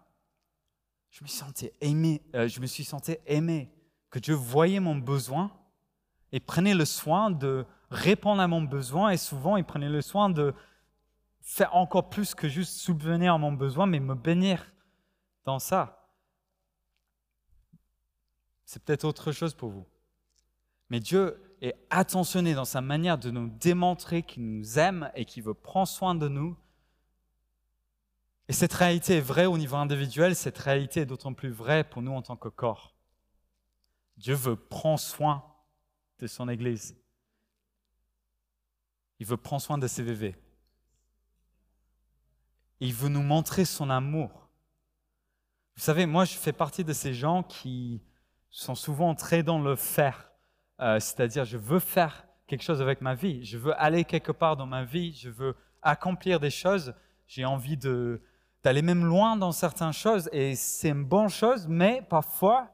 je 1.09 1.23
me 1.23 1.27
senti 1.27 1.71
aimé, 1.81 2.21
euh, 2.35 2.47
je 2.47 2.59
me 2.59 2.67
suis 2.67 2.83
senti 2.83 3.17
aimé, 3.25 3.71
que 4.09 4.19
Dieu 4.19 4.35
voyait 4.35 4.79
mon 4.79 4.95
besoin 4.95 5.51
et 6.31 6.39
prenait 6.39 6.75
le 6.75 6.85
soin 6.85 7.31
de 7.31 7.65
répondre 7.89 8.41
à 8.41 8.47
mon 8.47 8.61
besoin 8.61 9.09
et 9.09 9.17
souvent 9.17 9.57
il 9.57 9.63
prenait 9.63 9.89
le 9.89 10.01
soin 10.01 10.29
de 10.29 10.53
faire 11.41 11.75
encore 11.75 12.09
plus 12.09 12.35
que 12.35 12.47
juste 12.47 12.77
subvenir 12.77 13.33
à 13.33 13.37
mon 13.37 13.51
besoin, 13.51 13.85
mais 13.85 13.99
me 13.99 14.15
bénir 14.15 14.71
dans 15.43 15.59
ça. 15.59 16.09
C'est 18.65 18.83
peut-être 18.83 19.03
autre 19.03 19.31
chose 19.31 19.53
pour 19.53 19.69
vous. 19.69 19.85
Mais 20.89 20.99
Dieu 20.99 21.41
est 21.61 21.75
attentionné 21.89 22.53
dans 22.53 22.65
sa 22.65 22.81
manière 22.81 23.17
de 23.17 23.31
nous 23.31 23.49
démontrer 23.49 24.23
qu'il 24.23 24.45
nous 24.45 24.79
aime 24.79 25.11
et 25.15 25.25
qu'il 25.25 25.43
veut 25.43 25.53
prendre 25.53 25.87
soin 25.87 26.15
de 26.15 26.27
nous. 26.27 26.57
Et 28.47 28.53
cette 28.53 28.73
réalité 28.73 29.17
est 29.17 29.21
vraie 29.21 29.45
au 29.45 29.57
niveau 29.57 29.77
individuel, 29.77 30.35
cette 30.35 30.57
réalité 30.57 31.01
est 31.01 31.05
d'autant 31.05 31.33
plus 31.33 31.49
vraie 31.49 31.83
pour 31.83 32.01
nous 32.01 32.11
en 32.11 32.21
tant 32.21 32.35
que 32.35 32.49
corps. 32.49 32.95
Dieu 34.17 34.35
veut 34.35 34.55
prendre 34.55 34.99
soin 34.99 35.43
de 36.19 36.27
son 36.27 36.49
Église. 36.49 36.95
Il 39.19 39.25
veut 39.25 39.37
prendre 39.37 39.61
soin 39.61 39.77
de 39.77 39.87
ses 39.87 40.03
bébés. 40.03 40.35
Il 42.81 42.93
veut 42.93 43.09
nous 43.09 43.21
montrer 43.21 43.63
son 43.63 43.89
amour. 43.91 44.49
Vous 45.75 45.83
savez, 45.83 46.07
moi, 46.07 46.25
je 46.25 46.33
fais 46.33 46.51
partie 46.51 46.83
de 46.83 46.93
ces 46.93 47.13
gens 47.13 47.43
qui 47.43 48.01
sont 48.49 48.75
souvent 48.75 49.15
très 49.15 49.43
dans 49.43 49.59
le 49.61 49.75
faire. 49.75 50.31
Euh, 50.79 50.99
c'est-à-dire, 50.99 51.45
je 51.45 51.57
veux 51.57 51.79
faire 51.79 52.25
quelque 52.47 52.63
chose 52.63 52.81
avec 52.81 53.01
ma 53.01 53.13
vie, 53.13 53.45
je 53.45 53.57
veux 53.57 53.79
aller 53.79 54.03
quelque 54.03 54.31
part 54.31 54.57
dans 54.57 54.65
ma 54.65 54.83
vie, 54.83 55.13
je 55.13 55.29
veux 55.29 55.55
accomplir 55.81 56.39
des 56.39 56.49
choses, 56.49 56.93
j'ai 57.27 57.45
envie 57.45 57.77
d'aller 57.77 58.81
même 58.81 59.05
loin 59.05 59.37
dans 59.37 59.51
certaines 59.51 59.93
choses, 59.93 60.27
et 60.33 60.55
c'est 60.55 60.89
une 60.89 61.05
bonne 61.05 61.29
chose, 61.29 61.67
mais 61.67 62.01
parfois, 62.09 62.69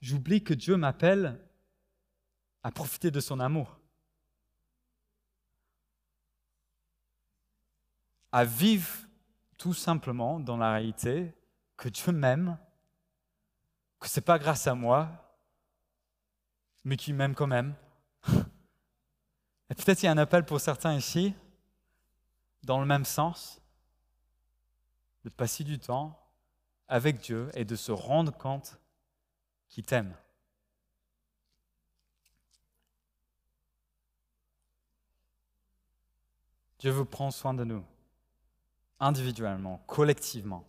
j'oublie 0.00 0.42
que 0.42 0.54
Dieu 0.54 0.76
m'appelle 0.76 1.38
à 2.62 2.70
profiter 2.70 3.10
de 3.10 3.20
son 3.20 3.40
amour. 3.40 3.78
À 8.32 8.44
vivre 8.44 9.03
tout 9.64 9.72
simplement 9.72 10.40
dans 10.40 10.58
la 10.58 10.72
réalité 10.72 11.32
que 11.78 11.88
Dieu 11.88 12.12
m'aime 12.12 12.58
que 13.98 14.06
ce 14.06 14.20
n'est 14.20 14.24
pas 14.24 14.38
grâce 14.38 14.66
à 14.66 14.74
moi, 14.74 15.08
mais 16.84 16.98
qu'il 16.98 17.14
m'aime 17.14 17.34
quand 17.34 17.46
même. 17.46 17.74
Et 18.28 19.74
peut-être 19.74 20.02
il 20.02 20.04
y 20.04 20.08
a 20.10 20.12
un 20.12 20.18
appel 20.18 20.44
pour 20.44 20.60
certains 20.60 20.92
ici, 20.94 21.34
dans 22.62 22.78
le 22.78 22.84
même 22.84 23.06
sens, 23.06 23.58
de 25.24 25.30
passer 25.30 25.64
du 25.64 25.78
temps 25.78 26.14
avec 26.86 27.20
Dieu 27.20 27.50
et 27.54 27.64
de 27.64 27.74
se 27.74 27.90
rendre 27.90 28.36
compte 28.36 28.78
qu'il 29.70 29.86
t'aime. 29.86 30.14
Dieu 36.80 36.90
veut 36.90 37.06
prendre 37.06 37.32
soin 37.32 37.54
de 37.54 37.64
nous, 37.64 37.82
individuellement, 39.00 39.82
collectivement. 39.86 40.68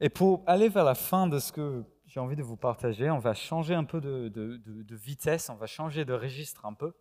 Et 0.00 0.08
pour 0.08 0.42
aller 0.46 0.68
vers 0.68 0.84
la 0.84 0.94
fin 0.94 1.26
de 1.26 1.38
ce 1.38 1.52
que 1.52 1.84
j'ai 2.12 2.20
envie 2.20 2.36
de 2.36 2.42
vous 2.42 2.56
partager. 2.56 3.10
On 3.10 3.18
va 3.18 3.32
changer 3.32 3.74
un 3.74 3.84
peu 3.84 3.98
de, 3.98 4.94
vitesse, 4.94 5.48
on 5.48 5.54
va 5.54 5.66
changer 5.66 6.04
de 6.04 6.12
registre 6.12 6.66
un 6.66 6.74
peu. 6.74 6.92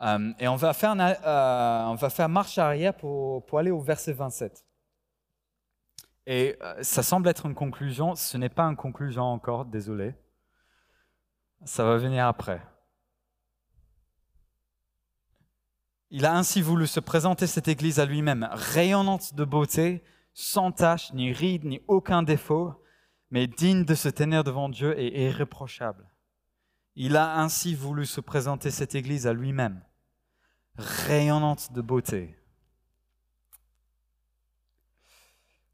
Euh, 0.00 0.32
et 0.38 0.48
on 0.48 0.56
va, 0.56 0.72
faire, 0.72 0.94
euh, 0.98 1.84
on 1.84 1.94
va 1.94 2.08
faire 2.08 2.28
marche 2.30 2.56
arrière 2.56 2.94
pour, 2.94 3.44
pour, 3.44 3.58
aller 3.58 3.70
au 3.70 3.80
verset 3.80 4.14
27. 4.14 4.64
Et 6.26 6.56
euh, 6.62 6.82
ça 6.82 7.02
semble 7.02 7.28
être 7.28 7.44
une 7.44 7.54
conclusion, 7.54 8.14
ce 8.14 8.38
n'est 8.38 8.48
pas 8.48 8.64
une 8.64 8.76
conclusion 8.76 9.24
encore, 9.24 9.66
désolé. 9.66 10.14
Ça 11.66 11.84
va 11.84 11.98
venir 11.98 12.26
après. 12.26 12.62
Il 16.10 16.24
a 16.24 16.36
ainsi 16.36 16.62
voulu 16.62 16.86
se 16.86 17.00
présenter 17.00 17.46
cette 17.46 17.68
Église 17.68 17.98
à 17.98 18.06
lui-même, 18.06 18.48
rayonnante 18.52 19.34
de 19.34 19.44
beauté, 19.44 20.04
sans 20.34 20.70
tache, 20.70 21.12
ni 21.12 21.32
ride, 21.32 21.64
ni 21.64 21.80
aucun 21.88 22.22
défaut, 22.22 22.74
mais 23.30 23.46
digne 23.46 23.84
de 23.84 23.94
se 23.94 24.08
tenir 24.08 24.44
devant 24.44 24.68
Dieu 24.68 24.98
et 24.98 25.26
irréprochable. 25.26 26.06
Il 26.94 27.16
a 27.16 27.38
ainsi 27.38 27.74
voulu 27.74 28.06
se 28.06 28.20
présenter 28.20 28.70
cette 28.70 28.94
Église 28.94 29.26
à 29.26 29.32
lui-même, 29.32 29.82
rayonnante 30.76 31.72
de 31.72 31.80
beauté. 31.80 32.38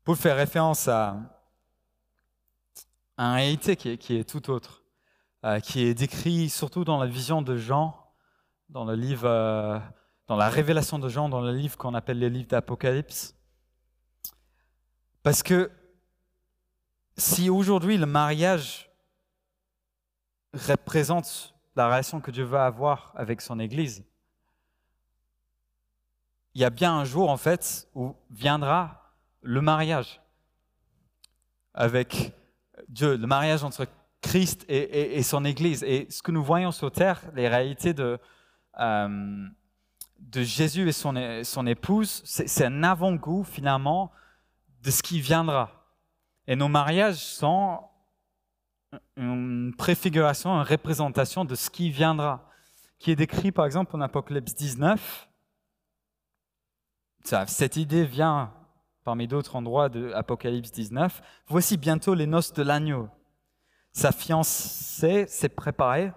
Pour 0.02 0.16
faire 0.16 0.36
référence 0.36 0.88
à, 0.88 1.16
un 3.18 3.34
réalité 3.34 3.76
qui 3.76 4.16
est, 4.16 4.28
tout 4.28 4.50
autre, 4.50 4.82
euh, 5.44 5.60
qui 5.60 5.82
est 5.82 5.94
décrit 5.94 6.48
surtout 6.48 6.84
dans 6.84 6.98
la 6.98 7.06
vision 7.06 7.42
de 7.42 7.56
Jean, 7.56 7.94
dans 8.70 8.84
le 8.84 8.96
livre, 8.96 9.28
euh, 9.28 9.78
dans 10.32 10.38
la 10.38 10.48
révélation 10.48 10.98
de 10.98 11.10
Jean, 11.10 11.28
dans 11.28 11.42
le 11.42 11.52
livre 11.52 11.76
qu'on 11.76 11.92
appelle 11.92 12.18
les 12.18 12.30
livres 12.30 12.48
d'Apocalypse. 12.48 13.36
Parce 15.22 15.42
que 15.42 15.70
si 17.18 17.50
aujourd'hui 17.50 17.98
le 17.98 18.06
mariage 18.06 18.90
représente 20.54 21.54
la 21.76 21.84
relation 21.84 22.22
que 22.22 22.30
Dieu 22.30 22.44
veut 22.44 22.58
avoir 22.58 23.12
avec 23.14 23.42
son 23.42 23.60
Église, 23.60 24.06
il 26.54 26.62
y 26.62 26.64
a 26.64 26.70
bien 26.70 26.96
un 26.96 27.04
jour 27.04 27.28
en 27.28 27.36
fait 27.36 27.86
où 27.94 28.16
viendra 28.30 29.12
le 29.42 29.60
mariage 29.60 30.22
avec 31.74 32.32
Dieu, 32.88 33.18
le 33.18 33.26
mariage 33.26 33.64
entre 33.64 33.86
Christ 34.22 34.64
et, 34.70 35.22
son 35.24 35.44
Église. 35.44 35.82
Et 35.82 36.06
ce 36.08 36.22
que 36.22 36.32
nous 36.32 36.42
voyons 36.42 36.72
sur 36.72 36.90
terre, 36.90 37.20
les 37.34 37.48
réalités 37.48 37.92
de, 37.92 38.18
euh, 38.80 39.46
de 40.30 40.42
Jésus 40.42 40.88
et 40.88 40.92
son, 40.92 41.66
épouse, 41.66 42.22
c'est 42.24 42.64
un 42.64 42.82
avant-goût 42.82 43.44
finalement 43.44 44.10
de 44.82 44.90
ce 44.90 45.02
qui 45.02 45.20
viendra. 45.20 45.70
Et 46.46 46.56
nos 46.56 46.68
mariages 46.68 47.16
sont 47.16 47.80
une 49.16 49.74
préfiguration, 49.76 50.50
une 50.54 50.66
représentation 50.66 51.44
de 51.44 51.54
ce 51.54 51.70
qui 51.70 51.90
viendra, 51.90 52.48
qui 52.98 53.10
est 53.10 53.16
décrit 53.16 53.52
par 53.52 53.66
exemple 53.66 53.94
en 53.96 54.00
Apocalypse 54.00 54.54
19. 54.54 55.28
Cette 57.46 57.76
idée 57.76 58.04
vient 58.04 58.52
parmi 59.04 59.28
d'autres 59.28 59.56
endroits 59.56 59.88
de 59.88 60.12
Apocalypse 60.12 60.72
19. 60.72 61.20
Voici 61.46 61.76
bientôt 61.76 62.14
les 62.14 62.26
noces 62.26 62.52
de 62.52 62.62
l'agneau. 62.62 63.08
Sa 63.92 64.12
fiancée 64.12 65.26
s'est 65.26 65.48
préparée 65.48 66.12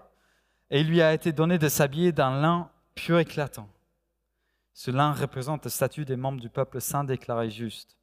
et 0.70 0.82
il 0.82 0.88
lui 0.88 1.01
a 1.01 1.14
été 1.14 1.32
donné 1.32 1.58
de 1.58 1.68
s'habiller 1.68 2.12
d'un 2.12 2.39
lin 2.41 2.70
pur 2.95 3.20
éclatant. 3.20 3.68
Ce 4.76 4.92
lin 4.92 5.14
représente 5.14 5.64
le 5.64 5.70
statut 5.70 6.04
des 6.04 6.18
membres 6.18 6.42
du 6.42 6.50
peuple 6.50 6.82
saint 6.82 7.06
déclaré 7.06 7.50
juste. 7.50 7.98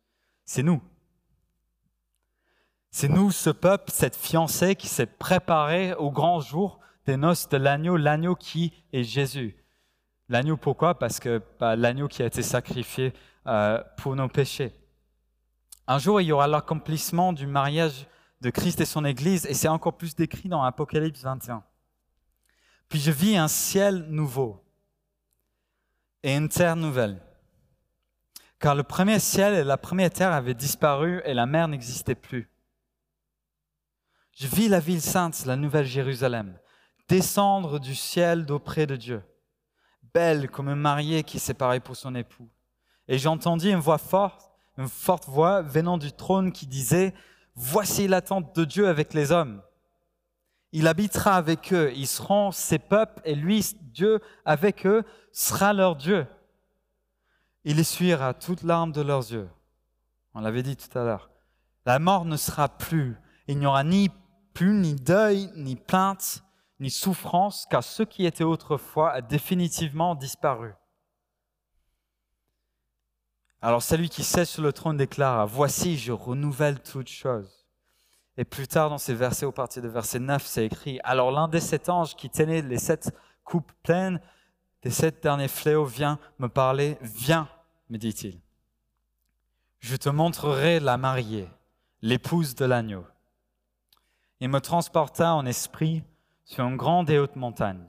C'est 0.46 0.62
nous. 0.62 0.82
C'est 2.90 3.10
nous, 3.10 3.30
ce 3.30 3.50
peuple, 3.50 3.90
cette 3.92 4.16
fiancée 4.16 4.74
qui 4.74 4.88
s'est 4.88 5.06
préparée 5.06 5.92
au 5.94 6.10
grand 6.10 6.40
jour 6.40 6.80
des 7.04 7.18
noces 7.18 7.46
de 7.50 7.58
l'agneau, 7.58 7.98
l'agneau 7.98 8.34
qui 8.34 8.72
est 8.94 9.02
Jésus. 9.02 9.54
L'agneau 10.30 10.56
pourquoi? 10.56 10.98
Parce 10.98 11.20
que 11.20 11.42
bah, 11.60 11.76
l'agneau 11.76 12.08
qui 12.08 12.22
a 12.22 12.26
été 12.26 12.42
sacrifié 12.42 13.12
euh, 13.46 13.82
pour 13.98 14.16
nos 14.16 14.28
péchés. 14.28 14.72
Un 15.86 15.98
jour, 15.98 16.22
il 16.22 16.24
y 16.24 16.32
aura 16.32 16.46
l'accomplissement 16.46 17.34
du 17.34 17.46
mariage 17.46 18.06
de 18.40 18.48
Christ 18.48 18.80
et 18.80 18.86
son 18.86 19.04
Église, 19.04 19.44
et 19.44 19.52
c'est 19.52 19.68
encore 19.68 19.98
plus 19.98 20.16
décrit 20.16 20.48
dans 20.48 20.62
Apocalypse 20.62 21.22
21. 21.22 21.62
Puis 22.88 22.98
je 22.98 23.10
vis 23.10 23.36
un 23.36 23.48
ciel 23.48 24.06
nouveau 24.08 24.64
et 26.22 26.36
une 26.36 26.48
terre 26.48 26.76
nouvelle. 26.76 27.20
Car 28.58 28.74
le 28.74 28.82
premier 28.82 29.18
ciel 29.18 29.54
et 29.54 29.64
la 29.64 29.76
première 29.76 30.10
terre 30.10 30.32
avaient 30.32 30.54
disparu 30.54 31.20
et 31.24 31.34
la 31.34 31.46
mer 31.46 31.68
n'existait 31.68 32.14
plus. 32.14 32.48
Je 34.32 34.46
vis 34.46 34.68
la 34.68 34.80
ville 34.80 35.02
sainte, 35.02 35.44
la 35.44 35.56
nouvelle 35.56 35.84
Jérusalem, 35.84 36.58
descendre 37.08 37.78
du 37.78 37.94
ciel 37.94 38.46
d'auprès 38.46 38.86
de 38.86 38.96
Dieu, 38.96 39.22
belle 40.14 40.48
comme 40.48 40.68
un 40.68 40.76
marié 40.76 41.22
qui 41.22 41.38
s'est 41.38 41.54
paré 41.54 41.80
pour 41.80 41.96
son 41.96 42.14
époux. 42.14 42.48
Et 43.08 43.18
j'entendis 43.18 43.70
une 43.70 43.78
voix 43.78 43.98
forte, 43.98 44.50
une 44.78 44.88
forte 44.88 45.28
voix 45.28 45.60
venant 45.60 45.98
du 45.98 46.12
trône 46.12 46.52
qui 46.52 46.66
disait, 46.66 47.14
Voici 47.54 48.08
l'attente 48.08 48.56
de 48.56 48.64
Dieu 48.64 48.88
avec 48.88 49.12
les 49.12 49.30
hommes. 49.30 49.60
Il 50.72 50.86
habitera 50.86 51.36
avec 51.36 51.72
eux, 51.72 51.92
ils 51.94 52.06
seront 52.06 52.50
ses 52.50 52.78
peuples, 52.78 53.20
et 53.24 53.34
lui, 53.34 53.64
Dieu, 53.82 54.20
avec 54.44 54.86
eux, 54.86 55.04
sera 55.30 55.72
leur 55.72 55.96
Dieu. 55.96 56.26
Il 57.64 57.78
essuiera 57.78 58.32
toute 58.34 58.62
larme 58.62 58.90
de 58.90 59.02
leurs 59.02 59.30
yeux. 59.30 59.50
On 60.34 60.40
l'avait 60.40 60.62
dit 60.62 60.76
tout 60.76 60.98
à 60.98 61.04
l'heure. 61.04 61.30
La 61.84 61.98
mort 61.98 62.24
ne 62.24 62.36
sera 62.36 62.68
plus. 62.68 63.16
Il 63.48 63.58
n'y 63.58 63.66
aura 63.66 63.84
ni 63.84 64.10
plus 64.54 64.72
ni 64.72 64.94
deuil, 64.94 65.50
ni 65.56 65.76
plainte, 65.76 66.42
ni 66.80 66.90
souffrance, 66.90 67.66
car 67.70 67.84
ce 67.84 68.02
qui 68.02 68.24
était 68.24 68.44
autrefois 68.44 69.12
a 69.12 69.20
définitivement 69.20 70.14
disparu. 70.14 70.72
Alors 73.60 73.82
celui 73.82 74.08
qui 74.08 74.24
siège 74.24 74.48
sur 74.48 74.62
le 74.62 74.72
trône 74.72 74.96
déclara, 74.96 75.44
Voici, 75.44 75.96
je 75.96 76.12
renouvelle 76.12 76.80
toutes 76.80 77.08
choses. 77.08 77.61
Et 78.38 78.44
plus 78.44 78.66
tard 78.66 78.88
dans 78.88 78.98
ces 78.98 79.14
versets, 79.14 79.46
au 79.46 79.52
partir 79.52 79.82
de 79.82 79.88
verset 79.88 80.18
9, 80.18 80.44
c'est 80.44 80.66
écrit, 80.66 81.00
Alors 81.04 81.30
l'un 81.30 81.48
des 81.48 81.60
sept 81.60 81.88
anges 81.88 82.16
qui 82.16 82.30
tenait 82.30 82.62
les 82.62 82.78
sept 82.78 83.14
coupes 83.44 83.72
pleines 83.82 84.20
des 84.82 84.90
sept 84.90 85.22
derniers 85.22 85.48
fléaux 85.48 85.84
vient 85.84 86.18
me 86.38 86.48
parler, 86.48 86.98
viens, 87.02 87.48
me 87.88 87.98
dit-il. 87.98 88.40
Je 89.78 89.96
te 89.96 90.08
montrerai 90.08 90.80
la 90.80 90.96
mariée, 90.96 91.48
l'épouse 92.00 92.54
de 92.54 92.64
l'agneau. 92.64 93.06
Il 94.40 94.48
me 94.48 94.60
transporta 94.60 95.34
en 95.34 95.46
esprit 95.46 96.02
sur 96.44 96.64
une 96.64 96.76
grande 96.76 97.10
et 97.10 97.18
haute 97.18 97.36
montagne, 97.36 97.86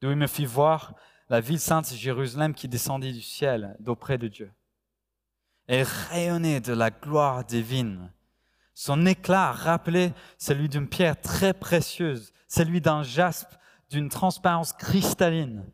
d'où 0.00 0.10
il 0.10 0.16
me 0.16 0.26
fit 0.26 0.46
voir 0.46 0.94
la 1.28 1.40
ville 1.40 1.60
sainte 1.60 1.92
Jérusalem 1.92 2.54
qui 2.54 2.68
descendit 2.68 3.12
du 3.12 3.20
ciel 3.20 3.76
d'auprès 3.80 4.16
de 4.16 4.28
Dieu. 4.28 4.50
Elle 5.66 5.86
rayonnait 6.10 6.60
de 6.60 6.72
la 6.72 6.90
gloire 6.90 7.44
divine. 7.44 8.10
Son 8.80 9.06
éclat 9.06 9.50
rappelait 9.50 10.14
celui 10.38 10.68
d'une 10.68 10.88
pierre 10.88 11.20
très 11.20 11.52
précieuse, 11.52 12.32
celui 12.46 12.80
d'un 12.80 13.02
jaspe 13.02 13.50
d'une 13.90 14.08
transparence 14.08 14.72
cristalline. 14.72 15.64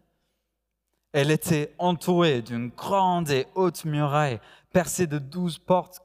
Elle 1.13 1.31
était 1.31 1.75
entourée 1.77 2.41
d'une 2.41 2.71
grande 2.71 3.29
et 3.29 3.47
haute 3.57 3.85
muraille, 3.85 4.41
percée 4.73 5.07
de 5.07 5.19
douze 5.19 5.59
portes, 5.59 6.01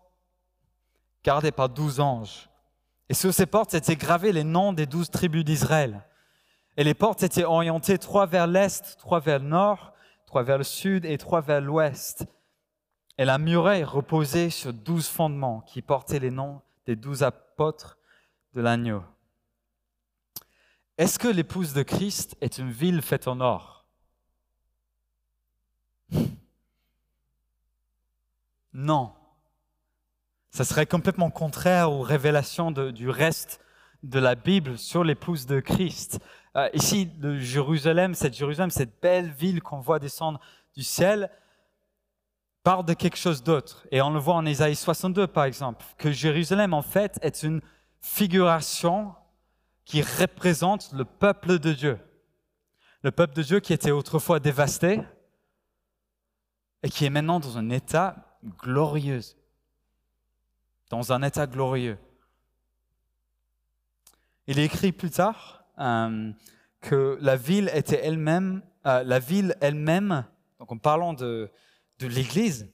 gardées 1.24 1.54
par 1.54 1.70
douze 1.70 2.02
anges. 2.02 2.50
Et 3.08 3.14
sur 3.14 3.34
ces 3.34 3.46
portes 3.46 3.76
étaient 3.76 3.96
gravés 3.96 4.34
les 4.34 4.44
noms 4.44 4.74
des 4.74 4.86
douze 4.86 5.10
tribus 5.10 5.46
d'Israël. 5.46 6.06
Et 6.76 6.84
les 6.84 6.96
portes 6.96 7.24
étaient 7.24 7.46
orientées 7.46 7.98
trois 7.98 8.26
vers 8.26 8.46
l'est, 8.46 8.98
trois 8.98 9.22
vers 9.22 9.40
le 9.40 9.48
nord, 9.48 9.94
trois 10.26 10.44
vers 10.44 10.58
le 10.58 10.66
sud 10.66 11.06
et 11.06 11.18
trois 11.18 11.40
vers 11.40 11.62
l'ouest. 11.62 12.26
Et 13.18 13.24
la 13.24 13.38
muraille 13.38 13.86
reposait 13.86 14.50
sur 14.50 14.74
douze 14.74 15.08
fondements 15.08 15.62
qui 15.62 15.82
portaient 15.82 16.20
les 16.20 16.30
noms 16.30 16.60
douze 16.96 17.24
apôtres 17.24 17.98
de 18.54 18.62
l'agneau. 18.62 19.04
Est-ce 20.98 21.18
que 21.18 21.28
l'épouse 21.28 21.74
de 21.74 21.84
Christ 21.84 22.36
est 22.42 22.58
une 22.58 22.72
ville 22.72 23.02
faite 23.02 23.28
en 23.28 23.40
or? 23.40 23.86
Non. 28.72 29.14
Ça 30.52 30.64
serait 30.64 30.86
complètement 30.86 31.32
contraire 31.32 31.92
aux 31.92 32.02
révélations 32.02 32.72
du 32.72 33.10
reste 33.10 33.60
de 34.04 34.20
la 34.20 34.36
Bible 34.36 34.78
sur 34.78 35.04
l'épouse 35.04 35.46
de 35.46 35.60
Christ. 35.60 36.20
Euh, 36.56 36.70
ici, 36.74 37.10
le 37.20 37.40
Jérusalem, 37.40 38.16
cette 38.16 38.34
Jérusalem, 38.34 38.70
cette 38.70 39.02
belle 39.02 39.32
ville 39.32 39.62
qu'on 39.62 39.80
voit 39.80 40.00
descendre 40.00 40.40
du 40.76 40.84
ciel, 40.84 41.30
parle 42.70 42.86
de 42.86 42.94
quelque 42.94 43.18
chose 43.18 43.42
d'autre. 43.42 43.88
Et 43.90 44.00
on 44.00 44.12
le 44.12 44.20
voit 44.20 44.36
en 44.36 44.46
Ésaïe 44.46 44.76
62, 44.76 45.26
par 45.26 45.46
exemple, 45.46 45.84
que 45.98 46.12
Jérusalem, 46.12 46.76
en 46.76 46.84
fait, 46.84 47.18
est 47.24 47.42
une 47.42 47.62
figuration 48.00 49.16
qui 49.86 50.04
représente 50.04 50.92
le 50.94 51.04
peuple 51.04 51.58
de 51.58 51.74
Dieu. 51.74 51.98
Le 53.02 53.10
peuple 53.10 53.34
de 53.34 53.42
Dieu 53.42 53.60
qui 53.60 53.74
était 53.74 53.90
autrefois 53.90 54.40
dévasté 54.40 55.02
et 56.84 56.92
qui 56.92 57.06
est 57.06 57.10
maintenant 57.10 57.40
dans 57.40 57.58
un 57.58 57.72
état 57.72 58.38
glorieux 58.62 59.22
dans 60.92 61.12
un 61.12 61.24
état 61.24 61.48
glorieux. 61.48 61.98
Il 64.46 64.60
est 64.60 64.66
écrit 64.66 64.92
plus 64.92 65.10
tard 65.10 65.64
euh, 65.80 66.32
que 66.82 67.18
la 67.20 67.36
ville 67.36 67.72
était 67.74 68.06
elle-même, 68.06 68.62
euh, 68.86 69.02
la 69.04 69.18
ville 69.18 69.56
elle-même, 69.60 70.24
donc 70.60 70.72
en 70.72 70.78
parlant 70.78 71.14
de, 71.14 71.52
de 72.00 72.08
l'Église, 72.08 72.72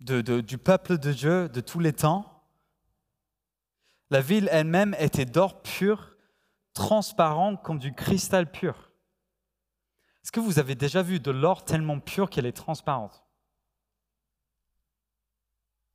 de, 0.00 0.40
du 0.40 0.56
peuple 0.56 0.98
de 0.98 1.12
Dieu 1.12 1.48
de 1.48 1.60
tous 1.60 1.80
les 1.80 1.92
temps, 1.92 2.44
la 4.10 4.20
ville 4.20 4.48
elle-même 4.50 4.96
était 4.98 5.24
d'or 5.24 5.62
pur, 5.62 6.16
transparent 6.72 7.56
comme 7.56 7.78
du 7.78 7.92
cristal 7.92 8.50
pur. 8.50 8.90
Est-ce 10.22 10.32
que 10.32 10.40
vous 10.40 10.58
avez 10.58 10.74
déjà 10.74 11.02
vu 11.02 11.20
de 11.20 11.30
l'or 11.30 11.64
tellement 11.64 12.00
pur 12.00 12.30
qu'elle 12.30 12.46
est 12.46 12.52
transparente? 12.52 13.24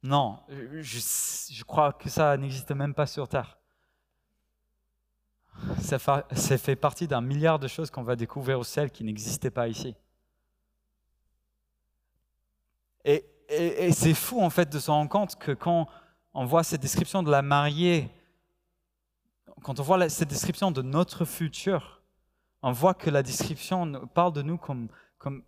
Non, 0.03 0.39
je, 0.49 0.99
je, 1.51 1.63
crois 1.63 1.93
que 1.93 2.09
ça 2.09 2.37
n'existe 2.37 2.71
même 2.71 2.93
pas 2.93 3.07
sur 3.07 3.27
Terre. 3.27 3.57
Ça 5.79 5.97
fait 6.57 6.75
partie 6.75 7.07
d'un 7.07 7.21
milliard 7.21 7.57
de 7.57 7.67
choses 7.67 7.89
qu'on 7.89 8.03
va 8.03 8.15
découvrir 8.15 8.59
au 8.59 8.63
ciel 8.63 8.91
qui 8.91 9.03
n'existaient 9.03 9.49
pas 9.49 9.67
ici. 9.67 9.95
Et, 13.05 13.91
c'est 13.91 14.15
fou 14.15 14.41
en 14.41 14.49
fait 14.49 14.69
de 14.69 14.79
se 14.79 14.89
rendre 14.89 15.09
compte 15.09 15.35
que 15.35 15.51
quand 15.51 15.87
on 16.33 16.45
voit 16.45 16.63
cette 16.63 16.81
description 16.81 17.21
de 17.21 17.29
la 17.29 17.43
mariée, 17.43 18.09
quand 19.61 19.79
on 19.79 19.83
voit 19.83 20.09
cette 20.09 20.29
description 20.29 20.71
de 20.71 20.81
notre 20.81 21.25
futur, 21.25 22.01
on 22.63 22.71
voit 22.71 22.95
que 22.95 23.11
la 23.11 23.21
description 23.21 24.07
parle 24.07 24.33
de 24.33 24.41
nous 24.41 24.57
comme, 24.57 24.89
comme, 25.19 25.43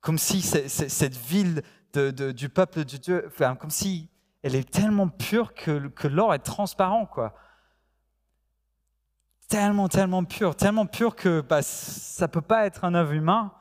comme 0.00 0.18
si 0.18 0.40
cette 0.42 1.16
ville 1.16 1.62
de, 1.92 2.30
du 2.30 2.48
peuple 2.48 2.84
de 2.84 2.96
Dieu, 2.96 3.24
enfin, 3.26 3.56
comme 3.56 3.70
si 3.70 4.08
elle 4.42 4.54
est 4.54 4.70
tellement 4.70 5.08
pure 5.08 5.54
que, 5.54 6.08
l'or 6.08 6.34
est 6.34 6.38
transparent, 6.38 7.06
quoi. 7.06 7.34
Tellement, 9.48 9.88
tellement 9.88 10.24
pur, 10.24 10.56
tellement 10.56 10.86
pur 10.86 11.14
que 11.14 11.40
bah, 11.40 11.62
ça 11.62 12.26
peut 12.26 12.40
pas 12.40 12.64
être 12.64 12.84
un 12.84 12.94
œuvre 12.94 13.12
humain, 13.12 13.52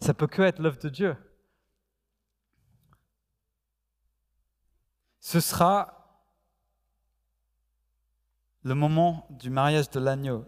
ça 0.00 0.14
peut 0.14 0.28
que 0.28 0.42
être 0.42 0.60
l'œuvre 0.60 0.78
de 0.78 0.88
Dieu. 0.88 1.16
Ce 5.20 5.38
sera 5.38 6.00
le 8.62 8.74
moment 8.74 9.26
du 9.30 9.50
mariage 9.50 9.90
de 9.90 10.00
l'agneau. 10.00 10.46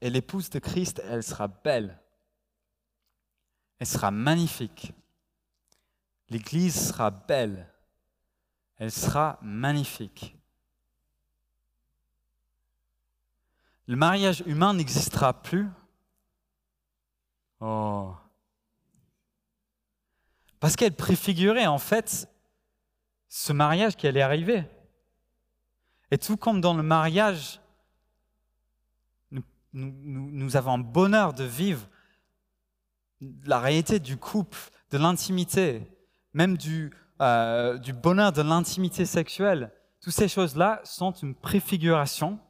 Et 0.00 0.10
l'épouse 0.10 0.48
de 0.50 0.58
Christ, 0.58 1.02
elle 1.04 1.22
sera 1.22 1.48
belle. 1.48 1.98
Elle 3.78 3.86
sera 3.86 4.10
magnifique. 4.10 4.92
L'Église 6.28 6.88
sera 6.88 7.10
belle. 7.10 7.68
Elle 8.76 8.92
sera 8.92 9.38
magnifique. 9.42 10.36
Le 13.86 13.96
mariage 13.96 14.42
humain 14.46 14.72
n'existera 14.72 15.42
plus. 15.42 15.68
Oh. 17.60 18.14
Parce 20.60 20.76
qu'elle 20.76 20.94
préfigurait 20.94 21.66
en 21.66 21.78
fait 21.78 22.28
ce 23.30 23.52
mariage 23.52 23.96
qui 23.96 24.06
allait 24.06 24.20
arriver. 24.20 24.64
Et 26.10 26.18
tout 26.18 26.36
comme 26.36 26.60
dans 26.60 26.74
le 26.74 26.82
mariage, 26.82 27.60
nous, 29.72 30.56
avons 30.56 30.72
un 30.72 30.78
bonheur 30.78 31.32
de 31.32 31.44
vivre 31.44 31.86
la 33.44 33.60
réalité 33.60 34.00
du 34.00 34.16
couple, 34.16 34.58
de 34.90 34.98
l'intimité, 34.98 35.86
même 36.34 36.56
du, 36.56 36.90
euh, 37.20 37.78
du 37.78 37.92
bonheur 37.92 38.32
de 38.32 38.42
l'intimité 38.42 39.06
sexuelle. 39.06 39.70
Toutes 40.00 40.12
ces 40.12 40.26
choses-là 40.26 40.80
sont 40.82 41.12
une 41.12 41.36
préfiguration 41.36 42.40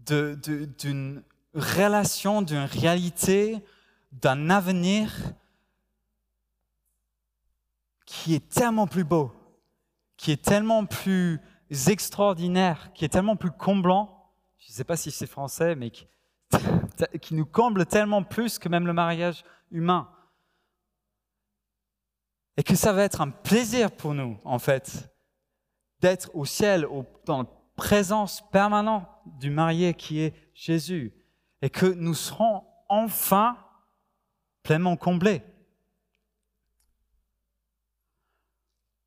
d'une 0.00 1.22
relation, 1.54 2.42
d'une 2.42 2.64
réalité, 2.64 3.64
d'un 4.10 4.50
avenir 4.50 5.12
qui 8.12 8.34
est 8.34 8.46
tellement 8.46 8.86
plus 8.86 9.04
beau, 9.04 9.32
qui 10.18 10.32
est 10.32 10.44
tellement 10.44 10.84
plus 10.84 11.40
extraordinaire, 11.88 12.92
qui 12.92 13.06
est 13.06 13.08
tellement 13.08 13.36
plus 13.36 13.50
comblant, 13.50 14.30
je 14.58 14.70
ne 14.70 14.74
sais 14.74 14.84
pas 14.84 14.98
si 14.98 15.10
c'est 15.10 15.26
français, 15.26 15.74
mais 15.74 15.90
qui, 17.22 17.34
nous 17.34 17.46
comble 17.46 17.86
tellement 17.86 18.22
plus 18.22 18.58
que 18.58 18.68
même 18.68 18.86
le 18.86 18.92
mariage 18.92 19.44
humain. 19.70 20.10
Et 22.58 22.62
que 22.62 22.74
ça 22.74 22.92
va 22.92 23.02
être 23.02 23.22
un 23.22 23.30
plaisir 23.30 23.90
pour 23.90 24.12
nous, 24.12 24.38
en 24.44 24.58
fait, 24.58 25.10
d'être 26.00 26.30
au 26.34 26.44
ciel, 26.44 26.86
dans 27.24 27.44
la 27.44 27.48
présence 27.76 28.46
permanente 28.50 29.08
du 29.38 29.48
marié 29.48 29.94
qui 29.94 30.20
est 30.20 30.34
Jésus, 30.52 31.14
et 31.62 31.70
que 31.70 31.86
nous 31.86 32.14
serons 32.14 32.62
enfin 32.90 33.56
pleinement 34.62 34.98
comblés. 34.98 35.42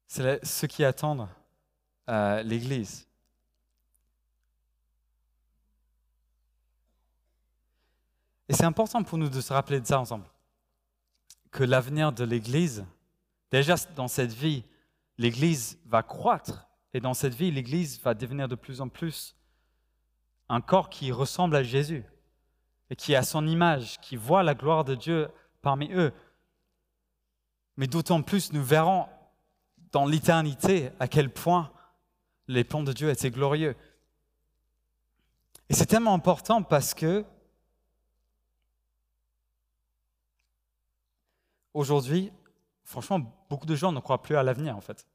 C'est 0.08 0.46
ce 0.46 0.66
qui 0.66 0.84
attendent 0.84 1.28
l'Église. 2.08 3.08
Et 8.48 8.54
c'est 8.54 8.66
important 8.66 9.04
pour 9.04 9.18
nous 9.18 9.30
de 9.30 9.42
se 9.42 9.52
rappeler 9.52 9.82
de 9.82 9.88
ça 9.88 10.00
ensemble, 10.00 10.26
que 11.52 11.64
l'avenir 11.64 12.12
de 12.12 12.24
l'Église, 12.24 12.86
déjà 13.52 13.76
dans 13.96 14.08
cette 14.08 14.34
vie, 14.34 14.64
l'Église 15.18 15.80
va 15.86 16.04
croître, 16.04 16.68
et 16.94 17.00
dans 17.00 17.14
cette 17.14 17.34
vie, 17.34 17.52
l'Église 17.52 18.00
va 18.02 18.14
devenir 18.14 18.48
de 18.48 18.56
plus 18.56 18.82
en 18.82 18.88
plus 18.88 19.36
un 20.48 20.62
corps 20.62 20.90
qui 20.90 21.12
ressemble 21.12 21.56
à 21.56 21.64
Jésus, 21.64 22.06
et 22.92 22.96
qui 22.96 23.16
a 23.16 23.24
son 23.24 23.48
image, 23.48 24.00
qui 24.00 24.16
voit 24.16 24.44
la 24.44 24.54
gloire 24.54 24.86
de 24.86 24.94
Dieu 24.94 25.28
parmi 25.64 25.92
eux. 25.92 26.14
Mais 27.78 27.88
d'autant 27.88 28.22
plus, 28.22 28.54
nous 28.54 28.64
verrons 28.64 29.08
dans 29.96 30.06
l'éternité 30.06 30.92
à 31.00 31.08
quel 31.08 31.30
point 31.32 31.72
les 32.50 32.66
plans 32.66 32.84
de 32.84 32.92
Dieu 32.92 33.10
étaient 33.10 33.32
glorieux. 33.32 33.78
Et 35.70 35.74
c'est 35.74 35.86
tellement 35.86 36.14
important 36.14 36.64
parce 36.64 36.94
que 36.94 37.24
aujourd'hui, 41.74 42.34
franchement, 42.84 43.22
beaucoup 43.50 43.66
de 43.66 43.74
gens 43.74 43.94
ne 43.94 44.02
croient 44.02 44.22
plus 44.22 44.36
à 44.36 44.44
l'avenir 44.44 44.76
en 44.76 44.82
fait. 44.82 45.08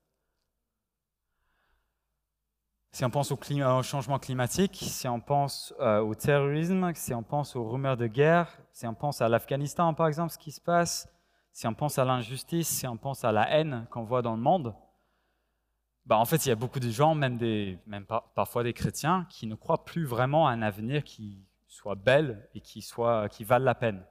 Si 2.92 3.04
on 3.04 3.10
pense 3.10 3.30
au, 3.30 3.82
changement 3.82 4.18
climatique, 4.18 4.78
si 4.80 5.06
on 5.06 5.20
pense 5.20 5.74
euh, 5.80 6.00
au 6.00 6.14
terrorisme, 6.14 6.90
si 6.94 7.12
on 7.12 7.22
pense 7.22 7.54
aux 7.54 7.68
rumeurs 7.68 7.98
de 7.98 8.06
guerre, 8.06 8.48
si 8.72 8.86
on 8.86 8.94
pense 8.94 9.20
à 9.20 9.28
l'Afghanistan 9.28 9.92
par 9.92 10.08
exemple, 10.08 10.32
ce 10.32 10.38
qui 10.38 10.52
se 10.52 10.60
passe, 10.60 11.06
si 11.52 11.66
on 11.66 11.74
pense 11.74 11.98
à 11.98 12.04
l'injustice, 12.04 12.68
si 12.68 12.86
on 12.86 12.96
pense 12.96 13.24
à 13.24 13.32
la 13.32 13.50
haine 13.50 13.86
qu'on 13.90 14.04
voit 14.04 14.22
dans 14.22 14.34
le 14.34 14.42
monde, 14.42 14.74
bah, 16.06 16.18
en 16.18 16.24
fait, 16.24 16.44
il 16.46 16.48
y 16.48 16.52
a 16.52 16.56
beaucoup 16.56 16.80
de 16.80 16.90
gens, 16.90 17.14
même, 17.14 17.36
des, 17.36 17.78
même 17.86 18.06
parfois 18.34 18.64
des 18.64 18.72
chrétiens, 18.72 19.26
qui 19.28 19.46
ne 19.46 19.54
croient 19.54 19.84
plus 19.84 20.04
vraiment 20.04 20.48
à 20.48 20.52
un 20.52 20.62
avenir 20.62 21.04
qui 21.04 21.44
soit 21.68 21.94
bel 21.94 22.48
et 22.54 22.60
qui, 22.60 22.82
soit, 22.82 23.28
qui 23.28 23.44
vale 23.44 23.62
la 23.62 23.74
peine. 23.74 24.02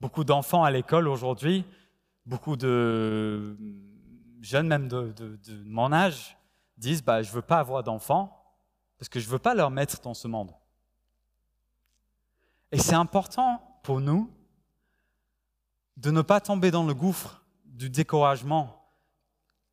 Beaucoup 0.00 0.24
d'enfants 0.24 0.62
à 0.62 0.70
l'école 0.70 1.08
aujourd'hui, 1.08 1.64
beaucoup 2.26 2.56
de 2.56 3.56
jeunes 4.42 4.66
même 4.66 4.88
de, 4.88 5.14
mon 5.64 5.92
âge, 5.92 6.36
disent 6.76 7.02
bah, 7.02 7.22
Je 7.22 7.30
ne 7.30 7.36
veux 7.36 7.42
pas 7.42 7.60
avoir 7.60 7.82
d'enfants 7.82 8.44
parce 8.98 9.08
que 9.08 9.20
je 9.20 9.26
ne 9.26 9.32
veux 9.32 9.38
pas 9.38 9.54
leur 9.54 9.70
mettre 9.70 10.00
dans 10.02 10.14
ce 10.14 10.28
monde. 10.28 10.52
Et 12.72 12.78
c'est 12.78 12.94
important 12.94 13.62
pour 13.82 14.00
nous 14.00 14.30
de 15.96 16.10
ne 16.10 16.22
pas 16.22 16.40
tomber 16.40 16.70
dans 16.70 16.84
le 16.84 16.94
gouffre 16.94 17.42
du 17.64 17.90
découragement 17.90 18.84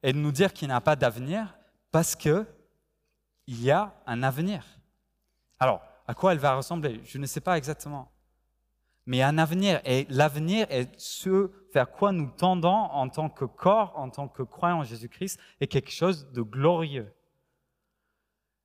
et 0.02 0.14
de 0.14 0.18
nous 0.18 0.32
dire 0.32 0.54
qu'il 0.54 0.68
n'y 0.68 0.74
a 0.74 0.82
pas 0.82 0.96
d'avenir 0.96 1.58
parce 1.92 2.16
qu'il 2.16 2.46
y 3.48 3.72
a 3.72 3.94
un 4.06 4.24
avenir. 4.24 4.66
Alors, 5.60 5.82
à 6.08 6.14
quoi 6.14 6.34
elle 6.34 6.40
va 6.40 6.56
ressembler? 6.56 7.02
Je 7.06 7.18
ne 7.18 7.26
sais 7.26 7.42
pas 7.42 7.58
exactement. 7.58 8.12
Mais 9.06 9.22
un 9.22 9.38
avenir, 9.38 9.82
et 9.84 10.08
l'avenir 10.10 10.66
est 10.70 10.90
ce 10.98 11.52
vers 11.74 11.92
quoi 11.92 12.12
nous 12.12 12.32
tendons 12.32 12.70
en 12.70 13.10
tant 13.10 13.30
que 13.30 13.44
corps, 13.46 13.92
en 13.98 14.10
tant 14.10 14.30
que 14.30 14.44
croyants 14.44 14.80
en 14.80 14.84
Jésus-Christ, 14.84 15.40
est 15.60 15.68
quelque 15.68 15.92
chose 15.92 16.32
de 16.32 16.42
glorieux, 16.42 17.14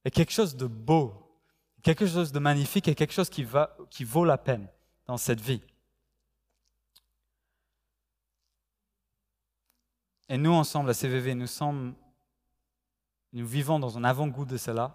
et 0.05 0.11
quelque 0.13 0.33
chose 0.33 0.55
de 0.55 0.67
beau, 0.67 1.13
quelque 1.83 2.07
chose 2.07 2.31
de 2.31 2.39
magnifique, 2.39 2.87
et 2.87 2.95
quelque 2.95 3.13
chose 3.13 3.31
qui 3.31 4.05
vaut 4.05 4.25
la 4.25 4.39
peine 4.39 4.69
dans 5.07 5.17
cette 5.17 5.41
vie. 5.41 5.63
Et 10.29 10.37
nous, 10.37 10.53
ensemble, 10.53 10.91
à 10.91 10.95
CVV, 10.95 11.35
nous 11.35 11.47
sommes, 11.47 11.95
nous 13.33 13.47
vivons 13.47 13.79
dans 13.79 13.97
un 13.97 14.05
avant-goût 14.05 14.45
de 14.45 14.57
cela, 14.57 14.95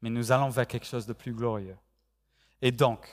mais 0.00 0.10
nous 0.10 0.32
allons 0.32 0.48
vers 0.48 0.66
quelque 0.66 0.86
chose 0.86 1.06
de 1.06 1.12
plus 1.12 1.32
glorieux. 1.32 1.76
Et 2.60 2.70
donc, 2.70 3.08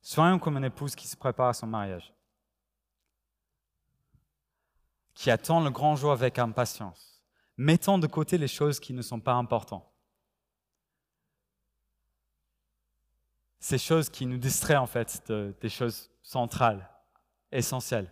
soyons 0.00 0.38
comme 0.38 0.56
une 0.56 0.64
épouse 0.64 0.94
qui 0.94 1.08
se 1.08 1.16
prépare 1.16 1.48
à 1.48 1.54
son 1.54 1.66
mariage, 1.66 2.12
qui 5.14 5.30
attend 5.30 5.60
le 5.60 5.70
grand 5.70 5.96
jour 5.96 6.12
avec 6.12 6.38
impatience, 6.38 7.12
Mettons 7.56 7.98
de 7.98 8.06
côté 8.06 8.38
les 8.38 8.48
choses 8.48 8.80
qui 8.80 8.92
ne 8.92 9.02
sont 9.02 9.20
pas 9.20 9.34
importantes. 9.34 9.86
Ces 13.60 13.78
choses 13.78 14.08
qui 14.08 14.26
nous 14.26 14.38
distraient 14.38 14.76
en 14.76 14.86
fait 14.86 15.30
des 15.30 15.68
choses 15.68 16.10
centrales, 16.22 16.88
essentielles. 17.52 18.10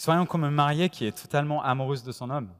Soyons 0.00 0.24
comme 0.24 0.44
un 0.44 0.50
marié 0.50 0.88
qui 0.88 1.04
est 1.04 1.12
totalement 1.12 1.62
amoureuse 1.62 2.02
de 2.02 2.10
son 2.10 2.30
homme. 2.30 2.50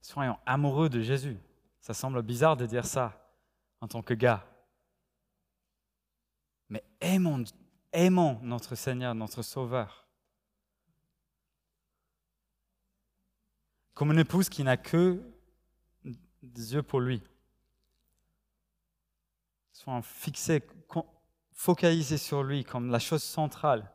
Soyons 0.00 0.36
amoureux 0.44 0.88
de 0.88 1.00
Jésus. 1.00 1.38
Ça 1.78 1.94
semble 1.94 2.20
bizarre 2.22 2.56
de 2.56 2.66
dire 2.66 2.84
ça 2.84 3.32
en 3.80 3.86
tant 3.86 4.02
que 4.02 4.12
gars. 4.12 4.44
Mais 6.68 6.82
aimons, 7.00 7.44
aimons 7.92 8.40
notre 8.42 8.74
Seigneur, 8.74 9.14
notre 9.14 9.40
Sauveur. 9.42 10.04
Comme 13.94 14.10
une 14.10 14.18
épouse 14.18 14.48
qui 14.48 14.64
n'a 14.64 14.76
que 14.76 15.22
des 16.42 16.74
yeux 16.74 16.82
pour 16.82 16.98
lui. 16.98 17.22
Soyons 19.72 20.02
fixés, 20.02 20.60
focaliser 21.60 22.16
sur 22.16 22.42
lui 22.42 22.64
comme 22.64 22.90
la 22.90 22.98
chose 22.98 23.22
centrale. 23.22 23.92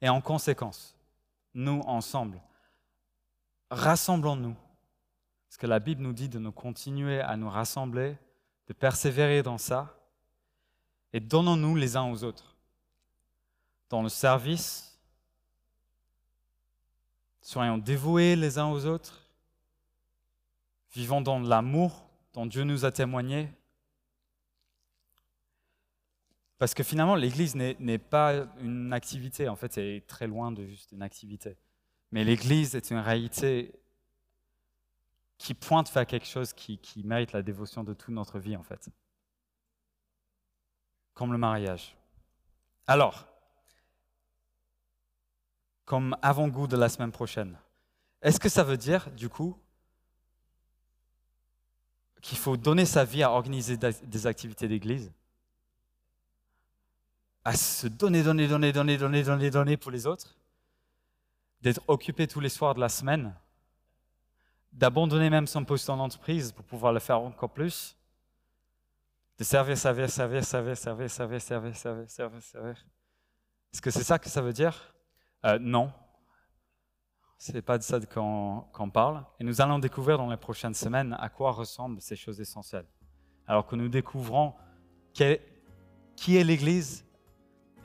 Et 0.00 0.08
en 0.08 0.22
conséquence, 0.22 0.96
nous 1.52 1.82
ensemble, 1.84 2.40
rassemblons-nous. 3.70 4.56
Parce 5.46 5.58
que 5.58 5.66
la 5.66 5.80
Bible 5.80 6.00
nous 6.00 6.14
dit 6.14 6.30
de 6.30 6.38
nous 6.38 6.50
continuer 6.50 7.20
à 7.20 7.36
nous 7.36 7.50
rassembler, 7.50 8.16
de 8.68 8.72
persévérer 8.72 9.42
dans 9.42 9.58
ça, 9.58 9.94
et 11.12 11.20
donnons-nous 11.20 11.76
les 11.76 11.96
uns 11.96 12.10
aux 12.10 12.24
autres. 12.24 12.56
Dans 13.90 14.02
le 14.02 14.08
service, 14.08 14.98
soyons 17.42 17.76
dévoués 17.76 18.34
les 18.34 18.56
uns 18.56 18.68
aux 18.68 18.86
autres, 18.86 19.28
vivons 20.92 21.20
dans 21.20 21.38
l'amour 21.38 22.08
dont 22.32 22.46
Dieu 22.46 22.64
nous 22.64 22.86
a 22.86 22.92
témoigné, 22.92 23.52
parce 26.58 26.74
que 26.74 26.82
finalement, 26.82 27.14
l'Église 27.14 27.54
n'est 27.54 27.98
pas 27.98 28.46
une 28.60 28.92
activité, 28.92 29.48
en 29.48 29.54
fait, 29.54 29.72
c'est 29.72 30.02
très 30.08 30.26
loin 30.26 30.50
de 30.50 30.66
juste 30.66 30.90
une 30.90 31.02
activité. 31.02 31.56
Mais 32.10 32.24
l'Église 32.24 32.74
est 32.74 32.90
une 32.90 32.98
réalité 32.98 33.72
qui 35.36 35.54
pointe 35.54 35.92
vers 35.92 36.04
quelque 36.04 36.26
chose 36.26 36.52
qui, 36.52 36.78
qui 36.78 37.04
mérite 37.04 37.32
la 37.32 37.42
dévotion 37.42 37.84
de 37.84 37.94
toute 37.94 38.12
notre 38.12 38.40
vie, 38.40 38.56
en 38.56 38.64
fait. 38.64 38.88
Comme 41.14 41.30
le 41.30 41.38
mariage. 41.38 41.96
Alors, 42.88 43.26
comme 45.84 46.16
avant-goût 46.22 46.66
de 46.66 46.76
la 46.76 46.88
semaine 46.88 47.12
prochaine, 47.12 47.56
est-ce 48.20 48.40
que 48.40 48.48
ça 48.48 48.64
veut 48.64 48.76
dire, 48.76 49.12
du 49.12 49.28
coup, 49.28 49.56
qu'il 52.20 52.36
faut 52.36 52.56
donner 52.56 52.84
sa 52.84 53.04
vie 53.04 53.22
à 53.22 53.30
organiser 53.30 53.76
des 53.76 54.26
activités 54.26 54.66
d'église? 54.66 55.12
À 57.48 57.54
se 57.54 57.86
donner, 57.86 58.22
donner, 58.22 58.46
donner, 58.46 58.72
donner, 58.72 58.98
donner, 58.98 59.22
donner, 59.22 59.50
donner 59.50 59.76
pour 59.78 59.90
les 59.90 60.06
autres, 60.06 60.36
d'être 61.62 61.80
occupé 61.88 62.26
tous 62.26 62.40
les 62.40 62.50
soirs 62.50 62.74
de 62.74 62.80
la 62.80 62.90
semaine, 62.90 63.34
d'abandonner 64.70 65.30
même 65.30 65.46
son 65.46 65.64
poste 65.64 65.88
en 65.88 65.98
entreprise 65.98 66.52
pour 66.52 66.66
pouvoir 66.66 66.92
le 66.92 67.00
faire 67.00 67.18
encore 67.22 67.48
plus, 67.48 67.96
de 69.38 69.44
servir, 69.44 69.78
servir, 69.78 70.10
servir, 70.10 70.44
servir, 70.44 70.76
servir, 70.76 71.08
servir, 71.08 71.40
servir, 71.40 71.74
servir, 71.74 72.42
servir. 72.42 72.86
Est-ce 73.72 73.80
que 73.80 73.90
c'est 73.90 74.04
ça 74.04 74.18
que 74.18 74.28
ça 74.28 74.42
veut 74.42 74.52
dire? 74.52 74.94
Euh, 75.46 75.58
Non. 75.58 75.90
Ce 77.38 77.50
n'est 77.52 77.62
pas 77.62 77.78
de 77.78 77.82
ça 77.82 77.98
qu'on 77.98 78.90
parle. 78.92 79.24
Et 79.40 79.44
nous 79.44 79.62
allons 79.62 79.78
découvrir 79.78 80.18
dans 80.18 80.28
les 80.28 80.36
prochaines 80.36 80.74
semaines 80.74 81.16
à 81.18 81.30
quoi 81.30 81.52
ressemblent 81.52 82.02
ces 82.02 82.16
choses 82.16 82.42
essentielles. 82.42 82.88
Alors 83.46 83.66
que 83.66 83.74
nous 83.74 83.88
découvrons 83.88 84.54
qui 85.14 85.22
est 86.36 86.44
l'Église 86.44 87.07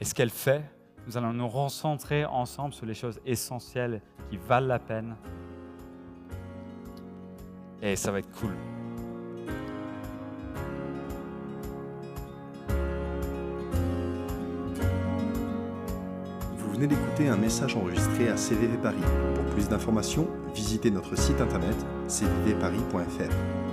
et 0.03 0.05
ce 0.05 0.13
qu'elle 0.13 0.31
fait, 0.31 0.61
nous 1.07 1.15
allons 1.15 1.31
nous 1.31 1.47
recentrer 1.47 2.25
ensemble 2.25 2.73
sur 2.73 2.85
les 2.85 2.93
choses 2.93 3.21
essentielles 3.25 4.01
qui 4.29 4.35
valent 4.35 4.67
la 4.67 4.77
peine. 4.77 5.15
Et 7.81 7.95
ça 7.95 8.11
va 8.11 8.19
être 8.19 8.29
cool. 8.37 8.53
Vous 16.57 16.73
venez 16.73 16.87
d'écouter 16.87 17.29
un 17.29 17.37
message 17.37 17.77
enregistré 17.77 18.27
à 18.27 18.35
CVV 18.35 18.75
Paris. 18.79 18.97
Pour 19.35 19.45
plus 19.53 19.69
d'informations, 19.69 20.27
visitez 20.53 20.91
notre 20.91 21.17
site 21.17 21.39
internet 21.39 21.77
cvvparis.fr. 22.09 23.72